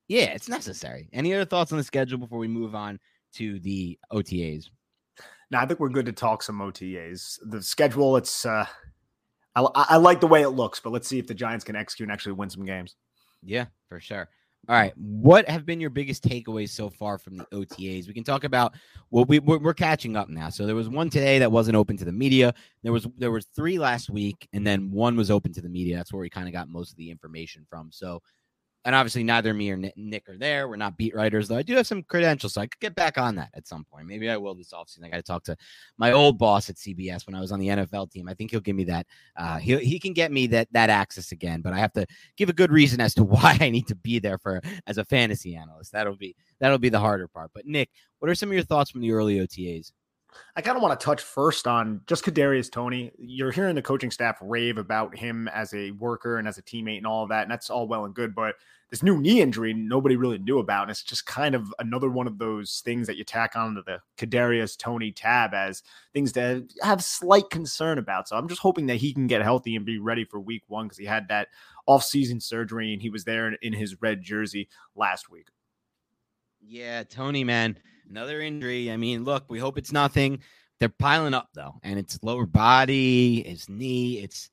Yeah, 0.08 0.26
it's 0.26 0.50
necessary. 0.50 1.10
Any 1.14 1.34
other 1.34 1.46
thoughts 1.46 1.72
on 1.72 1.78
the 1.78 1.84
schedule 1.84 2.20
before 2.20 2.38
we 2.38 2.48
move 2.48 2.76
on 2.76 3.00
to 3.36 3.60
the 3.60 3.98
OTAs? 4.12 4.70
No, 5.50 5.60
I 5.60 5.66
think 5.66 5.80
we're 5.80 5.90
good 5.90 6.06
to 6.08 6.12
talk 6.12 6.44
some 6.44 6.60
OTAs. 6.60 7.40
The 7.44 7.62
schedule, 7.62 8.18
it's 8.18 8.46
uh, 8.46 8.66
I, 9.56 9.62
I 9.76 9.98
like 9.98 10.20
the 10.20 10.28
way 10.28 10.42
it 10.42 10.50
looks, 10.50 10.80
but 10.80 10.92
let's 10.92 11.08
see 11.08 11.20
if 11.20 11.28
the 11.28 11.34
Giants 11.34 11.64
can 11.64 11.76
execute 11.76 12.08
and 12.08 12.14
actually 12.14 12.34
win 12.34 12.50
some 12.50 12.66
games. 12.66 12.96
Yeah, 13.44 13.66
for 13.90 14.00
sure. 14.00 14.30
All 14.70 14.76
right, 14.78 14.94
what 14.98 15.50
have 15.50 15.66
been 15.66 15.82
your 15.82 15.90
biggest 15.90 16.24
takeaways 16.24 16.70
so 16.70 16.90
far 16.90 17.18
from 17.18 17.36
the 17.36 17.46
OTAs? 17.52 18.08
We 18.08 18.14
can 18.14 18.24
talk 18.24 18.46
about 18.46 18.74
well, 19.12 19.26
we 19.26 19.40
we're, 19.40 19.60
we're, 19.60 19.74
catching 19.74 20.16
up 20.16 20.30
now. 20.30 20.50
So 20.50 20.66
there 20.66 20.74
was 20.76 20.88
one 20.88 21.10
today 21.10 21.38
that 21.40 21.52
wasn't 21.52 21.76
open 21.76 21.98
to 21.98 22.06
the 22.06 22.14
media. 22.14 22.54
There 22.82 22.94
was 22.94 23.06
there 23.18 23.32
was 23.32 23.46
three 23.54 23.78
last 23.78 24.10
week, 24.10 24.48
and 24.54 24.66
then 24.66 24.90
one 24.90 25.18
was 25.18 25.30
open 25.30 25.52
to 25.54 25.62
the 25.62 25.68
media. 25.68 25.98
That's 25.98 26.14
where 26.14 26.22
we 26.22 26.30
kind 26.30 26.48
of 26.48 26.54
got 26.54 26.70
most 26.70 26.92
of 26.92 26.98
the 26.98 27.12
information 27.12 27.66
from. 27.70 27.90
So 27.92 28.22
and 28.86 28.94
obviously 28.94 29.24
neither 29.24 29.54
me 29.54 29.72
or 29.72 29.78
Nick 29.96 30.28
are 30.28 30.38
there. 30.38 30.68
We're 30.68 30.76
not 30.76 30.98
beat 30.98 31.16
writers, 31.16 31.48
though. 31.48 31.58
I 31.58 31.62
do 31.62 31.76
have 31.76 31.88
some 31.88 32.04
credentials, 32.04 32.54
so 32.54 32.62
I 32.62 32.68
could 32.68 32.80
get 32.80 32.96
back 32.96 33.18
on 33.18 33.36
that 33.36 33.50
at 33.54 33.68
some 33.68 33.86
point. 33.86 34.08
Maybe 34.08 34.30
I 34.30 34.38
will 34.38 34.56
this 34.56 34.74
offseason. 34.74 35.06
I 35.06 35.10
got 35.10 35.18
to 35.18 35.24
talk 35.24 35.44
to 35.46 35.56
my 35.98 36.12
old 36.12 36.38
boss 36.38 36.70
at 36.70 36.76
CBS 36.76 37.26
when 37.26 37.36
I 37.36 37.40
was 37.40 37.52
on 37.52 37.60
the 37.60 37.68
NFL 37.68 38.12
team. 38.12 38.28
I 38.28 38.34
think 38.34 38.52
he'll 38.52 38.60
give 38.60 38.76
me 38.76 38.84
that. 38.86 39.08
Uh, 39.38 39.58
he 39.58 39.78
he 39.78 40.00
can 40.00 40.14
get 40.14 40.32
me 40.32 40.48
that 40.48 40.68
that 40.72 40.90
access 40.90 41.32
again, 41.32 41.62
but 41.62 41.74
I 41.74 41.80
have 41.80 41.94
to 41.94 42.06
give 42.36 42.50
a 42.50 42.54
good 42.54 42.72
reason 42.72 43.00
as 43.00 43.14
to 43.16 43.24
why 43.24 43.58
I 43.60 43.70
need 43.70 43.88
to 43.88 43.96
be 43.96 44.20
there 44.20 44.38
for 44.38 44.62
as 44.86 44.98
a 44.98 45.06
fantasy 45.06 45.56
analyst. 45.56 45.94
That'll 45.94 46.18
be 46.18 46.36
that'll 46.60 46.78
be 46.78 46.90
the 46.90 47.00
harder 47.00 47.28
part. 47.28 47.52
But 47.54 47.66
Nick, 47.66 47.90
what 48.20 48.30
are 48.30 48.36
some 48.36 48.50
of 48.50 48.54
your 48.54 48.64
thoughts 48.64 48.92
from 48.92 49.02
the 49.02 49.12
early 49.12 49.40
OTAs? 49.40 49.92
I 50.56 50.62
kind 50.62 50.78
of 50.78 50.84
want 50.84 51.00
to 51.00 51.04
touch 51.04 51.22
first 51.22 51.68
on 51.68 52.02
just 52.08 52.24
Kadarius 52.24 52.72
Toney. 52.72 53.12
You're 53.18 53.52
hearing 53.52 53.76
the 53.76 53.82
coaching 53.82 54.12
staff 54.12 54.38
rave 54.42 54.78
about 54.78 55.16
him 55.16 55.48
as 55.50 55.74
a 55.74 55.92
worker 55.92 56.38
and 56.38 56.48
as 56.48 56.58
a 56.58 56.62
teammate 56.62 56.98
and 56.98 57.08
all 57.08 57.24
of 57.24 57.30
that, 57.30 57.44
and 57.44 57.52
that's 57.52 57.70
all 57.70 57.88
well 57.88 58.06
and 58.06 58.14
good. 58.14 58.36
But 58.36 58.56
this 58.90 59.02
new 59.02 59.18
knee 59.18 59.42
injury, 59.42 59.74
nobody 59.74 60.16
really 60.16 60.38
knew 60.38 60.60
about, 60.60 60.84
and 60.84 60.92
it's 60.92 61.04
just 61.04 61.26
kind 61.26 61.56
of 61.56 61.74
another 61.80 62.10
one 62.10 62.28
of 62.28 62.38
those 62.38 62.82
things 62.86 63.08
that 63.08 63.18
you 63.18 63.24
tack 63.24 63.56
onto 63.56 63.84
the 63.84 64.00
Kadarius 64.18 64.78
Toney 64.78 65.12
tab 65.12 65.54
as 65.54 65.82
things 66.14 66.32
to 66.34 66.68
have 66.82 67.04
slight 67.04 67.50
concern 67.50 67.98
about. 67.98 68.28
So 68.28 68.38
I'm 68.38 68.48
just 68.48 68.62
hoping 68.62 68.86
that 68.88 68.98
he 68.98 69.14
can 69.14 69.28
get 69.28 69.42
healthy 69.42 69.76
and 69.76 69.86
be 69.86 69.98
ready 69.98 70.26
for 70.26 70.40
Week 70.40 70.64
One 70.68 70.86
because 70.86 71.00
he 71.00 71.06
had 71.06 71.28
that 71.30 71.48
off-season 71.88 72.40
surgery 72.40 72.94
and 72.94 73.02
he 73.02 73.10
was 73.10 73.24
there 73.24 73.52
in 73.52 73.74
his 73.74 74.02
red 74.02 74.22
jersey 74.22 74.70
last 74.96 75.30
week. 75.30 75.48
Yeah, 76.62 77.04
Toney, 77.04 77.44
man 77.44 77.78
another 78.14 78.42
injury. 78.42 78.92
I 78.92 78.98
mean, 78.98 79.24
look, 79.24 79.46
we 79.50 79.58
hope 79.58 79.76
it's 79.76 79.92
nothing. 79.92 80.40
They're 80.80 80.88
piling 80.88 81.34
up 81.34 81.50
though, 81.56 81.80
and 81.82 81.98
it's 81.98 82.20
lower 82.22 82.46
body, 82.46 83.42
his 83.42 83.68
knee. 83.68 84.20
It's. 84.20 84.52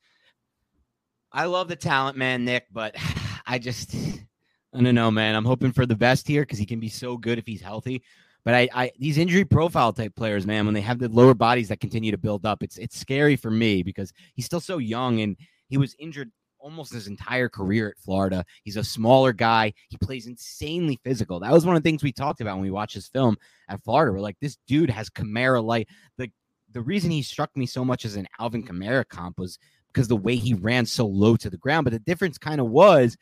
I 1.31 1.45
love 1.45 1.69
the 1.69 1.77
talent, 1.77 2.17
man, 2.17 2.47
Nick, 2.47 2.67
but 2.73 2.97
I 3.47 3.59
just, 3.59 3.95
I 4.75 4.81
don't 4.81 4.95
know, 4.95 5.11
man. 5.11 5.35
I'm 5.35 5.45
hoping 5.45 5.73
for 5.73 5.85
the 5.85 5.95
best 5.95 6.27
here 6.27 6.43
because 6.43 6.59
he 6.59 6.65
can 6.65 6.81
be 6.81 6.89
so 6.89 7.19
good 7.19 7.39
if 7.39 7.47
he's 7.47 7.61
healthy. 7.61 8.03
But 8.45 8.55
I, 8.55 8.69
I, 8.73 8.93
these 8.99 9.19
injury 9.19 9.45
profile 9.45 9.93
type 9.93 10.17
players, 10.17 10.47
man, 10.47 10.65
when 10.65 10.73
they 10.73 10.81
have 10.81 10.99
the 10.99 11.11
lower 11.11 11.35
bodies 11.35 11.69
that 11.69 11.81
continue 11.81 12.13
to 12.13 12.19
build 12.19 12.47
up, 12.47 12.63
it's 12.63 12.79
it's 12.79 12.99
scary 12.99 13.37
for 13.37 13.51
me 13.51 13.83
because 13.83 14.11
he's 14.35 14.47
still 14.47 14.61
so 14.61 14.79
young 14.79 15.21
and 15.21 15.37
he 15.69 15.77
was 15.77 15.95
injured 15.99 16.33
almost 16.61 16.93
his 16.93 17.07
entire 17.07 17.49
career 17.49 17.89
at 17.89 17.99
Florida. 17.99 18.45
He's 18.65 18.77
a 18.77 18.85
smaller 18.85 19.33
guy. 19.33 19.73
He 19.89 19.97
plays 19.97 20.27
insanely 20.27 21.01
physical. 21.03 21.41
That 21.41 21.53
was 21.53 21.67
one 21.67 21.77
of 21.77 21.83
the 21.83 21.89
things 21.89 22.03
we 22.03 22.13
talked 22.13 22.41
about 22.41 22.57
when 22.57 22.63
we 22.65 22.71
watched 22.71 22.95
his 22.95 23.09
film 23.09 23.37
at 23.69 23.83
Florida. 23.83 24.13
We're 24.13 24.21
like, 24.21 24.37
this 24.41 24.59
dude 24.67 24.91
has 24.91 25.11
Kamara 25.11 25.63
light. 25.63 25.89
The 26.17 26.31
the 26.73 26.81
reason 26.81 27.11
he 27.11 27.23
struck 27.23 27.57
me 27.57 27.67
so 27.67 27.85
much 27.85 28.05
as 28.05 28.17
an 28.17 28.29
Alvin 28.39 28.63
Kamara 28.63 29.09
comp 29.09 29.39
was 29.39 29.59
because 29.93 30.09
the 30.09 30.17
way 30.17 30.37
he 30.37 30.55
ran 30.55 30.87
so 30.87 31.07
low 31.07 31.37
to 31.37 31.51
the 31.51 31.57
ground. 31.57 31.85
But 31.85 31.93
the 31.93 31.99
difference 31.99 32.39
kind 32.39 32.61
of 32.61 32.69
was, 32.69 33.17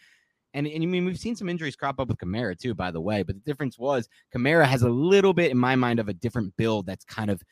and, 0.52 0.66
and 0.66 0.82
I 0.82 0.86
mean, 0.86 1.04
we've 1.04 1.18
seen 1.18 1.36
some 1.36 1.48
injuries 1.48 1.76
crop 1.76 1.98
up 1.98 2.08
with 2.08 2.18
Kamara 2.18 2.58
too, 2.58 2.74
by 2.74 2.90
the 2.90 3.00
way. 3.00 3.22
But 3.22 3.36
the 3.36 3.42
difference 3.42 3.78
was 3.78 4.08
Kamara 4.34 4.66
has 4.66 4.82
a 4.82 4.88
little 4.88 5.32
bit, 5.32 5.50
in 5.50 5.58
my 5.58 5.76
mind, 5.76 5.98
of 5.98 6.08
a 6.08 6.14
different 6.14 6.56
build 6.56 6.86
that's 6.86 7.04
kind 7.04 7.30
of 7.30 7.42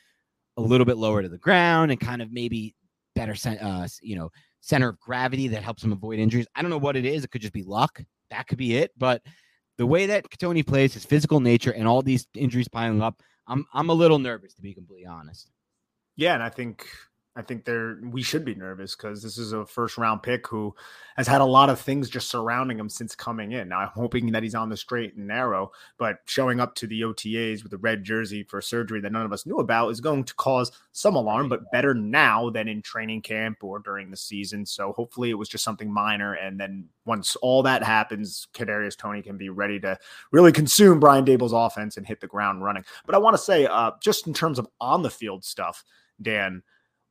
a 0.57 0.63
little 0.63 0.87
bit 0.87 0.97
lower 0.97 1.23
to 1.23 1.29
the 1.29 1.39
ground 1.39 1.91
and 1.91 2.01
kind 2.01 2.23
of 2.23 2.33
maybe 2.33 2.75
better, 3.15 3.35
uh, 3.63 3.89
you 4.03 4.17
know, 4.17 4.31
center 4.67 4.89
of 4.89 4.99
gravity 4.99 5.49
that 5.49 5.63
helps 5.63 5.85
him 5.85 5.93
avoid 5.93 6.19
injuries. 6.19 6.47
I 6.57 6.61
don't 6.61 6.71
know 6.71 6.79
what 6.79 6.97
it 6.97 7.05
is. 7.05 7.23
It 7.23 7.31
could 7.31 7.41
just 7.41 7.53
be 7.53 7.63
luck. 7.63 8.03
That 8.31 8.49
could 8.49 8.59
be 8.59 8.77
it. 8.77 8.91
But 8.99 9.23
the 9.79 9.87
way 9.87 10.07
that 10.07 10.27
Toney 10.39 10.65
plays, 10.65 10.95
his 10.95 11.05
physical 11.05 11.39
nature, 11.39 11.71
and 11.71 11.87
all 11.87 12.03
these 12.03 12.27
injuries 12.35 12.67
piling 12.69 13.01
up, 13.01 13.23
I'm 13.47 13.65
I'm 13.73 13.91
a 13.91 13.95
little 13.95 14.19
nervous 14.19 14.55
to 14.55 14.63
be 14.63 14.75
completely 14.75 15.07
honest. 15.07 15.51
Yeah, 16.17 16.35
and 16.35 16.43
I 16.43 16.49
think 16.49 16.89
I 17.37 17.43
think 17.43 17.69
we 18.03 18.23
should 18.23 18.47
be 18.47 18.55
nervous 18.55 18.97
because 18.97 19.23
this 19.23 19.37
is 19.37 19.53
a 19.53 19.67
first 19.67 19.99
round 19.99 20.23
pick 20.23 20.47
who 20.47 20.75
has 21.17 21.27
had 21.27 21.43
a 21.43 21.45
lot 21.45 21.69
of 21.69 21.79
things 21.79 22.09
just 22.09 22.31
surrounding 22.31 22.79
him 22.79 22.89
since 22.89 23.15
coming 23.15 23.53
in. 23.53 23.69
Now 23.69 23.81
I'm 23.81 23.89
hoping 23.89 24.33
that 24.33 24.43
he's 24.43 24.55
on 24.55 24.71
the 24.71 24.77
straight 24.77 25.17
and 25.17 25.27
narrow, 25.27 25.71
but 25.99 26.21
showing 26.25 26.61
up 26.61 26.75
to 26.77 26.87
the 26.87 27.03
OTAs 27.03 27.63
with 27.63 27.75
a 27.75 27.79
red 27.79 28.05
jersey 28.05 28.43
for 28.43 28.63
surgery 28.63 29.03
that 29.03 29.13
none 29.13 29.27
of 29.27 29.35
us 29.35 29.45
knew 29.45 29.59
about 29.59 29.91
is 29.91 30.01
going 30.01 30.25
to 30.25 30.35
cause 30.35 30.73
some 30.93 31.15
alarm, 31.15 31.51
but 31.51 31.71
better 31.71 31.93
now 31.93 32.49
than 32.49 32.69
in 32.69 32.81
training 32.81 33.21
camp 33.21 33.63
or 33.63 33.81
during 33.81 34.11
the 34.11 34.17
season. 34.17 34.65
So 34.65 34.93
hopefully 34.93 35.29
it 35.29 35.39
was 35.39 35.51
just 35.51 35.65
something 35.65 35.93
minor, 35.93 36.33
and 36.33 36.59
then 36.59 36.89
once 37.05 37.37
all 37.37 37.63
that 37.65 37.83
happens, 37.83 38.49
Kadarius 38.55 38.97
Toney 38.97 39.21
can 39.21 39.37
be 39.37 39.51
ready 39.51 39.79
to 39.81 39.99
really 40.33 40.53
consume 40.53 41.01
Brian 41.01 41.27
Daboll's 41.27 41.53
offense 41.53 41.99
and 41.99 42.07
hit 42.07 42.21
the 42.21 42.27
ground 42.27 42.65
running. 42.65 42.85
But 43.05 43.15
I 43.15 43.19
want 43.19 43.37
to 43.37 43.43
say, 43.43 43.67
uh, 43.67 43.91
just 44.03 44.27
in 44.27 44.33
terms 44.33 44.59
of 44.59 44.67
on 44.81 45.03
the 45.03 45.11
field 45.11 45.45
stuff, 45.45 45.85
Dan 46.23 46.63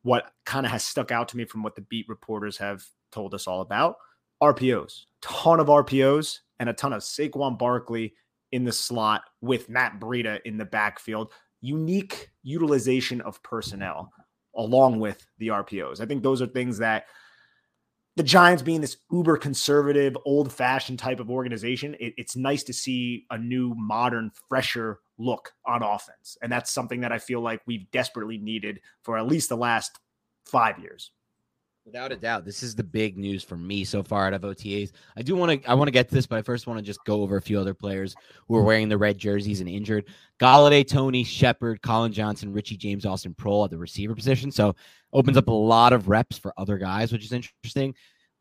what 0.06 0.32
kind 0.46 0.68
of 0.68 0.72
has 0.72 0.84
stuck 0.84 1.12
out 1.12 1.28
to 1.28 1.36
me 1.36 1.46
from 1.46 1.64
what 1.64 1.74
the 1.74 1.82
beat 1.82 2.08
reporters 2.08 2.58
have 2.58 2.86
told 3.12 3.34
us 3.34 3.48
all 3.48 3.62
about. 3.62 3.96
RPOs, 4.42 5.06
ton 5.24 5.60
of 5.60 5.66
RPOs, 5.66 6.42
and 6.60 6.70
a 6.70 6.74
ton 6.74 6.94
of 6.94 7.02
Saquon 7.02 7.58
Barkley 7.58 8.14
in 8.52 8.66
the 8.66 8.72
slot 8.72 9.24
with 9.42 9.68
Matt 9.68 10.00
Breida 10.00 10.42
in 10.46 10.60
the 10.60 10.66
backfield. 10.66 11.32
Unique 11.62 12.30
utilization 12.44 13.20
of 13.22 13.42
personnel 13.42 14.12
along 14.56 15.00
with 15.00 15.26
the 15.40 15.48
RPOs. 15.48 16.00
I 16.00 16.06
think 16.06 16.22
those 16.22 16.40
are 16.40 16.48
things 16.48 16.78
that 16.78 17.06
the 18.16 18.24
Giants 18.24 18.64
being 18.64 18.82
this 18.82 18.98
uber 19.12 19.38
conservative, 19.38 20.18
old 20.26 20.52
fashioned 20.52 21.00
type 21.00 21.20
of 21.20 21.30
organization, 21.30 21.96
it, 22.00 22.14
it's 22.18 22.36
nice 22.36 22.64
to 22.64 22.74
see 22.74 23.26
a 23.30 23.38
new, 23.38 23.74
modern, 23.76 24.32
fresher 24.48 25.00
look 25.18 25.52
on 25.66 25.84
offense. 25.84 26.38
And 26.42 26.52
that's 26.52 26.72
something 26.72 27.02
that 27.02 27.12
I 27.12 27.20
feel 27.20 27.42
like 27.42 27.62
we've 27.66 27.90
desperately 27.92 28.38
needed 28.38 28.80
for 29.04 29.18
at 29.18 29.28
least 29.28 29.50
the 29.50 29.58
last 29.58 30.00
five 30.46 30.80
years. 30.80 31.12
Without 31.86 32.12
a 32.12 32.16
doubt, 32.16 32.46
this 32.46 32.64
is 32.64 32.74
the 32.74 32.84
big 32.84 33.16
news 33.16 33.44
for 33.44 33.56
me 33.56 33.84
so 33.84 34.02
far 34.02 34.26
out 34.26 34.34
of 34.34 34.42
OTAs. 34.42 34.92
I 35.16 35.22
do 35.22 35.36
want 35.36 35.62
to 35.62 35.70
I 35.70 35.76
want 35.76 35.88
to 35.88 35.92
get 35.92 36.10
to 36.10 36.16
this, 36.16 36.26
but 36.26 36.40
I 36.40 36.42
first 36.42 36.66
want 36.66 36.80
to 36.80 36.84
just 36.84 37.04
go 37.06 37.22
over 37.22 37.38
a 37.38 37.42
few 37.42 37.60
other 37.60 37.76
players 37.76 38.16
who 38.48 38.56
are 38.56 38.64
wearing 38.64 38.90
the 38.90 38.98
red 38.98 39.20
jerseys 39.20 39.60
and 39.60 39.70
injured. 39.70 40.06
Golladay, 40.40 40.88
Toney, 40.88 41.24
Shepard, 41.24 41.84
Collin 41.84 42.12
Johnson, 42.12 42.52
Richie 42.52 42.76
James, 42.76 43.06
Austin 43.06 43.36
Proehl 43.36 43.66
at 43.66 43.70
the 43.70 43.78
receiver 43.78 44.16
position. 44.16 44.52
So 44.52 44.76
opens 45.14 45.38
up 45.38 45.48
a 45.48 45.52
lot 45.52 45.94
of 45.94 46.10
reps 46.10 46.40
for 46.40 46.56
other 46.58 46.80
guys, 46.80 47.12
which 47.12 47.24
is 47.24 47.32
interesting. 47.32 47.94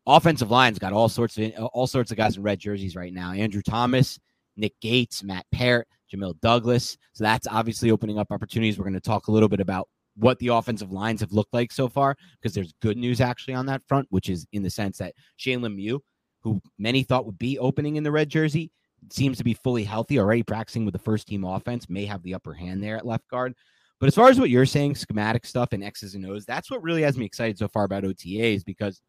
Offensive 0.07 0.49
line's 0.49 0.79
got 0.79 0.91
all 0.91 1.07
sorts 1.07 1.37
of 1.37 1.51
all 1.71 1.85
sorts 1.85 2.09
of 2.09 2.17
guys 2.17 2.37
in 2.37 2.41
red 2.43 2.57
jerseys 2.57 2.95
right 2.95 3.13
now. 3.13 3.31
Andrew 3.31 3.61
Thomas, 3.61 4.19
Nick 4.57 4.73
Gates, 4.81 5.21
Matt 5.21 5.45
Peart, 5.51 5.87
Jamil 6.11 6.33
Douglas. 6.41 6.97
So 7.13 7.23
that's 7.23 7.45
obviously 7.47 7.91
opening 7.91 8.17
up 8.17 8.31
opportunities. 8.31 8.79
We're 8.79 8.85
going 8.85 8.93
to 8.95 8.99
talk 9.01 9.27
a 9.27 9.31
little 9.31 9.49
bit 9.49 9.59
about 9.59 9.87
what 10.15 10.39
the 10.39 10.47
offensive 10.47 10.91
lines 10.91 11.19
have 11.21 11.33
looked 11.33 11.53
like 11.53 11.71
so 11.71 11.87
far 11.87 12.15
because 12.41 12.53
there's 12.53 12.73
good 12.81 12.97
news 12.97 13.21
actually 13.21 13.53
on 13.53 13.65
that 13.65 13.81
front, 13.87 14.07
which 14.09 14.29
is 14.29 14.47
in 14.53 14.63
the 14.63 14.69
sense 14.69 14.97
that 14.97 15.13
Shane 15.37 15.61
Lemieux, 15.61 15.99
who 16.41 16.61
many 16.77 17.03
thought 17.03 17.25
would 17.25 17.37
be 17.37 17.59
opening 17.59 17.95
in 17.95 18.03
the 18.03 18.11
red 18.11 18.29
jersey, 18.29 18.71
seems 19.11 19.37
to 19.37 19.43
be 19.43 19.53
fully 19.53 19.83
healthy, 19.83 20.19
already 20.19 20.43
practicing 20.43 20.85
with 20.85 20.93
the 20.93 20.99
first 20.99 21.27
team 21.27 21.43
offense, 21.43 21.89
may 21.89 22.05
have 22.05 22.23
the 22.23 22.33
upper 22.33 22.53
hand 22.53 22.81
there 22.81 22.97
at 22.97 23.05
left 23.05 23.27
guard. 23.29 23.53
But 23.99 24.07
as 24.07 24.15
far 24.15 24.29
as 24.29 24.39
what 24.39 24.49
you're 24.49 24.65
saying, 24.65 24.95
schematic 24.95 25.45
stuff 25.45 25.71
and 25.71 25.83
X's 25.83 26.15
and 26.15 26.25
O's, 26.25 26.45
that's 26.45 26.69
what 26.69 26.83
really 26.83 27.01
has 27.03 27.17
me 27.17 27.25
excited 27.25 27.57
so 27.57 27.67
far 27.67 27.85
about 27.85 28.03
OTAs 28.03 28.65
because, 28.65 29.01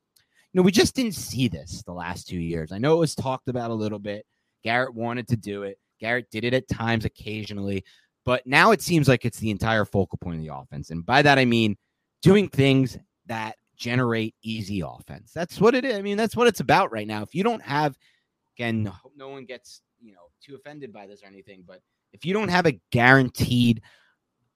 you 0.52 0.58
know, 0.58 0.62
we 0.62 0.72
just 0.72 0.94
didn't 0.94 1.14
see 1.14 1.48
this 1.48 1.82
the 1.86 1.92
last 1.92 2.28
two 2.28 2.38
years. 2.38 2.72
I 2.72 2.78
know 2.78 2.94
it 2.94 3.00
was 3.00 3.14
talked 3.14 3.48
about 3.48 3.70
a 3.70 3.74
little 3.74 3.98
bit. 3.98 4.24
Garrett 4.62 4.94
wanted 4.94 5.28
to 5.28 5.36
do 5.36 5.64
it. 5.64 5.78
Garrett 6.00 6.30
did 6.30 6.44
it 6.44 6.54
at 6.54 6.68
times 6.68 7.04
occasionally, 7.04 7.84
but 8.26 8.44
now 8.44 8.72
it 8.72 8.82
seems 8.82 9.06
like 9.08 9.24
it's 9.24 9.38
the 9.38 9.50
entire 9.50 9.84
focal 9.84 10.18
point 10.18 10.36
of 10.36 10.42
the 10.42 10.52
offense. 10.52 10.90
And 10.90 11.06
by 11.06 11.22
that, 11.22 11.38
I 11.38 11.44
mean 11.44 11.76
doing 12.22 12.48
things 12.48 12.98
that 13.26 13.56
generate 13.76 14.34
easy 14.42 14.82
offense. 14.84 15.30
That's 15.32 15.60
what 15.60 15.76
it 15.76 15.84
is. 15.84 15.96
I 15.96 16.02
mean, 16.02 16.16
that's 16.16 16.34
what 16.34 16.48
it's 16.48 16.60
about 16.60 16.90
right 16.90 17.06
now. 17.06 17.22
If 17.22 17.36
you 17.36 17.44
don't 17.44 17.62
have, 17.62 17.96
again, 18.56 18.92
no 19.16 19.28
one 19.28 19.44
gets, 19.44 19.80
you 20.02 20.12
know, 20.12 20.28
too 20.44 20.56
offended 20.56 20.92
by 20.92 21.06
this 21.06 21.22
or 21.22 21.26
anything, 21.26 21.62
but 21.64 21.80
if 22.12 22.26
you 22.26 22.34
don't 22.34 22.48
have 22.48 22.66
a 22.66 22.80
guaranteed 22.90 23.80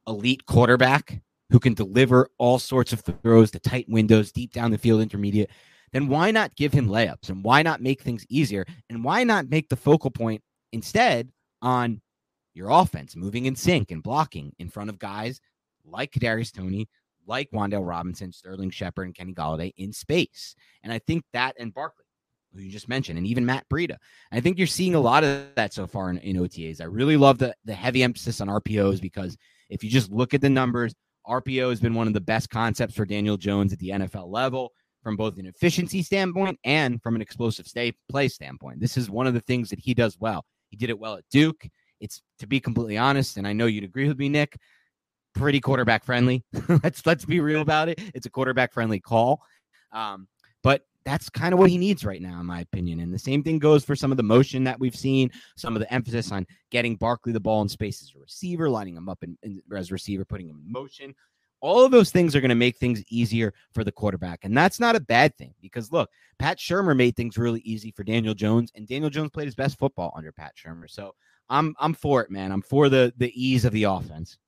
elite 0.09 0.45
quarterback 0.47 1.23
who 1.51 1.61
can 1.61 1.75
deliver 1.75 2.29
all 2.39 2.59
sorts 2.59 2.93
of 2.93 3.01
throws 3.23 3.53
to 3.53 3.61
tight 3.61 3.87
windows, 3.89 4.33
deep 4.33 4.53
down 4.53 4.73
the 4.73 4.79
field, 4.79 5.01
intermediate, 5.01 5.51
then 5.93 6.09
why 6.09 6.33
not 6.33 6.57
give 6.57 6.73
him 6.73 6.89
layups 6.89 7.29
and 7.29 7.45
why 7.45 7.63
not 7.63 7.81
make 7.81 8.03
things 8.03 8.27
easier? 8.29 8.67
And 8.89 9.05
why 9.05 9.23
not 9.23 9.49
make 9.49 9.69
the 9.69 9.77
focal 9.77 10.11
point 10.11 10.43
instead 10.73 11.31
on 11.63 12.01
your 12.61 12.69
offense 12.71 13.17
moving 13.17 13.47
in 13.47 13.57
sync 13.57 13.91
and 13.91 14.03
blocking 14.03 14.53
in 14.59 14.69
front 14.69 14.91
of 14.91 14.99
guys 14.99 15.41
like 15.85 16.13
Kadarius 16.13 16.53
Toney, 16.53 16.89
like 17.27 17.51
Wan'Dale 17.53 17.89
Robinson, 17.89 18.33
Sterling 18.33 18.71
Shepard, 18.71 19.07
and 19.07 19.15
Kenny 19.15 19.33
Golladay 19.33 19.73
in 19.79 19.95
space. 19.95 20.55
And 20.83 20.93
I 20.93 20.99
think 20.99 21.25
that 21.33 21.55
and 21.59 21.73
Barkley, 21.73 22.05
who 22.53 22.61
you 22.61 22.71
just 22.71 22.89
mentioned, 22.89 23.17
and 23.17 23.27
even 23.27 23.47
Matt 23.47 23.67
Breida. 23.73 23.97
I 24.31 24.41
think 24.41 24.59
you're 24.59 24.67
seeing 24.67 24.95
a 24.95 25.01
lot 25.01 25.25
of 25.25 25.47
that 25.55 25.73
so 25.73 25.87
far 25.87 26.11
in, 26.11 26.19
in 26.19 26.37
OTAs. 26.37 26.83
I 26.83 26.85
really 26.85 27.17
love 27.17 27.39
the 27.39 27.55
the 27.65 27.75
heavy 27.75 28.03
emphasis 28.03 28.43
on 28.43 28.49
RPOs 28.49 29.01
because 29.01 29.39
if 29.71 29.83
you 29.83 29.89
just 29.89 30.13
look 30.13 30.35
at 30.35 30.43
the 30.43 30.51
numbers, 30.51 30.95
RPO 31.27 31.71
has 31.71 31.81
been 31.81 31.95
one 31.95 32.09
of 32.09 32.13
the 32.13 32.21
best 32.21 32.51
concepts 32.51 32.95
for 32.95 33.07
Daniel 33.07 33.39
Jones 33.39 33.73
at 33.73 33.79
the 33.79 33.91
NFL 33.91 34.31
level 34.31 34.73
from 35.03 35.17
both 35.17 35.39
an 35.39 35.47
efficiency 35.47 36.03
standpoint 36.03 36.59
and 36.65 37.03
from 37.03 37.15
an 37.15 37.23
explosive 37.23 37.67
stay 37.67 37.95
play 38.11 38.29
standpoint. 38.29 38.81
This 38.81 38.99
is 38.99 39.09
one 39.09 39.27
of 39.27 39.33
the 39.33 39.41
things 39.41 39.71
that 39.71 39.79
he 39.79 39.95
does 39.95 40.19
well. 40.21 40.45
He 40.69 40.77
did 40.77 40.91
it 40.91 40.99
well 40.99 41.15
at 41.15 41.25
Duke. 41.31 41.67
It's 42.01 42.23
to 42.39 42.47
be 42.47 42.61
completely 42.61 42.99
honest, 42.99 43.37
and 43.37 43.47
I 43.47 43.53
know 43.53 43.67
you'd 43.67 43.85
agree 43.85 44.09
with 44.09 44.19
me, 44.19 44.29
Nick. 44.29 44.59
Pretty 45.35 45.61
quarterback 45.61 46.05
friendly. 46.05 46.45
let's 46.83 47.07
let's 47.07 47.25
be 47.25 47.41
real 47.41 47.61
about 47.61 47.89
it. 47.89 48.01
It's 48.15 48.27
a 48.27 48.31
quarterback 48.31 48.73
friendly 48.73 49.01
call, 49.01 49.43
um, 49.93 50.27
but 50.63 50.83
that's 51.05 51.31
kind 51.31 51.53
of 51.53 51.59
what 51.59 51.71
he 51.71 51.79
needs 51.79 52.05
right 52.05 52.21
now, 52.21 52.41
in 52.41 52.47
my 52.47 52.61
opinion. 52.61 53.01
And 53.01 53.13
the 53.13 53.19
same 53.19 53.43
thing 53.43 53.59
goes 53.59 53.85
for 53.85 53.97
some 53.97 54.11
of 54.11 54.17
the 54.17 54.23
motion 54.23 54.65
that 54.65 54.79
we've 54.79 54.97
seen, 54.97 55.31
some 55.57 55.75
of 55.75 55.81
the 55.81 55.93
emphasis 55.93 56.31
on 56.31 56.47
getting 56.71 56.97
Barkley 56.97 57.33
the 57.33 57.41
ball 57.41 57.63
in 57.63 57.69
space 57.69 58.03
as 58.03 58.13
a 58.15 58.19
receiver, 58.19 58.69
lining 58.69 58.97
him 58.97 59.09
up 59.09 59.23
in, 59.23 59.39
in, 59.43 59.63
as 59.75 59.91
receiver, 59.91 60.25
putting 60.25 60.49
him 60.49 60.63
in 60.65 60.71
motion. 60.71 61.15
All 61.63 61.85
of 61.85 61.91
those 61.91 62.11
things 62.11 62.35
are 62.35 62.41
going 62.41 62.51
to 62.51 62.55
make 62.55 62.77
things 62.77 63.03
easier 63.09 63.53
for 63.75 63.85
the 63.85 63.93
quarterback. 63.93 64.41
And 64.45 64.57
that's 64.57 64.81
not 64.81 64.97
a 64.97 65.01
bad 65.01 65.37
thing 65.37 65.55
because 65.61 65.93
look, 65.93 66.11
Pat 66.39 66.59
Shurmur 66.59 66.97
made 66.97 67.17
things 67.17 67.37
really 67.37 67.61
easy 67.61 67.91
for 67.91 68.03
Daniel 68.03 68.35
Jones, 68.35 68.73
and 68.75 68.87
Daniel 68.87 69.11
Jones 69.11 69.31
played 69.31 69.47
his 69.47 69.55
best 69.55 69.79
football 69.79 70.13
under 70.17 70.33
Pat 70.33 70.53
Shurmur. 70.57 70.91
So 70.91 71.15
I'm 71.51 71.75
I'm 71.79 71.93
for 71.93 72.23
it, 72.23 72.31
man. 72.31 72.53
I'm 72.53 72.63
for 72.63 72.89
the 72.89 73.13
the 73.19 73.33
ease 73.35 73.65
of 73.65 73.73
the 73.73 73.85
offense. 73.85 74.39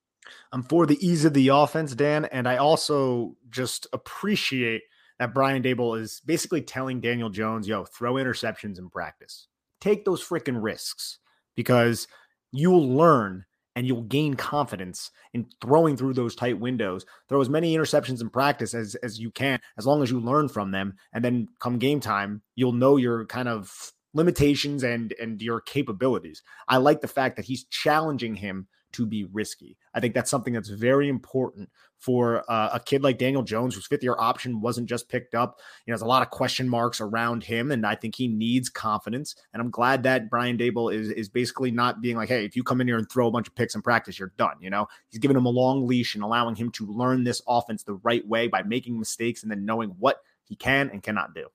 I'm 0.51 0.63
for 0.63 0.85
the 0.85 1.05
ease 1.05 1.25
of 1.25 1.33
the 1.33 1.49
offense, 1.49 1.93
Dan, 1.93 2.25
and 2.25 2.47
I 2.47 2.57
also 2.57 3.35
just 3.49 3.87
appreciate 3.93 4.81
that 5.19 5.33
Brian 5.33 5.61
Daboll 5.61 5.99
is 5.99 6.21
basically 6.25 6.61
telling 6.61 7.01
Daniel 7.01 7.29
Jones, 7.29 7.67
"Yo, 7.67 7.83
throw 7.83 8.13
interceptions 8.13 8.79
in 8.79 8.89
practice. 8.89 9.47
Take 9.81 10.05
those 10.05 10.23
freaking 10.23 10.63
risks 10.63 11.19
because 11.55 12.07
you'll 12.51 12.87
learn 12.87 13.45
and 13.75 13.87
you'll 13.87 14.03
gain 14.03 14.35
confidence 14.35 15.11
in 15.33 15.47
throwing 15.61 15.97
through 15.97 16.13
those 16.13 16.35
tight 16.35 16.59
windows. 16.59 17.05
Throw 17.27 17.41
as 17.41 17.49
many 17.49 17.75
interceptions 17.75 18.21
in 18.21 18.29
practice 18.29 18.73
as 18.73 18.95
as 18.95 19.19
you 19.19 19.29
can, 19.31 19.59
as 19.77 19.85
long 19.85 20.01
as 20.03 20.09
you 20.09 20.19
learn 20.19 20.47
from 20.47 20.71
them, 20.71 20.95
and 21.13 21.23
then 21.23 21.47
come 21.59 21.79
game 21.79 21.99
time, 21.99 22.41
you'll 22.55 22.71
know 22.71 22.97
you're 22.97 23.25
kind 23.25 23.49
of 23.49 23.91
limitations 24.13 24.83
and 24.83 25.13
and 25.19 25.41
your 25.41 25.61
capabilities. 25.61 26.41
I 26.67 26.77
like 26.77 27.01
the 27.01 27.07
fact 27.07 27.35
that 27.35 27.45
he's 27.45 27.65
challenging 27.65 28.35
him 28.35 28.67
to 28.93 29.05
be 29.05 29.25
risky. 29.25 29.77
I 29.93 29.99
think 29.99 30.13
that's 30.13 30.29
something 30.29 30.53
that's 30.53 30.69
very 30.69 31.09
important 31.09 31.69
for 31.97 32.43
uh, 32.49 32.69
a 32.73 32.79
kid 32.79 33.01
like 33.01 33.17
Daniel 33.17 33.43
Jones, 33.43 33.75
whose 33.75 33.87
fifth 33.87 34.03
year 34.03 34.15
option 34.17 34.61
wasn't 34.61 34.89
just 34.89 35.09
picked 35.09 35.33
up. 35.33 35.59
You 35.85 35.91
know, 35.91 35.95
there's 35.95 36.01
a 36.01 36.07
lot 36.07 36.21
of 36.21 36.29
question 36.29 36.69
marks 36.69 37.01
around 37.01 37.43
him, 37.43 37.71
and 37.71 37.85
I 37.85 37.95
think 37.95 38.15
he 38.15 38.27
needs 38.27 38.69
confidence. 38.69 39.35
And 39.53 39.61
I'm 39.61 39.71
glad 39.71 40.03
that 40.03 40.29
Brian 40.29 40.57
Daboll 40.57 40.93
is 40.93 41.09
is 41.09 41.29
basically 41.29 41.71
not 41.71 42.01
being 42.01 42.15
like, 42.15 42.29
hey, 42.29 42.45
if 42.45 42.55
you 42.55 42.63
come 42.63 42.81
in 42.81 42.87
here 42.87 42.97
and 42.97 43.09
throw 43.09 43.27
a 43.27 43.31
bunch 43.31 43.47
of 43.47 43.55
picks 43.55 43.75
in 43.75 43.81
practice, 43.81 44.19
you're 44.19 44.33
done. 44.37 44.55
You 44.61 44.69
know, 44.69 44.87
he's 45.09 45.19
giving 45.19 45.37
him 45.37 45.45
a 45.45 45.49
long 45.49 45.87
leash 45.87 46.15
and 46.15 46.23
allowing 46.23 46.55
him 46.55 46.71
to 46.71 46.85
learn 46.85 47.23
this 47.23 47.41
offense 47.47 47.83
the 47.83 47.95
right 47.95 48.25
way 48.27 48.47
by 48.47 48.63
making 48.63 48.99
mistakes 48.99 49.41
and 49.41 49.51
then 49.51 49.65
knowing 49.65 49.89
what 49.97 50.17
he 50.43 50.55
can 50.55 50.89
and 50.89 51.01
cannot 51.01 51.33
do. 51.33 51.47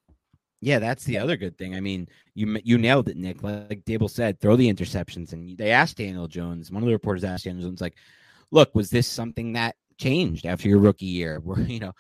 Yeah, 0.61 0.81
that's 0.81 1.05
the 1.05 1.19
other 1.19 1.37
good 1.37 1.57
thing. 1.57 1.77
I 1.77 1.81
mean, 1.81 2.09
you 2.35 2.59
you 2.65 2.79
nailed 2.79 3.09
it, 3.09 3.17
Nick. 3.17 3.43
Like 3.43 3.85
Daboll 3.85 4.11
said, 4.11 4.41
throw 4.41 4.57
the 4.57 4.73
interceptions. 4.73 5.33
And 5.33 5.57
they 5.57 5.71
asked 5.71 5.99
Daniel 5.99 6.27
Jones. 6.27 6.71
One 6.71 6.83
of 6.83 6.87
the 6.87 6.93
reporters 6.93 7.25
asked 7.25 7.45
Daniel 7.45 7.69
Jones, 7.69 7.81
like, 7.81 7.97
"Look, 8.51 8.75
was 8.75 8.91
this 8.91 9.07
something 9.07 9.53
that 9.53 9.77
changed 9.99 10.47
after 10.47 10.69
your 10.69 10.79
rookie 10.81 11.07
year? 11.07 11.41
Where 11.45 11.61
you 11.61 11.81
know, 11.81 11.93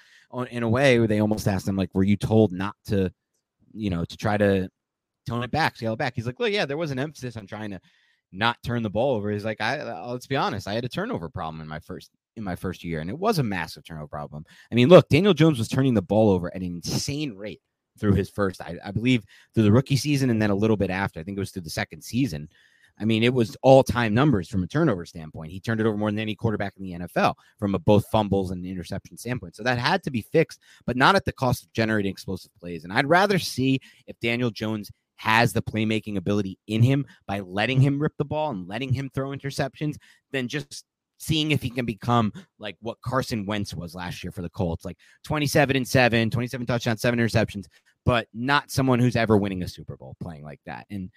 in 0.50 0.62
a 0.64 0.68
way, 0.68 0.98
they 1.06 1.20
almost 1.20 1.46
asked 1.48 1.68
him, 1.68 1.76
like, 1.76 1.90
were 1.94 2.04
you 2.04 2.16
told 2.16 2.52
not 2.52 2.74
to, 2.86 3.12
you 3.74 3.90
know, 3.90 4.04
to 4.04 4.16
try 4.16 4.36
to 4.36 4.68
tone 5.26 5.44
it 5.44 5.50
back, 5.52 5.76
scale 5.76 5.92
it 5.94 5.98
back? 5.98 6.14
He's 6.16 6.26
like, 6.26 6.40
"Look, 6.40 6.50
yeah, 6.52 6.66
there 6.66 6.76
was 6.76 6.90
an 6.90 6.98
emphasis 6.98 7.36
on 7.36 7.46
trying 7.46 7.70
to 7.70 7.80
not 8.32 8.62
turn 8.64 8.82
the 8.82 8.90
ball 8.90 9.14
over." 9.16 9.30
He's 9.30 9.44
like, 9.44 9.60
"I 9.60 9.78
uh, 9.80 10.08
let's 10.12 10.26
be 10.26 10.36
honest, 10.36 10.66
I 10.68 10.74
had 10.74 10.84
a 10.84 10.88
turnover 10.88 11.28
problem 11.28 11.60
in 11.60 11.68
my 11.68 11.80
first 11.80 12.10
in 12.36 12.42
my 12.44 12.56
first 12.56 12.84
year, 12.84 13.00
and 13.00 13.10
it 13.10 13.18
was 13.18 13.38
a 13.38 13.42
massive 13.44 13.84
turnover 13.84 14.08
problem. 14.08 14.44
I 14.72 14.74
mean, 14.74 14.88
look, 14.88 15.08
Daniel 15.08 15.34
Jones 15.34 15.58
was 15.58 15.68
turning 15.68 15.94
the 15.94 16.02
ball 16.02 16.30
over 16.30 16.48
at 16.48 16.60
an 16.60 16.64
insane 16.64 17.34
rate." 17.36 17.60
Through 17.98 18.14
his 18.14 18.30
first, 18.30 18.60
I, 18.60 18.76
I 18.84 18.90
believe, 18.90 19.24
through 19.54 19.64
the 19.64 19.72
rookie 19.72 19.96
season 19.96 20.30
and 20.30 20.40
then 20.40 20.50
a 20.50 20.54
little 20.54 20.76
bit 20.76 20.90
after. 20.90 21.20
I 21.20 21.22
think 21.22 21.36
it 21.36 21.40
was 21.40 21.50
through 21.50 21.62
the 21.62 21.70
second 21.70 22.02
season. 22.02 22.48
I 23.00 23.04
mean, 23.04 23.22
it 23.22 23.32
was 23.32 23.56
all 23.62 23.84
time 23.84 24.12
numbers 24.12 24.48
from 24.48 24.64
a 24.64 24.66
turnover 24.66 25.06
standpoint. 25.06 25.52
He 25.52 25.60
turned 25.60 25.80
it 25.80 25.86
over 25.86 25.96
more 25.96 26.10
than 26.10 26.18
any 26.18 26.34
quarterback 26.34 26.74
in 26.76 26.82
the 26.82 27.06
NFL 27.06 27.34
from 27.58 27.74
a 27.74 27.78
both 27.78 28.06
fumbles 28.10 28.50
and 28.50 28.64
interception 28.66 29.16
standpoint. 29.16 29.56
So 29.56 29.62
that 29.62 29.78
had 29.78 30.02
to 30.04 30.10
be 30.10 30.22
fixed, 30.22 30.60
but 30.84 30.96
not 30.96 31.14
at 31.14 31.24
the 31.24 31.32
cost 31.32 31.64
of 31.64 31.72
generating 31.72 32.10
explosive 32.10 32.50
plays. 32.58 32.84
And 32.84 32.92
I'd 32.92 33.06
rather 33.06 33.38
see 33.38 33.80
if 34.06 34.18
Daniel 34.20 34.50
Jones 34.50 34.90
has 35.16 35.52
the 35.52 35.62
playmaking 35.62 36.16
ability 36.16 36.58
in 36.66 36.82
him 36.82 37.04
by 37.26 37.40
letting 37.40 37.80
him 37.80 38.00
rip 38.00 38.16
the 38.18 38.24
ball 38.24 38.50
and 38.50 38.68
letting 38.68 38.92
him 38.92 39.10
throw 39.12 39.30
interceptions 39.30 39.96
than 40.32 40.48
just 40.48 40.84
seeing 41.18 41.50
if 41.50 41.62
he 41.62 41.70
can 41.70 41.84
become 41.84 42.32
like 42.58 42.76
what 42.80 43.00
Carson 43.02 43.44
Wentz 43.46 43.74
was 43.74 43.94
last 43.94 44.24
year 44.24 44.30
for 44.30 44.42
the 44.42 44.50
Colts, 44.50 44.84
like 44.84 44.96
27 45.24 45.76
and 45.76 45.86
7, 45.86 46.30
27 46.30 46.66
touchdowns, 46.66 47.00
seven 47.00 47.18
interceptions, 47.18 47.66
but 48.04 48.26
not 48.32 48.70
someone 48.70 48.98
who's 48.98 49.16
ever 49.16 49.36
winning 49.36 49.62
a 49.62 49.68
Super 49.68 49.96
Bowl 49.96 50.16
playing 50.20 50.44
like 50.44 50.60
that. 50.66 50.86
And 50.90 51.10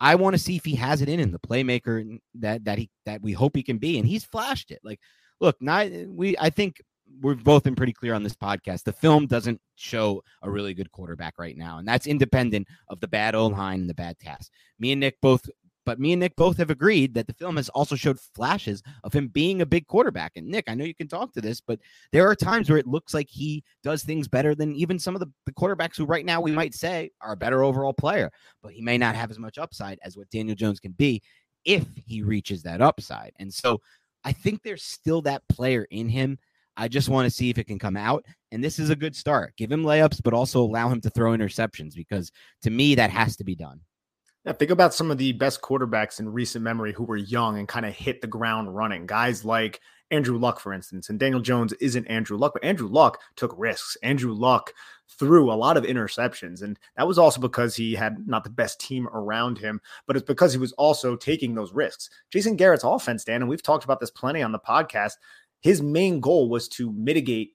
I 0.00 0.14
want 0.14 0.34
to 0.34 0.42
see 0.42 0.56
if 0.56 0.64
he 0.64 0.76
has 0.76 1.02
it 1.02 1.08
in 1.08 1.20
him, 1.20 1.32
the 1.32 1.38
playmaker 1.38 2.18
that 2.36 2.64
that 2.64 2.78
he 2.78 2.90
that 3.04 3.20
we 3.20 3.32
hope 3.32 3.56
he 3.56 3.62
can 3.62 3.78
be. 3.78 3.98
And 3.98 4.06
he's 4.06 4.24
flashed 4.24 4.70
it. 4.70 4.80
Like, 4.84 5.00
look, 5.40 5.56
not 5.60 5.88
we 6.06 6.36
I 6.38 6.50
think 6.50 6.80
we've 7.20 7.42
both 7.42 7.64
been 7.64 7.74
pretty 7.74 7.92
clear 7.92 8.14
on 8.14 8.22
this 8.22 8.34
podcast. 8.34 8.84
The 8.84 8.92
film 8.92 9.26
doesn't 9.26 9.60
show 9.76 10.22
a 10.42 10.50
really 10.50 10.74
good 10.74 10.92
quarterback 10.92 11.38
right 11.38 11.56
now, 11.56 11.78
and 11.78 11.88
that's 11.88 12.06
independent 12.06 12.68
of 12.88 13.00
the 13.00 13.08
bad 13.08 13.34
O 13.34 13.46
line 13.46 13.80
and 13.80 13.90
the 13.90 13.94
bad 13.94 14.18
cast. 14.20 14.52
Me 14.78 14.92
and 14.92 15.00
Nick 15.00 15.20
both, 15.20 15.48
but 15.88 15.98
me 15.98 16.12
and 16.12 16.20
Nick 16.20 16.36
both 16.36 16.58
have 16.58 16.68
agreed 16.68 17.14
that 17.14 17.26
the 17.26 17.32
film 17.32 17.56
has 17.56 17.70
also 17.70 17.96
showed 17.96 18.20
flashes 18.20 18.82
of 19.04 19.14
him 19.14 19.28
being 19.28 19.62
a 19.62 19.66
big 19.66 19.86
quarterback. 19.86 20.32
And 20.36 20.46
Nick, 20.46 20.64
I 20.68 20.74
know 20.74 20.84
you 20.84 20.94
can 20.94 21.08
talk 21.08 21.32
to 21.32 21.40
this, 21.40 21.62
but 21.62 21.80
there 22.12 22.28
are 22.28 22.36
times 22.36 22.68
where 22.68 22.76
it 22.76 22.86
looks 22.86 23.14
like 23.14 23.26
he 23.30 23.64
does 23.82 24.02
things 24.02 24.28
better 24.28 24.54
than 24.54 24.74
even 24.74 24.98
some 24.98 25.16
of 25.16 25.20
the, 25.20 25.32
the 25.46 25.52
quarterbacks 25.54 25.96
who 25.96 26.04
right 26.04 26.26
now 26.26 26.42
we 26.42 26.52
might 26.52 26.74
say 26.74 27.10
are 27.22 27.32
a 27.32 27.38
better 27.38 27.64
overall 27.64 27.94
player, 27.94 28.30
but 28.62 28.74
he 28.74 28.82
may 28.82 28.98
not 28.98 29.14
have 29.14 29.30
as 29.30 29.38
much 29.38 29.56
upside 29.56 29.98
as 30.04 30.14
what 30.14 30.28
Daniel 30.28 30.54
Jones 30.54 30.78
can 30.78 30.92
be 30.92 31.22
if 31.64 31.86
he 32.04 32.20
reaches 32.20 32.62
that 32.64 32.82
upside. 32.82 33.32
And 33.38 33.50
so 33.50 33.80
I 34.24 34.32
think 34.32 34.62
there's 34.62 34.84
still 34.84 35.22
that 35.22 35.48
player 35.48 35.86
in 35.90 36.10
him 36.10 36.36
I 36.76 36.86
just 36.86 37.08
want 37.08 37.24
to 37.24 37.30
see 37.30 37.48
if 37.50 37.58
it 37.58 37.66
can 37.66 37.78
come 37.78 37.96
out. 37.96 38.24
And 38.52 38.62
this 38.62 38.78
is 38.78 38.90
a 38.90 38.94
good 38.94 39.16
start. 39.16 39.52
Give 39.56 39.72
him 39.72 39.82
layups, 39.82 40.20
but 40.22 40.32
also 40.32 40.60
allow 40.60 40.88
him 40.88 41.00
to 41.00 41.10
throw 41.10 41.32
interceptions 41.32 41.94
because 41.94 42.30
to 42.62 42.70
me, 42.70 42.94
that 42.94 43.10
has 43.10 43.36
to 43.38 43.44
be 43.44 43.56
done. 43.56 43.80
Yeah, 44.48 44.54
think 44.54 44.70
about 44.70 44.94
some 44.94 45.10
of 45.10 45.18
the 45.18 45.32
best 45.32 45.60
quarterbacks 45.60 46.20
in 46.20 46.32
recent 46.32 46.64
memory 46.64 46.94
who 46.94 47.04
were 47.04 47.18
young 47.18 47.58
and 47.58 47.68
kind 47.68 47.84
of 47.84 47.94
hit 47.94 48.22
the 48.22 48.26
ground 48.26 48.74
running. 48.74 49.04
Guys 49.04 49.44
like 49.44 49.82
Andrew 50.10 50.38
Luck, 50.38 50.58
for 50.58 50.72
instance. 50.72 51.10
And 51.10 51.20
Daniel 51.20 51.42
Jones 51.42 51.74
isn't 51.74 52.06
Andrew 52.06 52.38
Luck, 52.38 52.54
but 52.54 52.64
Andrew 52.64 52.88
Luck 52.88 53.20
took 53.36 53.54
risks. 53.58 53.98
Andrew 54.02 54.32
Luck 54.32 54.72
threw 55.18 55.52
a 55.52 55.54
lot 55.54 55.76
of 55.76 55.84
interceptions. 55.84 56.62
And 56.62 56.78
that 56.96 57.06
was 57.06 57.18
also 57.18 57.42
because 57.42 57.76
he 57.76 57.94
had 57.94 58.26
not 58.26 58.42
the 58.42 58.48
best 58.48 58.80
team 58.80 59.06
around 59.08 59.58
him, 59.58 59.82
but 60.06 60.16
it's 60.16 60.24
because 60.24 60.54
he 60.54 60.58
was 60.58 60.72
also 60.72 61.14
taking 61.14 61.54
those 61.54 61.74
risks. 61.74 62.08
Jason 62.30 62.56
Garrett's 62.56 62.84
offense, 62.84 63.24
Dan, 63.24 63.42
and 63.42 63.50
we've 63.50 63.62
talked 63.62 63.84
about 63.84 64.00
this 64.00 64.10
plenty 64.10 64.40
on 64.40 64.52
the 64.52 64.58
podcast, 64.58 65.16
his 65.60 65.82
main 65.82 66.20
goal 66.20 66.48
was 66.48 66.68
to 66.68 66.90
mitigate 66.92 67.52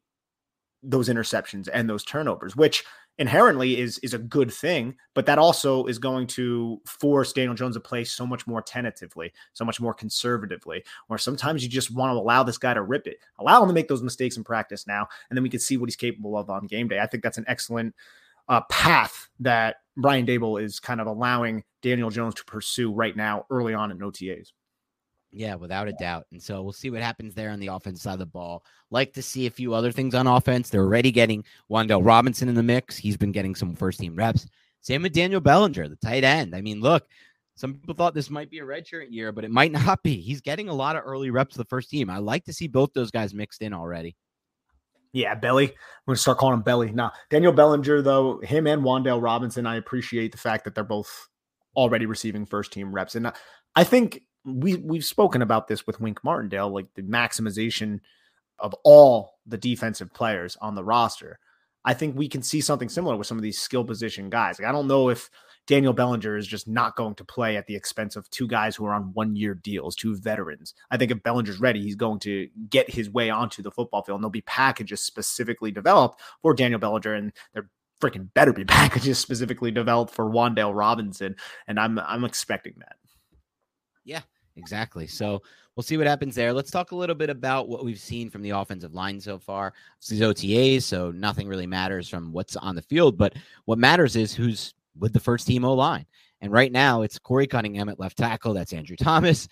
those 0.83 1.09
interceptions 1.09 1.67
and 1.73 1.89
those 1.89 2.03
turnovers, 2.03 2.55
which 2.55 2.83
inherently 3.17 3.79
is 3.79 3.99
is 3.99 4.13
a 4.13 4.19
good 4.19 4.51
thing, 4.51 4.95
but 5.13 5.25
that 5.25 5.37
also 5.37 5.85
is 5.85 5.99
going 5.99 6.27
to 6.27 6.81
force 6.85 7.33
Daniel 7.33 7.53
Jones 7.53 7.75
to 7.75 7.79
play 7.79 8.03
so 8.03 8.25
much 8.25 8.47
more 8.47 8.61
tentatively, 8.61 9.31
so 9.53 9.63
much 9.63 9.79
more 9.79 9.93
conservatively. 9.93 10.83
Or 11.09 11.17
sometimes 11.17 11.63
you 11.63 11.69
just 11.69 11.91
want 11.91 12.11
to 12.11 12.19
allow 12.19 12.43
this 12.43 12.57
guy 12.57 12.73
to 12.73 12.81
rip 12.81 13.07
it, 13.07 13.17
allow 13.39 13.61
him 13.61 13.69
to 13.69 13.73
make 13.73 13.87
those 13.87 14.03
mistakes 14.03 14.37
in 14.37 14.43
practice 14.43 14.87
now, 14.87 15.07
and 15.29 15.37
then 15.37 15.43
we 15.43 15.49
can 15.49 15.59
see 15.59 15.77
what 15.77 15.89
he's 15.89 15.95
capable 15.95 16.37
of 16.37 16.49
on 16.49 16.67
game 16.67 16.87
day. 16.87 16.99
I 16.99 17.07
think 17.07 17.23
that's 17.23 17.37
an 17.37 17.45
excellent 17.47 17.95
uh, 18.49 18.61
path 18.69 19.29
that 19.39 19.77
Brian 19.95 20.25
Daboll 20.25 20.61
is 20.61 20.79
kind 20.79 20.99
of 20.99 21.07
allowing 21.07 21.63
Daniel 21.81 22.09
Jones 22.09 22.35
to 22.35 22.45
pursue 22.45 22.91
right 22.91 23.15
now, 23.15 23.45
early 23.49 23.73
on 23.73 23.91
in 23.91 23.99
OTAs. 23.99 24.51
Yeah, 25.35 25.55
without 25.55 25.87
a 25.87 25.93
doubt. 25.93 26.27
And 26.31 26.41
so 26.41 26.61
we'll 26.61 26.73
see 26.73 26.91
what 26.91 27.01
happens 27.01 27.33
there 27.33 27.49
on 27.49 27.59
the 27.59 27.67
offense 27.67 28.03
side 28.03 28.13
of 28.13 28.19
the 28.19 28.25
ball. 28.27 28.63
Like 28.91 29.13
to 29.13 29.23
see 29.23 29.47
a 29.47 29.51
few 29.51 29.73
other 29.73 29.91
things 29.91 30.13
on 30.13 30.27
offense. 30.27 30.69
They're 30.69 30.83
already 30.83 31.11
getting 31.11 31.43
Wan'Dale 31.71 32.05
Robinson 32.05 32.49
in 32.49 32.55
the 32.55 32.61
mix. 32.61 32.97
He's 32.97 33.17
been 33.17 33.31
getting 33.31 33.55
some 33.55 33.75
first 33.75 33.99
team 33.99 34.15
reps. 34.15 34.45
Same 34.81 35.01
with 35.01 35.13
Daniel 35.13 35.41
Bellinger, 35.41 35.87
the 35.87 35.95
tight 35.95 36.23
end. 36.23 36.55
I 36.55 36.61
mean, 36.61 36.81
look, 36.81 37.07
some 37.55 37.73
people 37.73 37.95
thought 37.95 38.13
this 38.13 38.29
might 38.29 38.51
be 38.51 38.59
a 38.59 38.63
redshirt 38.63 39.07
year, 39.09 39.31
but 39.31 39.43
it 39.43 39.49
might 39.49 39.71
not 39.85 40.03
be. 40.03 40.21
He's 40.21 40.41
getting 40.41 40.69
a 40.69 40.73
lot 40.73 40.95
of 40.95 41.03
early 41.03 41.31
reps 41.31 41.55
the 41.55 41.65
first 41.65 41.89
team. 41.89 42.11
I 42.11 42.19
like 42.19 42.45
to 42.45 42.53
see 42.53 42.67
both 42.67 42.93
those 42.93 43.09
guys 43.09 43.33
mixed 43.33 43.63
in 43.63 43.73
already. 43.73 44.15
Yeah, 45.13 45.35
Belly. 45.35 45.65
I'm 45.69 45.75
going 46.07 46.15
to 46.15 46.21
start 46.21 46.37
calling 46.37 46.55
him 46.55 46.63
Belly. 46.63 46.91
Now, 46.91 47.11
Daniel 47.29 47.53
Bellinger, 47.53 48.01
though, 48.01 48.39
him 48.39 48.67
and 48.67 48.83
Wan'Dale 48.83 49.21
Robinson, 49.21 49.65
I 49.65 49.77
appreciate 49.77 50.31
the 50.31 50.37
fact 50.37 50.63
that 50.65 50.75
they're 50.75 50.83
both 50.83 51.29
already 51.75 52.05
receiving 52.05 52.45
first 52.45 52.71
team 52.71 52.93
reps. 52.93 53.15
And 53.15 53.31
I 53.75 53.83
think 53.83 54.21
we 54.45 54.75
we've 54.75 55.05
spoken 55.05 55.41
about 55.41 55.67
this 55.67 55.87
with 55.87 56.01
Wink 56.01 56.23
Martindale, 56.23 56.69
like 56.69 56.93
the 56.95 57.01
maximization 57.01 57.99
of 58.59 58.73
all 58.83 59.39
the 59.45 59.57
defensive 59.57 60.13
players 60.13 60.57
on 60.61 60.75
the 60.75 60.83
roster. 60.83 61.39
I 61.85 61.93
think 61.93 62.15
we 62.15 62.29
can 62.29 62.41
see 62.41 62.61
something 62.61 62.87
similar 62.87 63.17
with 63.17 63.27
some 63.27 63.37
of 63.37 63.43
these 63.43 63.59
skill 63.59 63.83
position 63.83 64.29
guys. 64.29 64.57
Like, 64.57 64.67
I 64.67 64.71
don't 64.71 64.87
know 64.87 65.09
if 65.09 65.29
Daniel 65.67 65.93
Bellinger 65.93 66.37
is 66.37 66.47
just 66.47 66.67
not 66.67 66.95
going 66.95 67.15
to 67.15 67.25
play 67.25 67.57
at 67.57 67.67
the 67.67 67.75
expense 67.75 68.15
of 68.15 68.29
two 68.29 68.47
guys 68.47 68.75
who 68.75 68.85
are 68.85 68.93
on 68.93 69.11
one 69.13 69.35
year 69.35 69.53
deals, 69.53 69.95
two 69.95 70.15
veterans. 70.15 70.73
I 70.91 70.97
think 70.97 71.11
if 71.11 71.23
Bellinger's 71.23 71.59
ready, 71.59 71.81
he's 71.81 71.95
going 71.95 72.19
to 72.19 72.49
get 72.69 72.89
his 72.89 73.09
way 73.09 73.29
onto 73.29 73.61
the 73.61 73.71
football 73.71 74.03
field. 74.03 74.17
And 74.17 74.23
there'll 74.23 74.31
be 74.31 74.41
packages 74.41 75.01
specifically 75.01 75.71
developed 75.71 76.21
for 76.41 76.53
Daniel 76.53 76.79
Bellinger, 76.79 77.13
and 77.13 77.33
they're 77.53 77.69
freaking 78.01 78.33
better 78.33 78.51
be 78.53 78.65
packages 78.65 79.19
specifically 79.19 79.71
developed 79.71 80.13
for 80.13 80.29
Wan'Dale 80.29 80.75
Robinson. 80.75 81.35
And 81.67 81.79
I'm 81.79 81.97
I'm 81.99 82.25
expecting 82.25 82.75
that. 82.79 82.95
Yeah, 84.05 84.21
Exactly. 84.55 85.07
So 85.07 85.41
we'll 85.75 85.83
see 85.83 85.97
what 85.97 86.07
happens 86.07 86.35
there. 86.35 86.53
Let's 86.53 86.71
talk 86.71 86.91
a 86.91 86.95
little 86.95 87.15
bit 87.15 87.29
about 87.29 87.67
what 87.67 87.83
we've 87.83 87.99
seen 87.99 88.29
from 88.29 88.41
the 88.41 88.51
offensive 88.51 88.93
line 88.93 89.19
so 89.19 89.39
far. 89.39 89.73
These 90.07 90.21
OTAs, 90.21 90.83
so 90.83 91.11
nothing 91.11 91.47
really 91.47 91.67
matters 91.67 92.07
from 92.07 92.31
what's 92.31 92.55
on 92.55 92.75
the 92.75 92.81
field, 92.81 93.17
but 93.17 93.33
what 93.65 93.79
matters 93.79 94.15
is 94.15 94.33
who's 94.33 94.73
with 94.97 95.13
the 95.13 95.19
first 95.19 95.47
team 95.47 95.65
O 95.65 95.73
line. 95.73 96.05
And 96.41 96.51
right 96.51 96.71
now 96.71 97.01
it's 97.01 97.17
Korey 97.17 97.49
Cunningham 97.49 97.89
at 97.89 97.99
left 97.99 98.17
tackle. 98.17 98.53
That's 98.53 98.73
Andrew 98.73 98.95
Thomas. 98.97 99.47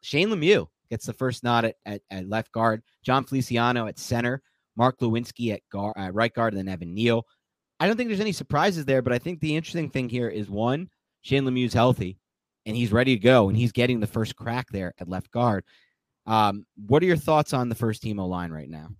Shane 0.00 0.28
Lemieux 0.30 0.68
gets 0.88 1.04
the 1.04 1.12
first 1.12 1.44
nod 1.44 1.66
at, 1.66 1.76
at, 1.84 2.00
at 2.10 2.28
left 2.28 2.52
guard. 2.52 2.82
Jon 3.02 3.24
Feliciano 3.24 3.86
at 3.86 3.98
center. 3.98 4.42
Mark 4.76 5.00
Glowinski 5.00 5.52
at 5.52 5.62
guard, 5.70 5.94
uh, 5.98 6.12
right 6.12 6.32
guard, 6.32 6.54
and 6.54 6.58
then 6.60 6.72
Evan 6.72 6.94
Neal. 6.94 7.26
I 7.80 7.88
don't 7.88 7.96
think 7.96 8.08
there's 8.08 8.20
any 8.20 8.30
surprises 8.30 8.84
there, 8.84 9.02
but 9.02 9.12
I 9.12 9.18
think 9.18 9.40
the 9.40 9.56
interesting 9.56 9.90
thing 9.90 10.08
here 10.08 10.28
is 10.28 10.48
one, 10.48 10.88
Shane 11.22 11.42
Lemieux's 11.42 11.74
healthy 11.74 12.16
and 12.68 12.76
he's 12.76 12.92
ready 12.92 13.16
to 13.16 13.22
go, 13.22 13.48
and 13.48 13.56
he's 13.56 13.72
getting 13.72 13.98
the 13.98 14.06
first 14.06 14.36
crack 14.36 14.68
there 14.70 14.94
at 15.00 15.08
left 15.08 15.30
guard. 15.30 15.64
Um, 16.26 16.66
what 16.86 17.02
are 17.02 17.06
your 17.06 17.16
thoughts 17.16 17.54
on 17.54 17.70
the 17.70 17.74
first 17.74 18.02
team 18.02 18.20
O 18.20 18.26
line 18.26 18.52
right 18.52 18.68
now? 18.68 18.90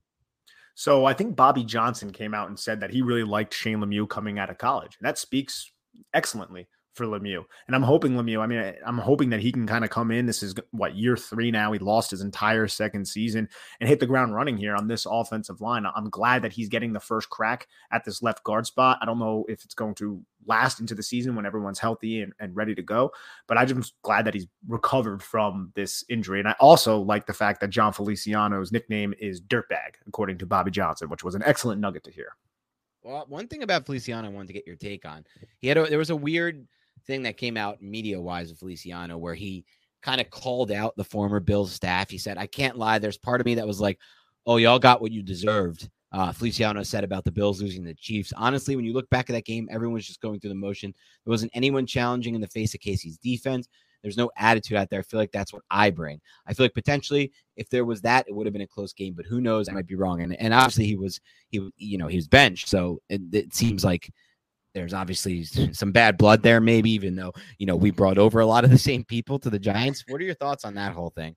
So 0.75 1.05
I 1.05 1.13
think 1.13 1.37
Bobby 1.37 1.65
Johnson 1.65 2.11
came 2.11 2.35
out 2.35 2.49
and 2.49 2.59
said 2.59 2.81
that 2.81 2.91
he 2.91 3.03
really 3.03 3.25
liked 3.25 3.53
Shane 3.53 3.79
Lemieux 3.79 4.09
coming 4.09 4.39
out 4.39 4.49
of 4.49 4.59
college. 4.59 4.97
And 4.99 5.07
that 5.07 5.19
speaks 5.19 5.71
excellently 6.15 6.67
for 6.99 7.07
Lemieux. 7.07 7.45
And 7.67 7.75
I'm 7.75 7.83
hoping 7.83 8.13
Lemieux, 8.13 8.41
I 8.41 8.47
mean, 8.47 8.75
I'm 8.85 8.99
hoping 8.99 9.31
that 9.31 9.41
he 9.41 9.51
can 9.51 9.67
kind 9.67 9.85
of 9.85 9.91
come 9.91 10.11
in. 10.11 10.27
This 10.27 10.43
is 10.43 10.55
what 10.73 10.95
year 10.95 11.17
three 11.17 11.51
now. 11.51 11.73
He 11.73 11.79
lost 11.79 12.11
his 12.11 12.21
entire 12.21 12.69
second 12.69 13.07
season 13.07 13.49
and 13.81 13.89
hit 13.89 14.01
the 14.01 14.07
ground 14.07 14.35
running 14.35 14.59
here 14.59 14.75
on 14.75 14.89
this 14.89 15.07
offensive 15.09 15.63
line. 15.63 15.87
I'm 15.87 16.11
glad 16.11 16.43
that 16.43 16.53
he's 16.53 16.69
getting 16.69 16.93
the 16.93 17.01
first 17.01 17.31
crack 17.31 17.69
at 17.91 18.05
this 18.05 18.23
left 18.23 18.45
guard 18.45 18.67
spot. 18.67 18.99
I 19.01 19.07
don't 19.07 19.19
know 19.19 19.47
if 19.49 19.65
it's 19.65 19.75
going 19.75 19.95
to 19.97 20.23
last 20.47 20.81
into 20.81 20.95
the 20.95 21.03
season 21.03 21.35
when 21.35 21.47
everyone's 21.47 21.79
healthy 21.79 22.23
and, 22.23 22.33
and 22.41 22.57
ready 22.57 22.75
to 22.75 22.83
go, 22.83 23.13
but 23.47 23.59
I'm 23.59 23.67
just 23.67 23.95
glad 24.03 24.25
that 24.25 24.35
he's 24.35 24.47
recovered 24.67 25.23
from 25.23 25.73
this 25.75 26.05
injury. 26.09 26.41
And 26.41 26.49
I 26.49 26.57
also 26.59 26.99
like 26.99 27.27
the 27.27 27.33
fact 27.33 27.61
that 27.61 27.71
Jon 27.71 27.93
Feliciano's 27.93 28.73
nickname 28.73 29.15
is 29.19 29.41
Dirtbag, 29.41 29.97
according 30.07 30.39
to 30.39 30.47
Bobby 30.47 30.71
Johnson, 30.71 31.09
which 31.09 31.25
was 31.25 31.35
an 31.35 31.43
excellent 31.45 31.81
nugget 31.81 32.05
to 32.05 32.11
hear. 32.11 32.37
Well, 33.03 33.25
one 33.29 33.47
thing 33.49 33.63
about 33.63 33.87
Feliciano 33.87 34.29
I 34.29 34.31
wanted 34.31 34.49
to 34.49 34.53
get 34.55 34.67
your 34.67 34.77
take 34.77 35.07
on. 35.07 35.25
He 35.61 35.69
had 35.69 35.79
a, 35.79 35.87
there 35.87 35.99
was 35.99 36.11
a 36.11 36.17
weird 36.17 36.67
thing 37.09 37.25
that 37.25 37.37
came 37.37 37.57
out 37.57 37.83
media 37.83 38.21
wise 38.21 38.53
of 38.53 38.59
Feliciano 38.59 39.19
where 39.19 39.35
he 39.35 39.65
kind 40.03 40.21
of 40.21 40.31
called 40.31 40.71
out 40.71 40.95
the 40.97 41.03
former 41.03 41.41
Bills 41.41 41.73
staff. 41.73 42.09
He 42.09 42.19
said, 42.19 42.39
I 42.39 42.47
can't 42.47 42.79
lie. 42.79 43.01
There's 43.01 43.19
part 43.19 43.41
of 43.41 43.47
me 43.47 43.57
that 43.57 43.67
was 43.67 43.81
like, 43.81 43.99
oh, 44.47 44.59
y'all 44.59 44.79
got 44.79 45.01
what 45.01 45.11
you 45.11 45.23
deserved. 45.23 45.91
Uh, 46.13 46.33
Feliciano 46.33 46.83
said 46.83 47.05
about 47.05 47.25
the 47.25 47.33
Bills 47.33 47.61
losing 47.61 47.85
the 47.85 47.95
Chiefs. 47.95 48.33
Honestly, 48.37 48.77
when 48.77 48.85
you 48.85 48.93
look 48.93 49.11
back 49.11 49.29
at 49.29 49.33
that 49.33 49.45
game, 49.45 49.69
everyone 49.71 49.95
was 49.95 50.07
just 50.07 50.23
going 50.23 50.39
through 50.39 50.51
the 50.51 50.55
motion. 50.55 50.95
There 51.25 51.31
wasn't 51.31 51.51
anyone 51.55 51.87
challenging 51.87 52.35
in 52.35 52.41
the 52.41 52.47
face 52.47 52.73
of 52.75 52.81
KC's 52.81 53.19
defense. 53.19 53.69
There's 54.03 54.17
no 54.17 54.31
attitude 54.37 54.77
out 54.77 54.89
there. 54.91 55.01
I 55.01 55.03
feel 55.03 55.19
like 55.19 55.33
that's 55.33 55.53
what 55.53 55.65
I 55.71 55.91
bring. 55.91 56.21
I 56.47 56.55
feel 56.55 56.65
like 56.65 56.75
potentially, 56.75 57.33
if 57.57 57.69
there 57.69 57.85
was 57.85 58.01
that, 58.03 58.27
it 58.29 58.35
would 58.35 58.47
have 58.47 58.53
been 58.53 58.63
a 58.63 58.67
close 58.67 58.93
game. 58.93 59.13
But 59.15 59.27
who 59.27 59.41
knows? 59.41 59.69
I 59.69 59.73
might 59.73 59.89
be 59.89 59.97
wrong. 59.97 60.23
And 60.23 60.41
and 60.41 60.55
obviously, 60.55 60.87
he 60.87 60.97
was 60.97 61.21
he 61.49 61.69
you 61.77 61.99
know 61.99 62.07
he 62.07 62.17
was 62.17 62.29
benched, 62.29 62.69
so 62.69 63.03
it, 63.09 63.21
it 63.33 63.55
seems 63.55 63.85
like 63.85 64.11
there's 64.75 64.95
obviously 64.95 65.45
some 65.45 65.93
bad 65.93 66.19
blood 66.19 66.43
there, 66.43 66.61
maybe, 66.61 66.91
even 66.91 67.17
though, 67.17 67.33
you 67.59 67.67
know, 67.67 67.77
we 67.77 67.91
brought 67.91 68.19
over 68.19 68.41
a 68.41 68.47
lot 68.47 68.65
of 68.65 68.71
the 68.71 68.79
same 68.79 69.05
people 69.05 69.39
to 69.41 69.51
the 69.51 69.59
Giants. 69.59 70.05
What 70.09 70.21
are 70.21 70.25
your 70.25 70.35
thoughts 70.35 70.65
on 70.65 70.75
that 70.75 70.93
whole 70.93 71.11
thing? 71.11 71.37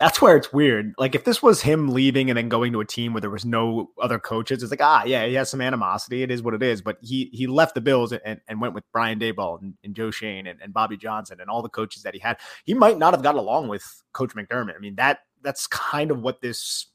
That's 0.00 0.20
where 0.20 0.36
it's 0.36 0.52
weird. 0.52 0.94
Like 0.98 1.14
if 1.14 1.24
this 1.24 1.42
was 1.42 1.62
him 1.62 1.90
leaving 1.90 2.28
and 2.28 2.36
then 2.36 2.48
going 2.48 2.72
to 2.72 2.80
a 2.80 2.84
team 2.84 3.12
where 3.12 3.20
there 3.20 3.30
was 3.30 3.44
no 3.44 3.90
other 4.00 4.18
coaches, 4.18 4.62
it's 4.62 4.72
like, 4.72 4.82
ah, 4.82 5.04
yeah, 5.04 5.24
he 5.26 5.34
has 5.34 5.48
some 5.48 5.60
animosity. 5.60 6.22
It 6.22 6.30
is 6.30 6.42
what 6.42 6.54
it 6.54 6.62
is. 6.62 6.82
But 6.82 6.98
he 7.02 7.30
he 7.32 7.46
left 7.46 7.74
the 7.74 7.80
Bills 7.80 8.12
and, 8.12 8.40
and 8.48 8.60
went 8.60 8.74
with 8.74 8.84
Brian 8.92 9.20
Daboll 9.20 9.62
and, 9.62 9.74
and 9.84 9.94
Joe 9.94 10.10
Schoen 10.10 10.48
and, 10.48 10.60
and 10.60 10.74
Bobby 10.74 10.96
Johnson 10.96 11.40
and 11.40 11.48
all 11.48 11.62
the 11.62 11.68
coaches 11.68 12.02
that 12.02 12.14
he 12.14 12.20
had. 12.20 12.38
He 12.64 12.74
might 12.74 12.98
not 12.98 13.14
have 13.14 13.22
got 13.22 13.36
along 13.36 13.68
with 13.68 13.84
Coach 14.12 14.34
McDermott. 14.34 14.74
I 14.74 14.80
mean, 14.80 14.96
that 14.96 15.20
that's 15.42 15.66
kind 15.68 16.10
of 16.10 16.20
what 16.20 16.40
this 16.40 16.88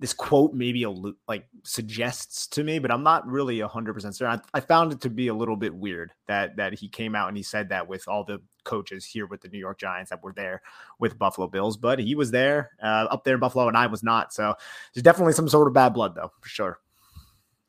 this 0.00 0.12
quote 0.12 0.52
maybe 0.52 0.82
a 0.82 0.90
like 1.28 1.46
suggests 1.62 2.46
to 2.48 2.64
me, 2.64 2.78
but 2.78 2.90
I'm 2.90 3.02
not 3.02 3.26
really 3.26 3.60
hundred 3.60 3.94
percent 3.94 4.16
certain. 4.16 4.40
I, 4.52 4.58
I, 4.58 4.60
found 4.60 4.92
it 4.92 5.00
to 5.02 5.10
be 5.10 5.28
a 5.28 5.34
little 5.34 5.56
bit 5.56 5.74
weird 5.74 6.12
that 6.26 6.56
that 6.56 6.74
he 6.74 6.88
came 6.88 7.14
out 7.14 7.28
and 7.28 7.36
he 7.36 7.42
said 7.42 7.68
that 7.68 7.86
with 7.86 8.08
all 8.08 8.24
the 8.24 8.42
coaches 8.64 9.04
here 9.04 9.26
with 9.26 9.40
the 9.40 9.48
New 9.48 9.58
York 9.58 9.78
Giants 9.78 10.10
that 10.10 10.22
were 10.22 10.32
there 10.32 10.62
with 10.98 11.18
Buffalo 11.18 11.46
Bills, 11.46 11.76
but 11.76 11.98
he 11.98 12.14
was 12.14 12.30
there 12.30 12.72
uh, 12.82 13.06
up 13.10 13.24
there 13.24 13.34
in 13.34 13.40
Buffalo 13.40 13.68
and 13.68 13.76
I 13.76 13.86
was 13.86 14.02
not. 14.02 14.32
So 14.32 14.54
there's 14.92 15.02
definitely 15.02 15.34
some 15.34 15.48
sort 15.48 15.68
of 15.68 15.74
bad 15.74 15.90
blood 15.90 16.14
though, 16.14 16.32
for 16.40 16.48
sure. 16.48 16.80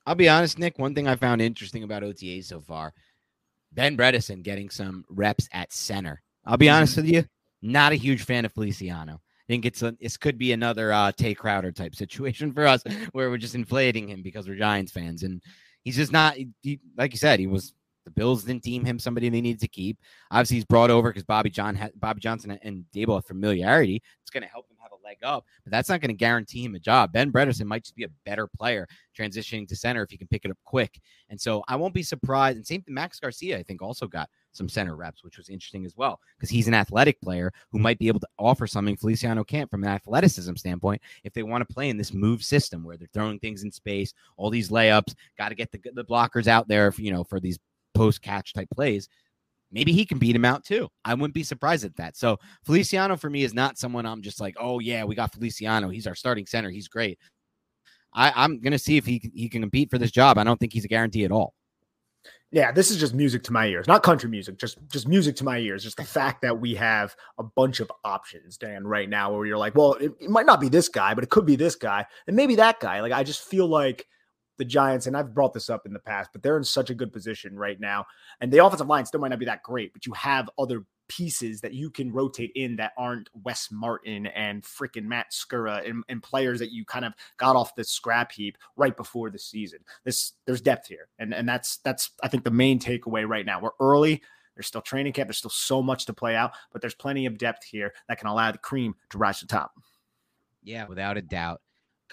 I'll 0.07 0.15
be 0.15 0.29
honest, 0.29 0.59
Nick. 0.59 0.77
One 0.79 0.93
thing 0.93 1.07
I 1.07 1.15
found 1.15 1.41
interesting 1.41 1.83
about 1.83 2.03
OTA 2.03 2.43
so 2.43 2.61
far, 2.61 2.93
Ben 3.71 3.97
Bredeson 3.97 4.43
getting 4.43 4.69
some 4.69 5.05
reps 5.09 5.47
at 5.51 5.73
center. 5.73 6.21
I'll 6.45 6.57
be 6.57 6.69
honest 6.69 6.93
mm-hmm. 6.93 7.01
with 7.01 7.11
you, 7.11 7.25
not 7.61 7.91
a 7.91 7.95
huge 7.95 8.23
fan 8.23 8.45
of 8.45 8.53
Feliciano. 8.53 9.21
Think 9.47 9.65
it's 9.65 9.81
a 9.81 9.95
this 10.01 10.17
could 10.17 10.37
be 10.37 10.51
another 10.51 10.91
uh 10.91 11.11
Tae 11.11 11.33
Crowder 11.33 11.71
type 11.71 11.95
situation 11.95 12.53
for 12.53 12.65
us 12.65 12.83
where 13.11 13.29
we're 13.29 13.37
just 13.37 13.55
inflating 13.55 14.07
him 14.07 14.21
because 14.21 14.47
we're 14.47 14.57
Giants 14.57 14.91
fans 14.91 15.23
and 15.23 15.41
he's 15.83 15.95
just 15.95 16.11
not 16.11 16.35
he, 16.61 16.79
like 16.97 17.11
you 17.11 17.17
said 17.17 17.39
he 17.39 17.47
was 17.47 17.73
the 18.05 18.11
Bills 18.11 18.43
didn't 18.43 18.63
deem 18.63 18.85
him 18.85 18.99
somebody 18.99 19.29
they 19.29 19.41
needed 19.41 19.61
to 19.61 19.67
keep. 19.67 19.97
Obviously, 20.31 20.57
he's 20.57 20.65
brought 20.65 20.91
over 20.91 21.09
because 21.09 21.23
Bobby 21.23 21.49
John, 21.49 21.89
Bobby 21.95 22.21
Johnson, 22.21 22.57
and 22.61 22.85
Daboll 22.95 23.15
have 23.15 23.25
familiarity. 23.25 24.01
It's 24.21 24.29
going 24.29 24.43
to 24.43 24.49
help 24.49 24.69
him 24.69 24.74
leg 25.05 25.17
up, 25.23 25.45
but 25.63 25.71
that's 25.71 25.89
not 25.89 26.01
going 26.01 26.09
to 26.09 26.15
guarantee 26.15 26.65
him 26.65 26.75
a 26.75 26.79
job. 26.79 27.13
Ben 27.13 27.31
Bredeson 27.31 27.65
might 27.65 27.83
just 27.83 27.95
be 27.95 28.03
a 28.03 28.09
better 28.25 28.47
player 28.47 28.87
transitioning 29.17 29.67
to 29.67 29.75
center 29.75 30.03
if 30.03 30.09
he 30.09 30.17
can 30.17 30.27
pick 30.27 30.43
it 30.43 30.51
up 30.51 30.57
quick. 30.65 30.99
And 31.29 31.39
so 31.39 31.63
I 31.67 31.75
won't 31.75 31.93
be 31.93 32.03
surprised. 32.03 32.57
And 32.57 32.67
same 32.67 32.81
thing, 32.81 32.93
Max 32.93 33.19
Garcia, 33.19 33.57
I 33.57 33.63
think, 33.63 33.81
also 33.81 34.07
got 34.07 34.29
some 34.51 34.69
center 34.69 34.95
reps, 34.95 35.23
which 35.23 35.37
was 35.37 35.49
interesting 35.49 35.85
as 35.85 35.95
well 35.95 36.19
because 36.37 36.49
he's 36.49 36.67
an 36.67 36.73
athletic 36.73 37.21
player 37.21 37.51
who 37.71 37.79
might 37.79 37.99
be 37.99 38.07
able 38.07 38.19
to 38.21 38.27
offer 38.39 38.65
something 38.67 38.97
Feliciano 38.97 39.43
can't 39.43 39.69
from 39.69 39.83
an 39.83 39.89
athleticism 39.89 40.55
standpoint 40.55 41.01
if 41.23 41.33
they 41.33 41.43
want 41.43 41.67
to 41.67 41.73
play 41.73 41.89
in 41.89 41.97
this 41.97 42.13
move 42.13 42.43
system 42.43 42.83
where 42.83 42.97
they're 42.97 43.07
throwing 43.13 43.39
things 43.39 43.63
in 43.63 43.71
space, 43.71 44.13
all 44.37 44.49
these 44.49 44.69
layups, 44.69 45.13
got 45.37 45.49
to 45.49 45.55
get 45.55 45.71
the, 45.71 45.79
the 45.93 46.05
blockers 46.05 46.47
out 46.47 46.67
there, 46.67 46.91
for, 46.91 47.01
you 47.01 47.11
know, 47.11 47.23
for 47.23 47.39
these 47.39 47.59
post 47.93 48.21
catch 48.21 48.53
type 48.53 48.69
plays, 48.73 49.07
maybe 49.75 49.91
he 49.91 50.05
can 50.05 50.17
beat 50.17 50.35
him 50.35 50.45
out 50.45 50.63
too. 50.63 50.87
I 51.03 51.13
wouldn't 51.13 51.33
be 51.33 51.43
surprised 51.43 51.83
at 51.83 51.97
that. 51.97 52.17
So 52.17 52.39
Feliciano 52.63 53.17
for 53.17 53.29
me 53.29 53.43
is 53.43 53.53
not 53.53 53.77
someone 53.77 54.05
I'm 54.05 54.23
just 54.23 54.39
like, 54.39 54.55
oh 54.59 54.79
yeah, 54.79 55.03
we 55.03 55.13
got 55.13 55.33
Feliciano. 55.33 55.89
He's 55.89 56.07
our 56.07 56.15
starting 56.15 56.47
center. 56.47 56.71
He's 56.71 56.87
great. 56.87 57.19
I, 58.13 58.45
am 58.45 58.61
gonna 58.61 58.79
see 58.79 58.95
if 58.97 59.05
he 59.05 59.29
he 59.35 59.49
can 59.49 59.61
compete 59.61 59.91
for 59.91 59.97
this 59.97 60.11
job. 60.11 60.37
I 60.37 60.45
don't 60.45 60.57
think 60.57 60.71
he's 60.71 60.85
a 60.85 60.87
guarantee 60.87 61.25
at 61.25 61.31
all. 61.31 61.53
Yeah, 62.51 62.71
this 62.71 62.89
is 62.89 62.97
just 62.97 63.13
music 63.13 63.43
to 63.43 63.53
my 63.53 63.67
ears, 63.67 63.85
not 63.85 64.01
country 64.01 64.29
music, 64.29 64.57
just 64.57 64.77
just 64.87 65.09
music 65.09 65.35
to 65.37 65.43
my 65.43 65.57
ears. 65.57 65.83
Just 65.83 65.97
the 65.97 66.05
fact 66.05 66.41
that 66.43 66.57
we 66.57 66.73
have 66.75 67.13
a 67.37 67.43
bunch 67.43 67.81
of 67.81 67.91
options, 68.05 68.55
Dan, 68.55 68.87
right 68.87 69.09
now, 69.09 69.33
where 69.33 69.45
you're 69.45 69.57
like, 69.57 69.75
well, 69.75 69.93
it, 69.95 70.13
it 70.21 70.29
might 70.29 70.45
not 70.45 70.61
be 70.61 70.69
this 70.69 70.87
guy, 70.87 71.13
but 71.13 71.25
it 71.25 71.29
could 71.29 71.45
be 71.45 71.57
this 71.57 71.75
guy, 71.75 72.05
and 72.27 72.35
maybe 72.35 72.55
that 72.55 72.79
guy. 72.79 73.01
Like, 73.01 73.11
I 73.11 73.23
just 73.23 73.43
feel 73.43 73.67
like 73.67 74.07
the 74.57 74.65
Giants, 74.65 75.07
and 75.07 75.15
I've 75.15 75.33
brought 75.33 75.53
this 75.53 75.69
up 75.69 75.85
in 75.85 75.93
the 75.93 75.99
past, 75.99 76.29
but 76.31 76.41
they're 76.41 76.57
in 76.57 76.63
such 76.63 76.89
a 76.89 76.95
good 76.95 77.11
position 77.11 77.55
right 77.55 77.79
now. 77.79 78.05
And 78.41 78.51
the 78.51 78.63
offensive 78.63 78.87
line 78.87 79.05
still 79.05 79.19
might 79.19 79.29
not 79.29 79.39
be 79.39 79.45
that 79.45 79.63
great, 79.63 79.93
but 79.93 80.05
you 80.05 80.13
have 80.13 80.49
other 80.57 80.85
pieces 81.07 81.61
that 81.61 81.73
you 81.73 81.89
can 81.89 82.11
rotate 82.11 82.51
in 82.55 82.75
that 82.77 82.93
aren't 82.97 83.29
Wes 83.43 83.69
Martin 83.71 84.27
and 84.27 84.63
freaking 84.63 85.03
Matt 85.03 85.31
Skura 85.31 85.87
and, 85.87 86.03
and, 86.09 86.23
players 86.23 86.59
that 86.59 86.71
you 86.71 86.83
kind 86.85 87.05
of 87.05 87.13
got 87.37 87.55
off 87.55 87.75
the 87.75 87.83
scrap 87.83 88.31
heap 88.31 88.57
right 88.75 88.97
before 88.97 89.29
the 89.29 89.37
season. 89.37 89.79
This 90.03 90.33
there's 90.45 90.61
depth 90.61 90.87
here. 90.87 91.07
And 91.19 91.33
and 91.33 91.47
that's 91.47 91.77
that's 91.77 92.11
I 92.23 92.27
think 92.27 92.43
the 92.43 92.51
main 92.51 92.79
takeaway 92.79 93.27
right 93.27 93.45
now. 93.45 93.59
We're 93.59 93.69
early. 93.79 94.21
There's 94.55 94.67
still 94.67 94.81
training 94.81 95.13
camp. 95.13 95.27
There's 95.27 95.37
still 95.37 95.49
so 95.49 95.81
much 95.81 96.05
to 96.05 96.13
play 96.13 96.35
out, 96.35 96.53
but 96.71 96.81
there's 96.81 96.95
plenty 96.95 97.25
of 97.25 97.37
depth 97.37 97.63
here 97.65 97.93
that 98.07 98.17
can 98.17 98.27
allow 98.27 98.51
the 98.51 98.57
cream 98.57 98.95
to 99.09 99.17
rise 99.17 99.39
to 99.39 99.45
the 99.45 99.53
top. 99.53 99.73
Yeah, 100.63 100.87
without 100.87 101.17
a 101.17 101.21
doubt 101.21 101.61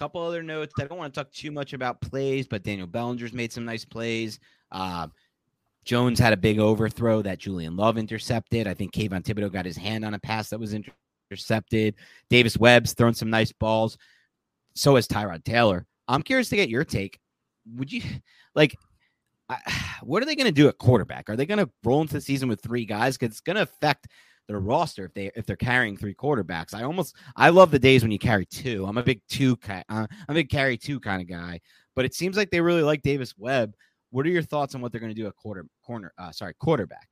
couple 0.03 0.21
other 0.21 0.43
notes. 0.43 0.75
I 0.81 0.85
don't 0.85 0.99
want 0.99 1.15
to 1.15 1.21
talk 1.21 1.31
too 1.31 1.53
much 1.53 1.75
about 1.75 2.01
plays, 2.01 2.49
but 2.49 2.65
Daniel 2.65 2.89
Bellinger's 2.89 3.33
made 3.33 3.53
some 3.53 3.65
nice 3.65 3.85
plays. 3.85 4.41
Uh, 4.73 5.07
Jones 5.85 6.19
had 6.19 6.33
a 6.33 6.37
big 6.37 6.59
overthrow 6.59 7.23
that 7.23 7.39
Julian 7.39 7.77
Love 7.77 7.97
intercepted. 7.97 8.67
I 8.67 8.75
think 8.75 8.93
Kayvon 8.93 9.23
Thibodeaux 9.23 9.53
got 9.53 9.65
his 9.65 9.77
hand 9.77 10.05
on 10.05 10.15
a 10.15 10.19
pass 10.19 10.51
that 10.51 10.59
was 10.59 10.75
intercepted. 10.75 11.95
Davis 12.31 12.59
Webb's 12.59 12.95
thrown 12.95 13.15
some 13.15 13.31
nice 13.31 13.53
balls. 13.53 13.97
So 14.75 14.97
has 14.97 15.07
Tyrod 15.07 15.45
Taylor. 15.45 15.87
I'm 16.09 16.23
curious 16.23 16.49
to 16.49 16.57
get 16.57 16.69
your 16.69 16.85
take. 16.85 17.21
Would 17.77 17.93
you 17.93 18.03
like? 18.57 18.77
what 20.03 20.21
are 20.21 20.27
they 20.27 20.35
going 20.35 20.47
to 20.47 20.53
do 20.53 20.67
at 20.67 20.79
quarterback? 20.79 21.31
Are 21.31 21.37
they 21.37 21.47
going 21.47 21.65
to 21.65 21.71
roll 21.85 22.01
into 22.01 22.15
the 22.15 22.21
season 22.21 22.49
with 22.49 22.61
three 22.61 22.87
guys? 22.87 23.17
Because 23.17 23.35
it's 23.35 23.41
going 23.41 23.57
to 23.57 23.63
affect 23.63 24.09
their 24.49 24.59
roster 24.59 25.05
if 25.05 25.15
they 25.15 25.31
if 25.35 25.47
they're 25.47 25.57
carrying 25.57 25.97
three 25.97 26.15
quarterbacks. 26.15 26.75
I 26.75 26.83
almost 26.83 27.17
I 27.37 27.51
love 27.51 27.71
the 27.71 27.79
days 27.79 28.03
when 28.03 28.11
you 28.11 28.19
carry 28.19 28.47
two. 28.47 28.85
I'm 28.87 28.99
a 28.99 29.03
big 29.03 29.21
two 29.29 29.59
uh, 29.69 29.83
I'm 29.89 30.07
a 30.29 30.35
big 30.35 30.51
carry 30.51 30.77
two 30.77 31.01
kind 31.01 31.23
of 31.23 31.29
guy. 31.29 31.61
But 31.95 32.05
it 32.05 32.15
seems 32.15 32.37
like 32.37 32.51
they 32.51 32.61
really 32.61 32.83
like 32.83 33.03
Davis 33.03 33.35
Webb. 33.37 33.75
What 34.11 34.27
are 34.27 34.31
your 34.31 34.43
thoughts 34.43 34.75
on 34.75 34.81
what 34.81 34.93
they're 34.93 35.01
going 35.01 35.15
to 35.15 35.21
do 35.21 35.27
at 35.27 35.37
quarter 35.37 35.67
corner? 35.85 36.13
Uh, 36.19 36.33
sorry, 36.33 36.55
quarterback. 36.55 37.09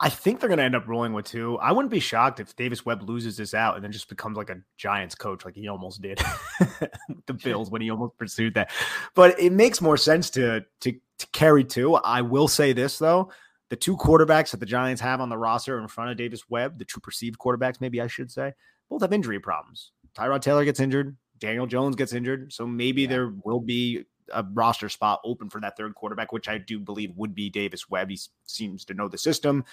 I 0.00 0.08
think 0.08 0.38
they're 0.38 0.48
going 0.48 0.58
to 0.58 0.64
end 0.64 0.76
up 0.76 0.86
rolling 0.86 1.12
with 1.12 1.26
two. 1.26 1.58
I 1.58 1.72
wouldn't 1.72 1.90
be 1.90 1.98
shocked 1.98 2.38
if 2.38 2.54
Davis 2.54 2.86
Webb 2.86 3.02
loses 3.08 3.36
this 3.36 3.52
out 3.52 3.74
and 3.74 3.82
then 3.82 3.90
just 3.90 4.08
becomes 4.08 4.36
like 4.36 4.48
a 4.48 4.58
Giants 4.76 5.16
coach, 5.16 5.44
like 5.44 5.56
he 5.56 5.66
almost 5.66 6.00
did 6.00 6.20
the 7.26 7.34
Bills 7.34 7.68
when 7.70 7.82
he 7.82 7.90
almost 7.90 8.16
pursued 8.16 8.54
that. 8.54 8.70
But 9.16 9.40
it 9.40 9.52
makes 9.52 9.80
more 9.80 9.96
sense 9.96 10.30
to 10.30 10.64
to 10.82 10.92
to 10.92 11.26
carry 11.32 11.64
two. 11.64 11.96
I 11.96 12.22
will 12.22 12.46
say 12.46 12.72
this 12.72 12.98
though, 12.98 13.32
the 13.70 13.76
two 13.76 13.96
quarterbacks 13.96 14.50
that 14.50 14.60
the 14.60 14.66
Giants 14.66 15.00
have 15.02 15.20
on 15.20 15.28
the 15.28 15.38
roster 15.38 15.78
in 15.78 15.88
front 15.88 16.10
of 16.10 16.16
Davis 16.16 16.48
Webb, 16.48 16.78
the 16.78 16.84
two 16.84 17.00
perceived 17.00 17.38
quarterbacks, 17.38 17.80
maybe 17.80 18.00
I 18.00 18.06
should 18.06 18.30
say, 18.30 18.54
both 18.88 19.02
have 19.02 19.12
injury 19.12 19.40
problems. 19.40 19.92
Tyrod 20.14 20.40
Taylor 20.40 20.64
gets 20.64 20.80
injured, 20.80 21.16
Daniel 21.38 21.66
Jones 21.66 21.96
gets 21.96 22.12
injured, 22.12 22.52
so 22.52 22.66
maybe 22.66 23.02
yeah. 23.02 23.08
there 23.08 23.32
will 23.44 23.60
be 23.60 24.04
a 24.32 24.44
roster 24.52 24.88
spot 24.88 25.20
open 25.24 25.48
for 25.48 25.60
that 25.60 25.76
third 25.76 25.94
quarterback, 25.94 26.32
which 26.32 26.48
I 26.48 26.58
do 26.58 26.78
believe 26.78 27.16
would 27.16 27.34
be 27.34 27.50
Davis 27.50 27.88
Webb. 27.88 28.10
He 28.10 28.18
seems 28.44 28.84
to 28.86 28.94
know 28.94 29.08
the 29.08 29.18
system. 29.18 29.64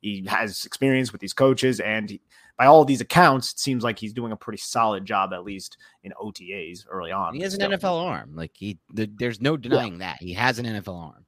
He 0.00 0.24
has 0.26 0.66
experience 0.66 1.12
with 1.12 1.20
these 1.20 1.32
coaches, 1.32 1.80
and 1.80 2.10
he, 2.10 2.20
by 2.58 2.66
all 2.66 2.84
these 2.84 3.00
accounts, 3.00 3.52
it 3.52 3.58
seems 3.58 3.82
like 3.82 3.98
he's 3.98 4.12
doing 4.12 4.32
a 4.32 4.36
pretty 4.36 4.58
solid 4.58 5.04
job, 5.04 5.32
at 5.32 5.44
least 5.44 5.78
in 6.02 6.12
OTAs 6.20 6.84
early 6.88 7.10
on. 7.10 7.34
He 7.34 7.40
has 7.40 7.54
an 7.54 7.72
NFL 7.72 8.04
arm. 8.04 8.36
Like 8.36 8.52
he, 8.54 8.78
the, 8.92 9.10
there's 9.18 9.40
no 9.40 9.56
denying 9.56 9.94
yeah. 9.94 9.98
that 9.98 10.18
he 10.20 10.32
has 10.34 10.58
an 10.58 10.66
NFL 10.66 11.00
arm. 11.00 11.24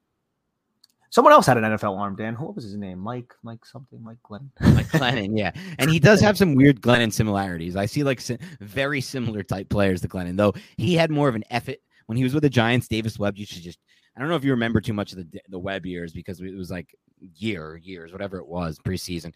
Someone 1.11 1.33
else 1.33 1.47
had 1.47 1.57
an 1.57 1.65
NFL 1.65 1.99
arm, 1.99 2.17
Dan. 2.17 2.35
What 2.35 2.55
was 2.55 2.65
his 2.65 2.77
name? 2.77 2.99
Mike, 2.99 3.33
Mike 3.43 3.65
something, 3.65 4.03
Mike 4.03 4.19
Glennon. 4.25 4.51
Mike 4.75 4.89
Glennon, 4.89 5.37
yeah. 5.37 5.53
And 5.79 5.91
he 5.91 5.99
does 5.99 6.21
have 6.21 6.37
some 6.37 6.55
weird 6.57 6.81
Glennon 6.81 7.13
similarities. 7.13 7.77
I 7.77 7.87
see 7.87 8.03
like 8.03 8.21
very 8.61 9.01
similar 9.01 9.43
type 9.43 9.69
players 9.69 10.01
to 10.03 10.09
Glennon, 10.09 10.37
though 10.37 10.55
he 10.77 10.95
had 10.95 11.11
more 11.11 11.29
of 11.29 11.35
an 11.35 11.45
effort 11.51 11.79
when 12.07 12.17
he 12.17 12.25
was 12.25 12.35
with 12.35 12.43
the 12.43 12.51
Giants. 12.51 12.89
Davis 12.89 13.19
Webb 13.19 13.39
used 13.39 13.53
to 13.53 13.63
just, 13.63 13.79
I 14.17 14.21
don't 14.21 14.29
know 14.29 14.37
if 14.37 14.45
you 14.45 14.51
remember 14.51 14.81
too 14.81 14.95
much 14.95 15.13
of 15.13 15.19
the 15.19 15.41
the 15.49 15.59
Webb 15.59 15.87
years 15.87 16.13
because 16.13 16.41
it 16.41 16.55
was 16.55 16.71
like 16.71 16.95
year, 17.37 17.77
years, 17.77 18.13
whatever 18.13 18.39
it 18.39 18.47
was, 18.47 18.79
preseason. 18.79 19.33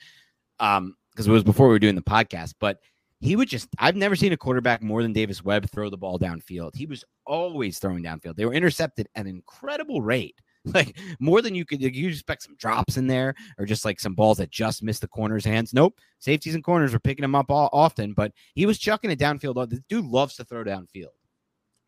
Um, 0.58 0.96
because 1.10 1.26
it 1.26 1.32
was 1.32 1.44
before 1.44 1.66
we 1.66 1.74
were 1.74 1.78
doing 1.78 1.96
the 1.96 2.02
podcast, 2.02 2.54
but 2.60 2.78
he 3.20 3.36
would 3.36 3.48
just 3.48 3.68
I've 3.78 3.96
never 3.96 4.16
seen 4.16 4.32
a 4.32 4.36
quarterback 4.36 4.82
more 4.82 5.02
than 5.02 5.12
Davis 5.12 5.44
Webb 5.44 5.68
throw 5.70 5.90
the 5.90 5.96
ball 5.96 6.18
downfield. 6.18 6.74
He 6.74 6.86
was 6.86 7.04
always 7.26 7.78
throwing 7.78 8.02
downfield. 8.02 8.36
They 8.36 8.46
were 8.46 8.54
intercepted 8.54 9.08
at 9.14 9.26
an 9.26 9.30
incredible 9.30 10.00
rate. 10.00 10.36
like 10.74 10.98
more 11.18 11.40
than 11.40 11.54
you 11.54 11.64
could 11.64 11.80
you 11.80 12.08
expect 12.08 12.42
some 12.42 12.56
drops 12.56 12.96
in 12.96 13.06
there 13.06 13.34
or 13.58 13.64
just 13.64 13.84
like 13.84 13.98
some 13.98 14.14
balls 14.14 14.38
that 14.38 14.50
just 14.50 14.82
missed 14.82 15.00
the 15.00 15.08
corner's 15.08 15.44
hands. 15.44 15.72
Nope. 15.72 15.98
Safeties 16.18 16.54
and 16.54 16.64
corners 16.64 16.92
were 16.92 17.00
picking 17.00 17.24
him 17.24 17.34
up 17.34 17.50
all, 17.50 17.70
often, 17.72 18.12
but 18.12 18.32
he 18.54 18.66
was 18.66 18.78
chucking 18.78 19.10
it 19.10 19.18
downfield. 19.18 19.70
The 19.70 19.82
dude 19.88 20.04
loves 20.04 20.36
to 20.36 20.44
throw 20.44 20.62
downfield. 20.64 21.06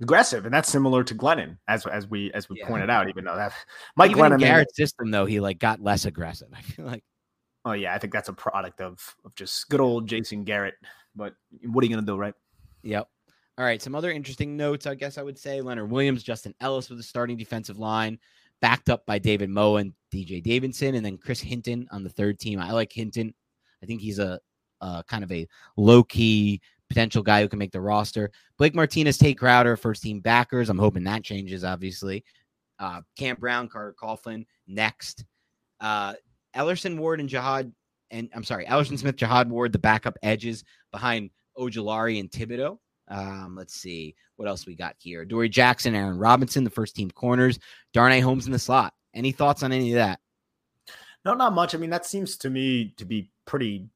Aggressive, 0.00 0.46
and 0.46 0.54
that's 0.54 0.70
similar 0.70 1.04
to 1.04 1.14
Glennon, 1.14 1.58
as 1.68 1.86
as 1.86 2.08
we 2.08 2.32
as 2.32 2.48
we 2.48 2.58
yeah. 2.58 2.66
pointed 2.66 2.90
out. 2.90 3.08
Even 3.08 3.24
though 3.24 3.36
that 3.36 3.52
Mike 3.94 4.10
even 4.10 4.22
Glennon 4.24 4.40
Garrett's 4.40 4.74
system, 4.74 5.12
though, 5.12 5.26
he 5.26 5.38
like 5.38 5.60
got 5.60 5.80
less 5.80 6.06
aggressive. 6.06 6.48
I 6.52 6.60
feel 6.62 6.86
like. 6.86 7.04
Oh 7.64 7.72
yeah, 7.72 7.94
I 7.94 7.98
think 7.98 8.12
that's 8.12 8.28
a 8.28 8.32
product 8.32 8.80
of 8.80 8.98
of 9.24 9.32
just 9.36 9.68
good 9.68 9.80
old 9.80 10.08
Jason 10.08 10.42
Garrett. 10.42 10.74
But 11.14 11.34
what 11.66 11.84
are 11.84 11.86
you 11.86 11.94
gonna 11.94 12.04
do, 12.04 12.16
right? 12.16 12.34
Yep. 12.82 13.06
All 13.58 13.64
right, 13.64 13.80
some 13.80 13.94
other 13.94 14.10
interesting 14.10 14.56
notes, 14.56 14.86
I 14.86 14.94
guess 14.94 15.18
I 15.18 15.22
would 15.22 15.38
say 15.38 15.60
Leonard 15.60 15.90
Williams, 15.90 16.22
Justin 16.22 16.54
Ellis 16.60 16.88
with 16.88 16.98
the 16.98 17.04
starting 17.04 17.36
defensive 17.36 17.78
line 17.78 18.18
backed 18.62 18.88
up 18.88 19.04
by 19.04 19.18
David 19.18 19.50
Moa 19.50 19.80
and 19.80 19.92
DJ 20.10 20.42
Davidson, 20.42 20.94
and 20.94 21.04
then 21.04 21.18
Chris 21.18 21.40
Hinton 21.40 21.86
on 21.90 22.02
the 22.02 22.08
third 22.08 22.38
team. 22.38 22.58
I 22.58 22.72
like 22.72 22.92
Hinton. 22.92 23.34
I 23.82 23.86
think 23.86 24.00
he's 24.00 24.18
a, 24.18 24.40
a 24.80 25.04
kind 25.06 25.22
of 25.22 25.30
a 25.30 25.46
low 25.76 26.02
key 26.02 26.62
potential 26.88 27.22
guy 27.22 27.42
who 27.42 27.48
can 27.48 27.58
make 27.58 27.72
the 27.72 27.80
roster. 27.80 28.30
Blake 28.56 28.74
Martinez, 28.74 29.18
Tae 29.18 29.34
Crowder, 29.34 29.76
first 29.76 30.02
team 30.02 30.20
backers. 30.20 30.70
I'm 30.70 30.78
hoping 30.78 31.04
that 31.04 31.24
changes, 31.24 31.64
obviously. 31.64 32.24
Uh, 32.78 33.00
Cam 33.18 33.36
Brown, 33.36 33.68
Carter 33.68 33.94
Coughlin 34.00 34.46
next. 34.66 35.24
Uh, 35.80 36.14
Ellerson 36.54 36.98
Ward 36.98 37.20
and 37.20 37.28
Jihad, 37.28 37.72
and 38.10 38.28
I'm 38.34 38.44
sorry, 38.44 38.66
Ellerson 38.66 38.98
Smith, 38.98 39.16
Jihad 39.16 39.50
Ward, 39.50 39.72
the 39.72 39.78
backup 39.78 40.16
edges 40.22 40.64
behind 40.92 41.30
Ojulari 41.58 42.20
and 42.20 42.30
Thibodeaux. 42.30 42.78
Um, 43.12 43.54
let's 43.54 43.74
see 43.74 44.14
what 44.36 44.48
else 44.48 44.66
we 44.66 44.74
got 44.74 44.96
here. 44.98 45.24
Dory 45.26 45.50
Jackson, 45.50 45.94
Aaron 45.94 46.16
Robinson, 46.16 46.64
the 46.64 46.70
first 46.70 46.96
team 46.96 47.10
corners, 47.10 47.58
Darnay 47.92 48.20
Holmes 48.20 48.46
in 48.46 48.52
the 48.52 48.58
slot. 48.58 48.94
Any 49.14 49.32
thoughts 49.32 49.62
on 49.62 49.70
any 49.70 49.92
of 49.92 49.96
that? 49.96 50.20
No, 51.24 51.34
not 51.34 51.52
much. 51.52 51.74
I 51.74 51.78
mean, 51.78 51.90
that 51.90 52.06
seems 52.06 52.38
to 52.38 52.50
me 52.50 52.94
to 52.96 53.04
be 53.04 53.30
pretty, 53.44 53.88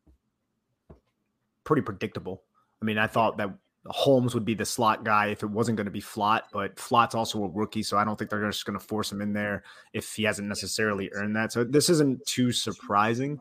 pretty 1.64 1.82
predictable. 1.82 2.42
I 2.80 2.84
mean, 2.84 2.98
I 2.98 3.06
thought 3.06 3.38
that 3.38 3.48
Holmes 3.86 4.34
would 4.34 4.44
be 4.44 4.54
the 4.54 4.66
slot 4.66 5.02
guy 5.02 5.28
if 5.28 5.42
it 5.42 5.50
wasn't 5.50 5.76
going 5.76 5.86
to 5.86 5.90
be 5.90 6.02
Flott, 6.02 6.42
but 6.52 6.76
Flott's 6.76 7.14
also 7.14 7.42
a 7.42 7.48
rookie, 7.48 7.82
so 7.82 7.96
I 7.96 8.04
don't 8.04 8.18
think 8.18 8.30
they're 8.30 8.46
just 8.46 8.66
going 8.66 8.78
to 8.78 8.84
force 8.84 9.10
him 9.10 9.22
in 9.22 9.32
there 9.32 9.64
if 9.94 10.12
he 10.14 10.24
hasn't 10.24 10.46
necessarily 10.46 11.10
earned 11.14 11.36
that. 11.36 11.52
So 11.52 11.64
this 11.64 11.88
isn't 11.88 12.24
too 12.26 12.52
surprising. 12.52 13.40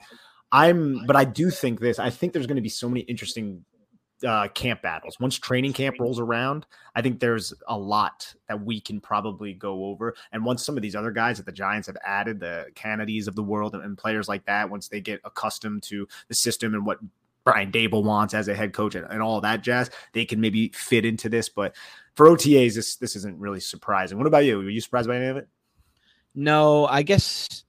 I'm, 0.52 1.06
but 1.06 1.18
I 1.18 1.26
do 1.26 1.50
think 1.50 1.82
this. 1.82 2.00
I 2.00 2.12
think 2.12 2.32
there's 2.32 2.48
going 2.48 2.56
to 2.56 2.62
be 2.62 2.70
so 2.70 2.88
many 2.88 3.02
interesting 3.02 3.66
uh, 4.26 4.48
camp 4.50 4.82
battles. 4.82 5.20
Once 5.20 5.38
training 5.38 5.74
camp 5.74 5.98
rolls 6.00 6.20
around, 6.20 6.66
I 6.96 7.02
think 7.02 7.20
there's 7.20 7.54
a 7.68 7.78
lot 7.78 8.34
that 8.48 8.64
we 8.64 8.80
can 8.80 9.00
probably 9.00 9.54
go 9.54 9.86
over. 9.86 10.16
And 10.32 10.46
once 10.46 10.66
some 10.66 10.78
of 10.78 10.82
these 10.82 10.96
other 10.96 11.12
guys 11.12 11.38
that 11.38 11.46
the 11.46 11.52
Giants 11.52 11.88
have 11.88 11.98
added, 12.06 12.40
the 12.40 12.68
Kennedys 12.76 13.28
of 13.28 13.36
the 13.36 13.44
world 13.44 13.74
and, 13.74 13.84
and 13.84 13.98
players 13.98 14.28
like 14.28 14.46
that, 14.46 14.70
once 14.70 14.88
they 14.88 15.02
get 15.02 15.22
accustomed 15.26 15.84
to 15.84 16.08
the 16.28 16.36
system 16.36 16.74
and 16.74 16.86
what 16.86 17.00
Brian 17.44 17.72
Daboll 17.72 18.04
wants 18.04 18.34
as 18.34 18.48
a 18.48 18.56
head 18.56 18.74
coach 18.74 18.96
and, 18.96 19.06
and 19.10 19.22
all 19.22 19.42
that 19.42 19.62
jazz, 19.62 19.90
they 20.14 20.26
can 20.26 20.42
maybe 20.42 20.70
fit 20.70 21.06
into 21.06 21.30
this. 21.30 21.50
But 21.50 21.76
for 22.16 22.28
OTAs, 22.28 22.76
this 22.76 22.96
this 22.96 23.16
isn't 23.16 23.40
really 23.40 23.60
surprising. 23.60 24.18
What 24.18 24.28
about 24.28 24.46
you? 24.46 24.58
Were 24.58 24.70
you 24.70 24.82
surprised 24.82 25.08
by 25.08 25.18
any 25.18 25.28
of 25.28 25.38
it? 25.38 25.48
No, 26.34 26.86
I 26.88 27.04
guess 27.04 27.65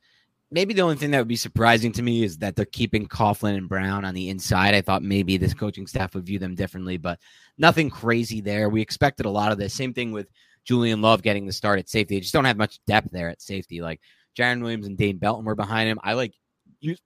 maybe 0.51 0.74
the 0.74 0.82
only 0.82 0.97
thing 0.97 1.11
that 1.11 1.18
would 1.18 1.28
be 1.28 1.36
surprising 1.36 1.92
to 1.92 2.03
me 2.03 2.22
is 2.22 2.38
that 2.38 2.57
they're 2.57 2.64
keeping 2.64 3.07
Coughlin 3.07 3.57
and 3.57 3.68
Brown 3.68 4.05
on 4.05 4.14
the 4.14 4.28
inside. 4.28 4.74
I 4.74 4.80
thought 4.80 5.03
maybe 5.03 5.36
this 5.36 5.55
coaching 5.55 5.86
staff 5.86 6.14
would 6.14 6.26
view 6.26 6.38
them 6.38 6.55
differently, 6.55 6.97
but 6.97 7.18
nothing 7.59 7.90
crazy 7.90 8.40
there. 8.40 8.68
We 8.68 8.80
expected 8.80 9.26
a 9.26 9.30
lot 9.30 9.53
of 9.53 9.59
this. 9.59 9.74
Same 9.74 9.92
thing 9.92 10.12
with 10.12 10.28
Julian 10.64 11.03
Love 11.03 11.22
getting 11.22 11.47
the 11.47 11.53
start 11.53 11.78
at 11.78 11.88
safety. 11.88 12.16
They 12.16 12.20
just 12.20 12.32
don't 12.32 12.44
have 12.44 12.57
much 12.57 12.80
depth 12.86 13.11
there 13.11 13.28
at 13.28 13.42
safety. 13.42 13.80
Like 13.80 14.01
Jarren 14.36 14.61
Williams 14.61 14.86
and 14.86 14.97
Dane 14.97 15.18
Belton 15.18 15.44
were 15.44 15.55
behind 15.55 15.88
him. 15.88 15.99
I 16.03 16.12
like 16.12 16.34
you 16.80 16.97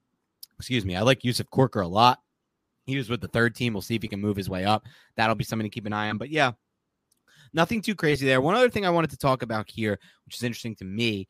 excuse 0.59 0.85
me, 0.85 0.97
I 0.97 1.03
like 1.03 1.25
Yusuf 1.25 1.49
Corker 1.51 1.81
a 1.81 1.89
lot. 1.89 2.19
He 2.85 2.97
was 2.97 3.09
with 3.09 3.21
the 3.21 3.29
third 3.29 3.55
team. 3.55 3.73
We'll 3.73 3.83
see 3.83 3.95
if 3.95 4.03
he 4.03 4.09
can 4.09 4.21
move 4.21 4.37
his 4.37 4.51
way 4.51 4.65
up. 4.65 4.85
That'll 5.17 5.35
be 5.35 5.45
something 5.45 5.65
to 5.65 5.75
keep 5.75 5.87
an 5.87 5.93
eye 5.93 6.11
on. 6.11 6.19
But 6.19 6.31
yeah, 6.31 6.53
nothing 7.53 7.81
too 7.81 7.95
crazy 7.95 8.27
there. 8.27 8.41
One 8.41 8.55
other 8.55 8.69
thing 8.69 8.85
I 8.85 8.91
wanted 8.91 9.11
to 9.11 9.17
talk 9.17 9.43
about 9.43 9.71
here, 9.71 9.99
which 10.27 10.37
is 10.37 10.43
interesting 10.43 10.75
to 10.77 10.85
me, 10.85 11.29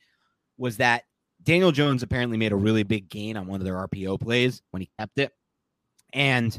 was 0.57 0.79
that 0.79 1.05
Daniel 1.43 1.73
Jones 1.73 2.03
apparently 2.03 2.37
made 2.37 2.53
a 2.53 2.57
really 2.57 2.83
big 2.83 3.09
gain 3.09 3.37
on 3.37 3.47
one 3.47 3.61
of 3.61 3.65
their 3.65 3.75
RPO 3.75 4.21
plays 4.21 4.63
when 4.71 4.83
he 4.83 4.91
kept 4.99 5.19
it. 5.19 5.33
And 6.13 6.59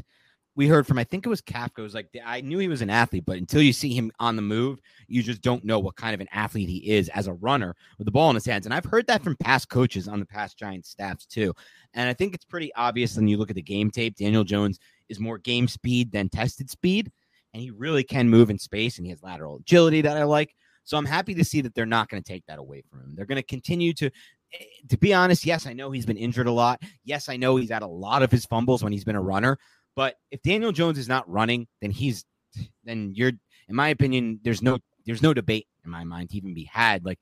we 0.54 0.66
heard 0.66 0.86
from, 0.86 0.98
I 0.98 1.04
think 1.04 1.24
it 1.24 1.30
was 1.30 1.40
Kafka, 1.40 1.78
it 1.78 1.82
was 1.82 1.94
like, 1.94 2.08
I 2.24 2.42
knew 2.42 2.58
he 2.58 2.68
was 2.68 2.82
an 2.82 2.90
athlete, 2.90 3.24
but 3.26 3.38
until 3.38 3.62
you 3.62 3.72
see 3.72 3.94
him 3.94 4.12
on 4.18 4.36
the 4.36 4.42
move, 4.42 4.80
you 5.08 5.22
just 5.22 5.40
don't 5.40 5.64
know 5.64 5.78
what 5.78 5.96
kind 5.96 6.14
of 6.14 6.20
an 6.20 6.28
athlete 6.30 6.68
he 6.68 6.90
is 6.90 7.08
as 7.10 7.26
a 7.26 7.32
runner 7.34 7.74
with 7.96 8.04
the 8.04 8.10
ball 8.10 8.28
in 8.28 8.34
his 8.34 8.44
hands. 8.44 8.66
And 8.66 8.74
I've 8.74 8.84
heard 8.84 9.06
that 9.06 9.22
from 9.22 9.36
past 9.36 9.70
coaches 9.70 10.08
on 10.08 10.20
the 10.20 10.26
past 10.26 10.58
Giants 10.58 10.90
staffs 10.90 11.24
too. 11.24 11.54
And 11.94 12.08
I 12.08 12.12
think 12.12 12.34
it's 12.34 12.44
pretty 12.44 12.74
obvious 12.74 13.16
when 13.16 13.28
you 13.28 13.38
look 13.38 13.50
at 13.50 13.56
the 13.56 13.62
game 13.62 13.90
tape. 13.90 14.16
Daniel 14.16 14.44
Jones 14.44 14.78
is 15.08 15.18
more 15.18 15.38
game 15.38 15.68
speed 15.68 16.12
than 16.12 16.28
tested 16.28 16.68
speed, 16.68 17.10
and 17.54 17.62
he 17.62 17.70
really 17.70 18.04
can 18.04 18.28
move 18.28 18.50
in 18.50 18.58
space 18.58 18.98
and 18.98 19.06
he 19.06 19.10
has 19.10 19.22
lateral 19.22 19.56
agility 19.56 20.02
that 20.02 20.16
I 20.16 20.24
like. 20.24 20.54
So 20.84 20.98
I'm 20.98 21.06
happy 21.06 21.34
to 21.34 21.44
see 21.44 21.60
that 21.62 21.74
they're 21.74 21.86
not 21.86 22.08
going 22.08 22.22
to 22.22 22.28
take 22.28 22.44
that 22.46 22.58
away 22.58 22.82
from 22.90 23.00
him. 23.00 23.14
They're 23.14 23.26
going 23.26 23.36
to 23.36 23.42
continue 23.42 23.92
to 23.94 24.10
to 24.88 24.98
be 24.98 25.14
honest, 25.14 25.46
yes, 25.46 25.66
I 25.66 25.72
know 25.72 25.90
he's 25.90 26.06
been 26.06 26.16
injured 26.16 26.46
a 26.46 26.52
lot. 26.52 26.82
Yes, 27.04 27.28
I 27.28 27.36
know 27.36 27.56
he's 27.56 27.70
had 27.70 27.82
a 27.82 27.86
lot 27.86 28.22
of 28.22 28.30
his 28.30 28.46
fumbles 28.46 28.82
when 28.82 28.92
he's 28.92 29.04
been 29.04 29.16
a 29.16 29.22
runner. 29.22 29.58
But 29.94 30.16
if 30.30 30.42
Daniel 30.42 30.72
Jones 30.72 30.98
is 30.98 31.08
not 31.08 31.28
running, 31.28 31.66
then 31.80 31.90
he's 31.90 32.24
then 32.84 33.12
you're 33.14 33.32
in 33.68 33.74
my 33.74 33.88
opinion, 33.88 34.40
there's 34.42 34.62
no 34.62 34.78
there's 35.06 35.22
no 35.22 35.34
debate 35.34 35.66
in 35.84 35.90
my 35.90 36.04
mind 36.04 36.30
to 36.30 36.36
even 36.36 36.54
be 36.54 36.64
had. 36.64 37.04
Like 37.04 37.18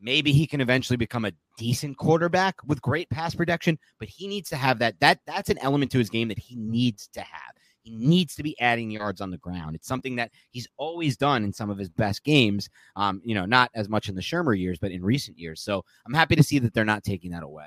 maybe 0.00 0.32
he 0.32 0.46
can 0.46 0.60
eventually 0.60 0.96
become 0.96 1.24
a 1.24 1.32
decent 1.56 1.96
quarterback 1.96 2.56
with 2.66 2.82
great 2.82 3.08
pass 3.10 3.34
protection, 3.34 3.78
but 3.98 4.08
he 4.08 4.26
needs 4.26 4.48
to 4.50 4.56
have 4.56 4.78
that 4.80 4.98
that 5.00 5.20
that's 5.26 5.50
an 5.50 5.58
element 5.58 5.90
to 5.92 5.98
his 5.98 6.10
game 6.10 6.28
that 6.28 6.38
he 6.38 6.56
needs 6.56 7.08
to 7.14 7.20
have. 7.20 7.54
He 7.82 7.96
needs 7.96 8.34
to 8.36 8.42
be 8.42 8.58
adding 8.60 8.90
yards 8.90 9.20
on 9.20 9.30
the 9.30 9.38
ground. 9.38 9.74
It's 9.74 9.88
something 9.88 10.16
that 10.16 10.30
he's 10.50 10.68
always 10.76 11.16
done 11.16 11.44
in 11.44 11.52
some 11.52 11.70
of 11.70 11.78
his 11.78 11.90
best 11.90 12.24
games. 12.24 12.68
Um, 12.96 13.20
you 13.24 13.34
know, 13.34 13.44
not 13.44 13.70
as 13.74 13.88
much 13.88 14.08
in 14.08 14.14
the 14.14 14.20
Shurmur 14.20 14.58
years, 14.58 14.78
but 14.78 14.92
in 14.92 15.04
recent 15.04 15.38
years. 15.38 15.60
So 15.60 15.84
I'm 16.06 16.14
happy 16.14 16.36
to 16.36 16.42
see 16.42 16.58
that 16.60 16.74
they're 16.74 16.84
not 16.84 17.04
taking 17.04 17.32
that 17.32 17.42
away. 17.42 17.66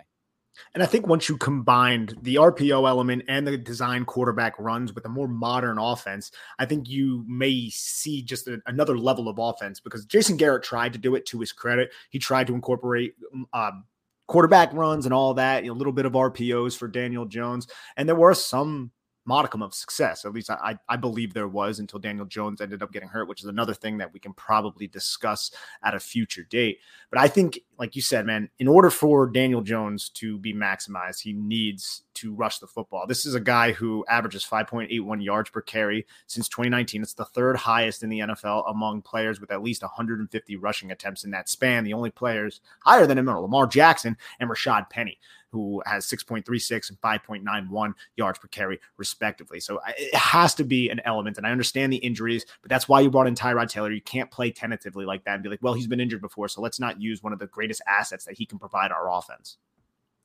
And 0.74 0.82
I 0.82 0.86
think 0.86 1.08
once 1.08 1.28
you 1.28 1.38
combined 1.38 2.16
the 2.22 2.36
RPO 2.36 2.88
element 2.88 3.24
and 3.28 3.46
the 3.46 3.58
design 3.58 4.06
quarterback 4.06 4.58
runs 4.58 4.94
with 4.94 5.06
a 5.06 5.10
more 5.10 5.28
modern 5.28 5.78
offense, 5.78 6.32
I 6.60 6.66
think 6.66 6.90
you 6.90 7.26
may 7.28 7.70
see 7.70 8.22
just 8.22 8.48
a, 8.48 8.62
another 8.66 8.98
level 8.98 9.28
of 9.28 9.38
offense 9.38 9.80
because 9.80 10.06
Jason 10.06 10.38
Garrett 10.38 10.64
tried 10.64 10.94
to 10.94 11.00
do 11.00 11.16
it 11.16 11.26
to 11.28 11.40
his 11.40 11.52
credit. 11.52 11.92
He 12.10 12.20
tried 12.20 12.48
to 12.48 12.56
incorporate 12.56 13.16
um, 13.54 13.86
quarterback 14.28 14.74
runs 14.74 15.06
and 15.06 15.14
all 15.14 15.34
that, 15.36 15.64
you 15.64 15.70
know, 15.70 15.76
a 15.76 15.78
little 15.80 15.94
bit 15.94 16.06
of 16.06 16.14
RPOs 16.14 16.78
for 16.78 16.88
Daniel 16.88 17.26
Jones. 17.26 17.68
And 17.98 18.08
there 18.08 18.16
were 18.16 18.34
some 18.34 18.92
modicum 19.26 19.62
of 19.62 19.74
success. 19.74 20.24
At 20.24 20.34
least 20.34 20.50
I, 20.50 20.78
I 20.88 20.96
believe 20.96 21.34
there 21.34 21.48
was 21.48 21.80
until 21.80 22.00
Daniel 22.00 22.26
Jones 22.26 22.62
ended 22.62 22.82
up 22.82 22.92
getting 22.92 23.10
hurt, 23.10 23.28
which 23.28 23.42
is 23.42 23.48
another 23.48 23.74
thing 23.74 23.98
that 23.98 24.14
we 24.14 24.20
can 24.20 24.34
probably 24.34 24.88
discuss 24.88 25.52
at 25.84 25.96
a 25.96 26.00
future 26.00 26.44
date. 26.44 26.80
But 27.10 27.20
I 27.20 27.28
think, 27.28 27.60
like 27.78 27.96
you 27.96 28.02
said, 28.02 28.26
man, 28.26 28.50
in 28.60 28.68
order 28.68 28.90
for 28.90 29.28
Daniel 29.28 29.62
Jones 29.62 30.10
to 30.10 30.38
be 30.38 30.54
maximized, 30.54 31.22
he 31.22 31.34
needs 31.34 32.04
to 32.16 32.34
rush 32.34 32.60
the 32.60 32.68
football. 32.68 33.06
This 33.08 33.26
is 33.26 33.36
a 33.36 33.40
guy 33.40 33.72
who 33.72 34.06
averages 34.08 34.46
5.81 34.46 35.24
yards 35.24 35.50
per 35.50 35.62
carry 35.62 36.06
since 36.28 36.50
2019. 36.50 37.02
It's 37.02 37.14
the 37.14 37.26
third 37.26 37.58
highest 37.58 38.04
in 38.04 38.10
the 38.10 38.20
NFL 38.20 38.70
among 38.70 39.02
players 39.02 39.40
with 39.40 39.52
at 39.52 39.64
least 39.64 39.82
150 39.82 40.56
rushing 40.58 40.92
attempts 40.92 41.24
in 41.24 41.32
that 41.32 41.50
span. 41.50 41.84
The 41.84 41.94
only 41.94 42.12
players 42.12 42.62
higher 42.84 43.08
than 43.08 43.18
him 43.18 43.30
are 43.30 43.40
Lamar 43.40 43.68
Jackson 43.68 44.18
and 44.40 44.50
Rashad 44.50 44.90
Penny 44.90 45.20
who 45.56 45.82
has 45.86 46.06
6.36 46.06 46.90
and 46.90 47.00
5.91 47.00 47.94
yards 48.18 48.40
per 48.40 48.48
carry, 48.50 48.78
respectively. 48.98 49.62
So 49.62 49.80
it 49.98 50.14
has 50.14 50.54
to 50.56 50.66
be 50.66 50.90
an 50.90 51.00
element. 51.06 51.38
And 51.38 51.48
I 51.48 51.52
understand 51.52 51.94
the 51.94 51.98
injuries, 51.98 52.46
but 52.62 52.70
that's 52.70 52.90
why 52.90 53.00
you 53.00 53.10
brought 53.10 53.26
in 53.26 53.36
Tyrod 53.36 53.70
Taylor. 53.70 53.90
You 53.90 54.02
can't 54.02 54.30
play 54.30 54.52
tentatively 54.52 55.06
like 55.06 55.24
that 55.24 55.36
and 55.36 55.44
be 55.44 55.48
like, 55.48 55.64
well, 55.64 55.74
he's 55.74 55.88
been 55.88 56.02
injured 56.02 56.20
before. 56.20 56.50
So 56.50 56.60
let's 56.60 56.78
not 56.80 57.02
use 57.02 57.24
one 57.24 57.32
of 57.32 57.40
the 57.40 57.48
greatest 57.48 57.82
assets 57.88 58.26
that 58.26 58.38
he 58.38 58.46
can 58.46 58.60
provide 58.60 58.92
our 58.92 59.10
offense. 59.10 59.56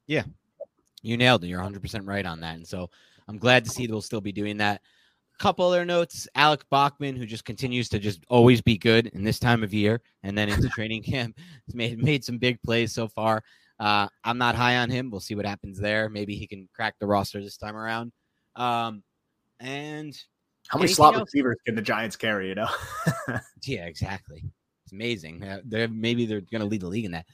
Yeah. 0.08 0.24
You 1.02 1.16
nailed 1.16 1.44
it. 1.44 1.48
You're 1.48 1.62
100% 1.62 2.06
right 2.06 2.26
on 2.26 2.40
that. 2.40 2.56
And 2.56 2.66
so 2.66 2.90
I'm 3.28 3.38
glad 3.38 3.64
to 3.64 3.70
see 3.70 3.86
they'll 3.86 4.00
still 4.00 4.20
be 4.20 4.32
doing 4.32 4.56
that 4.58 4.82
couple 5.38 5.66
other 5.66 5.86
notes 5.86 6.28
Alex 6.34 6.66
Bachman 6.70 7.16
who 7.16 7.24
just 7.24 7.46
continues 7.46 7.88
to 7.88 7.98
just 7.98 8.22
always 8.28 8.60
be 8.60 8.76
good 8.76 9.06
in 9.06 9.24
this 9.24 9.38
time 9.38 9.64
of 9.64 9.72
year 9.72 10.02
and 10.22 10.36
then 10.36 10.50
into 10.50 10.68
training 10.74 11.02
camp 11.02 11.34
has 11.64 11.74
made 11.74 11.98
made 11.98 12.22
some 12.22 12.36
big 12.36 12.60
plays 12.60 12.92
so 12.92 13.08
far 13.08 13.42
uh, 13.80 14.06
I'm 14.24 14.36
not 14.36 14.54
high 14.54 14.76
on 14.76 14.90
him. 14.90 15.10
We'll 15.10 15.20
see 15.20 15.34
what 15.34 15.46
happens 15.46 15.78
there. 15.78 16.10
Maybe 16.10 16.36
he 16.36 16.46
can 16.46 16.68
crack 16.74 16.96
the 17.00 17.06
roster 17.06 17.40
this 17.42 17.56
time 17.56 17.76
around. 17.76 18.12
Um, 18.54 19.02
and 19.58 20.14
how 20.68 20.78
many 20.78 20.92
slot 20.92 21.14
else? 21.14 21.30
receivers 21.32 21.56
can 21.64 21.74
the 21.74 21.82
Giants 21.82 22.14
carry? 22.14 22.48
You 22.48 22.56
know? 22.56 22.68
yeah, 23.64 23.86
exactly. 23.86 24.44
It's 24.84 24.92
amazing. 24.92 25.42
Uh, 25.42 25.60
they're, 25.64 25.88
maybe 25.88 26.26
they're 26.26 26.42
going 26.42 26.60
to 26.60 26.66
lead 26.66 26.82
the 26.82 26.88
league 26.88 27.06
in 27.06 27.12
that. 27.12 27.24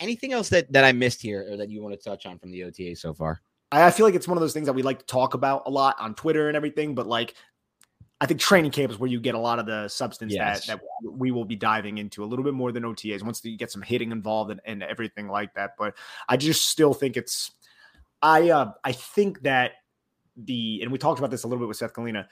Anything 0.00 0.32
else 0.32 0.48
that 0.50 0.72
that 0.72 0.84
I 0.84 0.92
missed 0.92 1.22
here, 1.22 1.46
or 1.50 1.56
that 1.56 1.68
you 1.70 1.82
want 1.82 1.98
to 1.98 2.00
touch 2.02 2.26
on 2.26 2.38
from 2.38 2.50
the 2.50 2.64
OTA 2.64 2.96
so 2.96 3.12
far? 3.12 3.42
I 3.72 3.90
feel 3.90 4.04
like 4.04 4.14
it's 4.14 4.28
one 4.28 4.36
of 4.36 4.42
those 4.42 4.52
things 4.52 4.66
that 4.66 4.74
we 4.74 4.82
like 4.82 4.98
to 4.98 5.06
talk 5.06 5.34
about 5.34 5.62
a 5.66 5.70
lot 5.70 5.96
on 5.98 6.14
Twitter 6.14 6.48
and 6.48 6.56
everything, 6.56 6.94
but 6.94 7.06
like 7.06 7.34
I 8.20 8.26
think 8.26 8.38
training 8.38 8.70
camp 8.70 8.92
is 8.92 8.98
where 8.98 9.10
you 9.10 9.18
get 9.18 9.34
a 9.34 9.38
lot 9.38 9.58
of 9.58 9.66
the 9.66 9.88
substance 9.88 10.32
yes. 10.32 10.66
that, 10.66 10.78
that 10.78 11.10
we 11.10 11.32
will 11.32 11.44
be 11.44 11.56
diving 11.56 11.98
into 11.98 12.22
a 12.22 12.26
little 12.26 12.44
bit 12.44 12.54
more 12.54 12.70
than 12.70 12.84
OTAs 12.84 13.22
once 13.24 13.44
you 13.44 13.56
get 13.56 13.72
some 13.72 13.82
hitting 13.82 14.12
involved 14.12 14.52
and, 14.52 14.60
and 14.64 14.82
everything 14.82 15.26
like 15.26 15.52
that. 15.54 15.72
But 15.76 15.94
I 16.28 16.36
just 16.36 16.68
still 16.68 16.94
think 16.94 17.16
it's 17.16 17.50
I 18.22 18.50
uh, 18.50 18.72
I 18.84 18.92
think 18.92 19.40
that 19.42 19.72
the 20.36 20.80
and 20.82 20.92
we 20.92 20.98
talked 20.98 21.18
about 21.18 21.30
this 21.30 21.42
a 21.42 21.48
little 21.48 21.60
bit 21.60 21.68
with 21.68 21.78
Seth 21.78 21.94
Galina. 21.94 22.26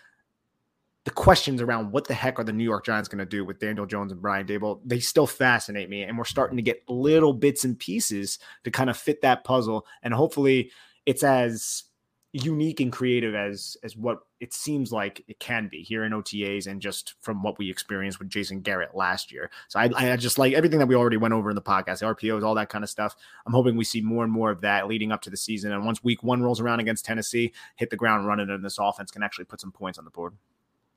The 1.05 1.11
questions 1.11 1.63
around 1.63 1.93
what 1.93 2.07
the 2.07 2.15
heck 2.15 2.39
are 2.39 2.45
the 2.45 2.53
New 2.53 2.65
York 2.65 2.85
Giants 2.85 3.09
going 3.09 3.21
to 3.21 3.25
do 3.27 3.45
with 3.45 3.59
Daniel 3.59 3.87
Jones 3.87 4.13
and 4.13 4.21
Brian 4.21 4.47
Daboll, 4.47 4.81
they 4.85 5.01
still 5.01 5.27
fascinate 5.27 5.89
me. 5.89 6.03
And 6.03 6.19
we're 6.19 6.25
starting 6.25 6.57
to 6.57 6.63
get 6.63 6.83
little 6.89 7.33
bits 7.33 7.65
and 7.65 7.79
pieces 7.79 8.39
to 8.65 8.71
kind 8.71 8.91
of 8.91 8.97
fit 8.97 9.23
that 9.23 9.45
puzzle. 9.45 9.87
And 10.03 10.13
hopefully 10.13 10.71
it's 11.07 11.23
as 11.23 11.85
unique 12.33 12.79
and 12.79 12.93
creative 12.93 13.35
as 13.35 13.77
as 13.83 13.97
what 13.97 14.21
it 14.39 14.55
seems 14.55 14.93
like 14.93 15.23
it 15.27 15.41
can 15.41 15.69
be 15.69 15.83
here 15.83 16.05
in 16.05 16.13
OTAs 16.13 16.69
and 16.69 16.81
just 16.81 17.15
from 17.21 17.43
what 17.43 17.59
we 17.59 17.69
experienced 17.69 18.21
with 18.21 18.29
Jason 18.29 18.61
Garrett 18.61 18.95
last 18.95 19.33
year. 19.33 19.51
So 19.69 19.81
I, 19.81 19.91
I 19.97 20.17
just 20.17 20.39
like 20.39 20.53
everything 20.53 20.79
that 20.79 20.87
we 20.87 20.95
already 20.95 21.17
went 21.17 21.35
over 21.35 21.51
in 21.51 21.57
the 21.57 21.63
podcast, 21.63 21.99
the 21.99 22.07
RPOs, 22.07 22.45
all 22.45 22.55
that 22.55 22.69
kind 22.69 22.85
of 22.85 22.91
stuff. 22.91 23.17
I'm 23.47 23.53
hoping 23.53 23.77
we 23.77 23.85
see 23.85 24.01
more 24.01 24.23
and 24.23 24.33
more 24.33 24.51
of 24.51 24.61
that 24.61 24.87
leading 24.87 25.11
up 25.11 25.23
to 25.23 25.31
the 25.31 25.37
season. 25.37 25.73
And 25.73 25.85
once 25.85 26.05
week 26.05 26.23
one 26.23 26.43
rolls 26.43 26.61
around 26.61 26.81
against 26.81 27.05
Tennessee, 27.05 27.53
hit 27.77 27.91
the 27.91 27.97
ground 27.97 28.27
running 28.27 28.49
and 28.49 28.65
this 28.65 28.79
offense 28.79 29.11
can 29.11 29.23
actually 29.23 29.47
put 29.47 29.61
some 29.61 29.73
points 29.73 29.99
on 29.99 30.05
the 30.05 30.11
board. 30.11 30.35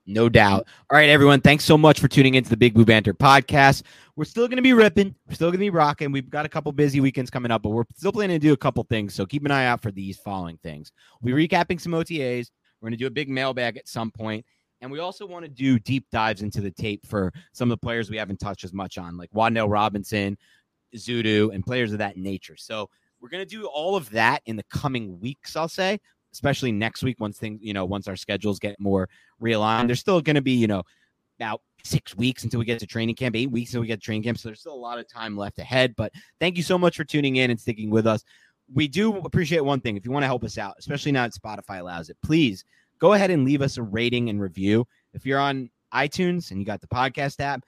No 0.06 0.28
doubt. 0.28 0.68
All 0.90 0.98
right, 0.98 1.10
everyone. 1.10 1.40
Thanks 1.40 1.64
so 1.64 1.78
much 1.78 2.00
for 2.02 2.10
tuning 2.10 2.36
into 2.36 2.50
the 2.50 2.58
Big 2.58 2.74
Blue 2.74 2.84
Banter 2.84 3.14
podcast. 3.14 3.84
We're 4.18 4.26
still 4.26 4.48
going 4.48 4.58
to 4.58 4.64
be 4.64 4.74
ripping. 4.74 5.16
We're 5.28 5.36
still 5.36 5.48
going 5.48 5.60
to 5.60 5.60
be 5.60 5.70
rocking. 5.70 6.12
We've 6.12 6.30
got 6.30 6.46
a 6.46 6.50
couple 6.50 6.72
busy 6.74 7.00
weekends 7.00 7.32
coming 7.32 7.52
up, 7.52 7.64
but 7.64 7.70
we're 7.70 7.86
still 7.96 8.12
planning 8.12 8.38
to 8.38 8.46
do 8.46 8.52
a 8.52 8.58
couple 8.58 8.84
things. 8.84 9.14
So 9.16 9.26
keep 9.26 9.46
an 9.46 9.52
eye 9.52 9.66
out 9.66 9.82
for 9.82 9.92
these 9.92 10.18
following 10.18 10.58
things. 10.58 10.92
We'll 11.22 11.34
be 11.34 11.48
recapping 11.48 11.80
some 11.80 11.94
OTAs. 11.94 12.52
We're 12.82 12.88
going 12.88 12.98
to 12.98 13.04
do 13.04 13.08
a 13.08 13.12
big 13.12 13.30
mailbag 13.30 13.78
at 13.78 13.88
some 13.88 14.12
point, 14.12 14.46
And 14.82 14.92
we 14.92 15.00
also 15.00 15.26
want 15.26 15.46
to 15.46 15.50
do 15.50 15.80
deep 15.80 16.06
dives 16.12 16.42
into 16.42 16.60
the 16.60 16.72
tape 16.72 17.06
for 17.06 17.32
some 17.54 17.72
of 17.72 17.80
the 17.80 17.86
players 17.86 18.10
we 18.10 18.18
haven't 18.18 18.42
touched 18.42 18.66
as 18.66 18.74
much 18.74 18.98
on, 18.98 19.16
like 19.16 19.32
Wan'Dale 19.32 19.72
Robinson, 19.72 20.38
Zudu, 20.98 21.56
and 21.56 21.66
players 21.66 21.94
of 21.94 22.00
that 22.00 22.18
nature. 22.18 22.58
So 22.58 22.90
we're 23.22 23.30
going 23.30 23.48
to 23.48 23.50
do 23.50 23.68
all 23.68 23.96
of 23.96 24.10
that 24.10 24.42
in 24.46 24.58
the 24.58 24.64
coming 24.64 25.18
weeks, 25.22 25.56
I'll 25.56 25.70
say 25.70 26.02
especially 26.34 26.72
next 26.72 27.04
week 27.04 27.20
once 27.20 27.38
things, 27.38 27.60
you 27.62 27.74
know, 27.74 27.86
once 27.86 28.08
our 28.08 28.16
schedules 28.16 28.60
get 28.60 28.80
more 28.80 29.08
realigned. 29.42 29.88
There's 29.88 30.00
still 30.00 30.22
going 30.22 30.36
to 30.36 30.42
be, 30.42 30.54
you 30.54 30.68
know, 30.68 30.84
about 31.40 31.62
six 31.84 32.16
weeks 32.16 32.44
until 32.44 32.60
we 32.60 32.66
get 32.66 32.80
to 32.80 32.88
training 32.88 33.16
camp, 33.16 33.36
eight 33.36 33.52
weeks 33.52 33.72
until 33.72 33.82
we 33.82 33.88
get 33.88 34.00
to 34.00 34.06
training 34.06 34.24
camp. 34.24 34.38
So 34.38 34.50
there's 34.50 34.60
still 34.60 34.74
a 34.74 34.76
lot 34.76 35.00
of 35.00 35.08
time 35.08 35.38
left 35.38 35.60
ahead. 35.60 35.96
But 35.96 36.12
thank 36.40 36.58
you 36.58 36.64
so 36.64 36.78
much 36.78 36.98
for 36.98 37.04
tuning 37.04 37.38
in 37.38 37.52
and 37.52 37.60
sticking 37.60 37.90
with 37.90 38.08
us. 38.08 38.24
We 38.74 38.88
do 38.88 39.18
appreciate 39.18 39.64
one 39.64 39.82
thing. 39.82 39.98
If 39.98 40.06
you 40.06 40.12
want 40.12 40.24
to 40.24 40.28
help 40.28 40.44
us 40.44 40.58
out, 40.58 40.76
especially 40.80 41.12
now 41.12 41.28
that 41.28 41.34
Spotify 41.34 41.80
allows 41.80 42.10
it, 42.10 42.18
please 42.24 42.64
go 43.00 43.14
ahead 43.14 43.30
and 43.30 43.46
leave 43.46 43.62
us 43.62 43.78
a 43.78 43.84
rating 43.84 44.30
and 44.30 44.40
review. 44.42 44.88
If 45.14 45.26
you're 45.26 45.40
on 45.40 45.70
iTunes 45.94 46.52
and 46.52 46.60
you 46.60 46.66
got 46.66 46.82
the 46.82 46.88
podcast 46.88 47.40
app, 47.40 47.64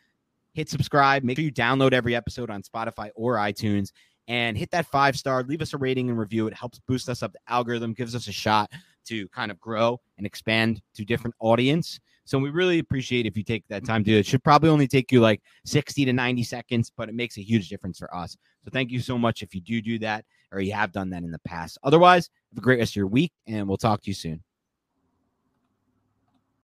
hit 0.54 0.70
subscribe. 0.70 1.24
Make 1.24 1.38
sure 1.38 1.44
you 1.44 1.52
download 1.52 1.94
every 1.94 2.16
episode 2.16 2.50
on 2.50 2.64
Spotify 2.64 3.10
or 3.16 3.36
iTunes 3.36 3.92
and 4.28 4.58
hit 4.58 4.72
that 4.72 4.86
five 4.88 5.16
star. 5.16 5.44
Leave 5.44 5.62
us 5.62 5.74
a 5.74 5.78
rating 5.78 6.10
and 6.10 6.18
review. 6.18 6.48
It 6.48 6.54
helps 6.54 6.80
boost 6.88 7.10
us 7.10 7.24
up 7.24 7.34
the 7.34 7.40
algorithm, 7.48 7.94
gives 7.94 8.16
us 8.16 8.28
a 8.28 8.32
shot 8.32 8.72
to 9.06 9.28
kind 9.30 9.52
of 9.52 9.60
grow 9.60 10.00
and 10.18 10.26
expand 10.26 10.82
to 10.96 11.06
different 11.06 11.36
audience. 11.40 12.00
So 12.26 12.40
we 12.40 12.50
really 12.50 12.80
appreciate 12.80 13.28
if 13.28 13.38
you 13.38 13.44
take 13.44 13.68
that 13.68 13.86
time 13.86 14.04
to 14.04 14.12
do 14.12 14.18
it. 14.18 14.22
it. 14.22 14.26
should 14.26 14.44
probably 14.44 14.70
only 14.70 14.88
take 14.88 15.12
you 15.12 15.22
like 15.22 15.42
60 15.66 16.06
to 16.06 16.14
90 16.14 16.44
seconds, 16.44 16.92
but 16.98 17.08
it 17.08 17.14
makes 17.14 17.38
a 17.38 17.42
huge 17.42 17.70
difference 17.70 18.00
for 18.00 18.14
us. 18.16 18.36
So 18.64 18.72
thank 18.72 18.90
you 18.90 19.00
so 19.00 19.18
much 19.18 19.44
if 19.44 19.54
you 19.54 19.62
do 19.62 19.80
do 19.80 20.00
that 20.00 20.26
or 20.52 20.60
you 20.60 20.74
have 20.74 20.92
done 20.92 21.12
that 21.12 21.24
in 21.24 21.32
the 21.32 21.40
past. 21.40 21.78
Otherwise, 21.84 22.30
have 22.52 22.58
a 22.58 22.62
great 22.62 22.80
rest 22.80 22.94
of 22.94 22.96
your 22.96 23.08
week 23.08 23.32
and 23.46 23.68
we'll 23.68 23.78
talk 23.78 24.02
to 24.02 24.10
you 24.10 24.16
soon. 24.16 24.44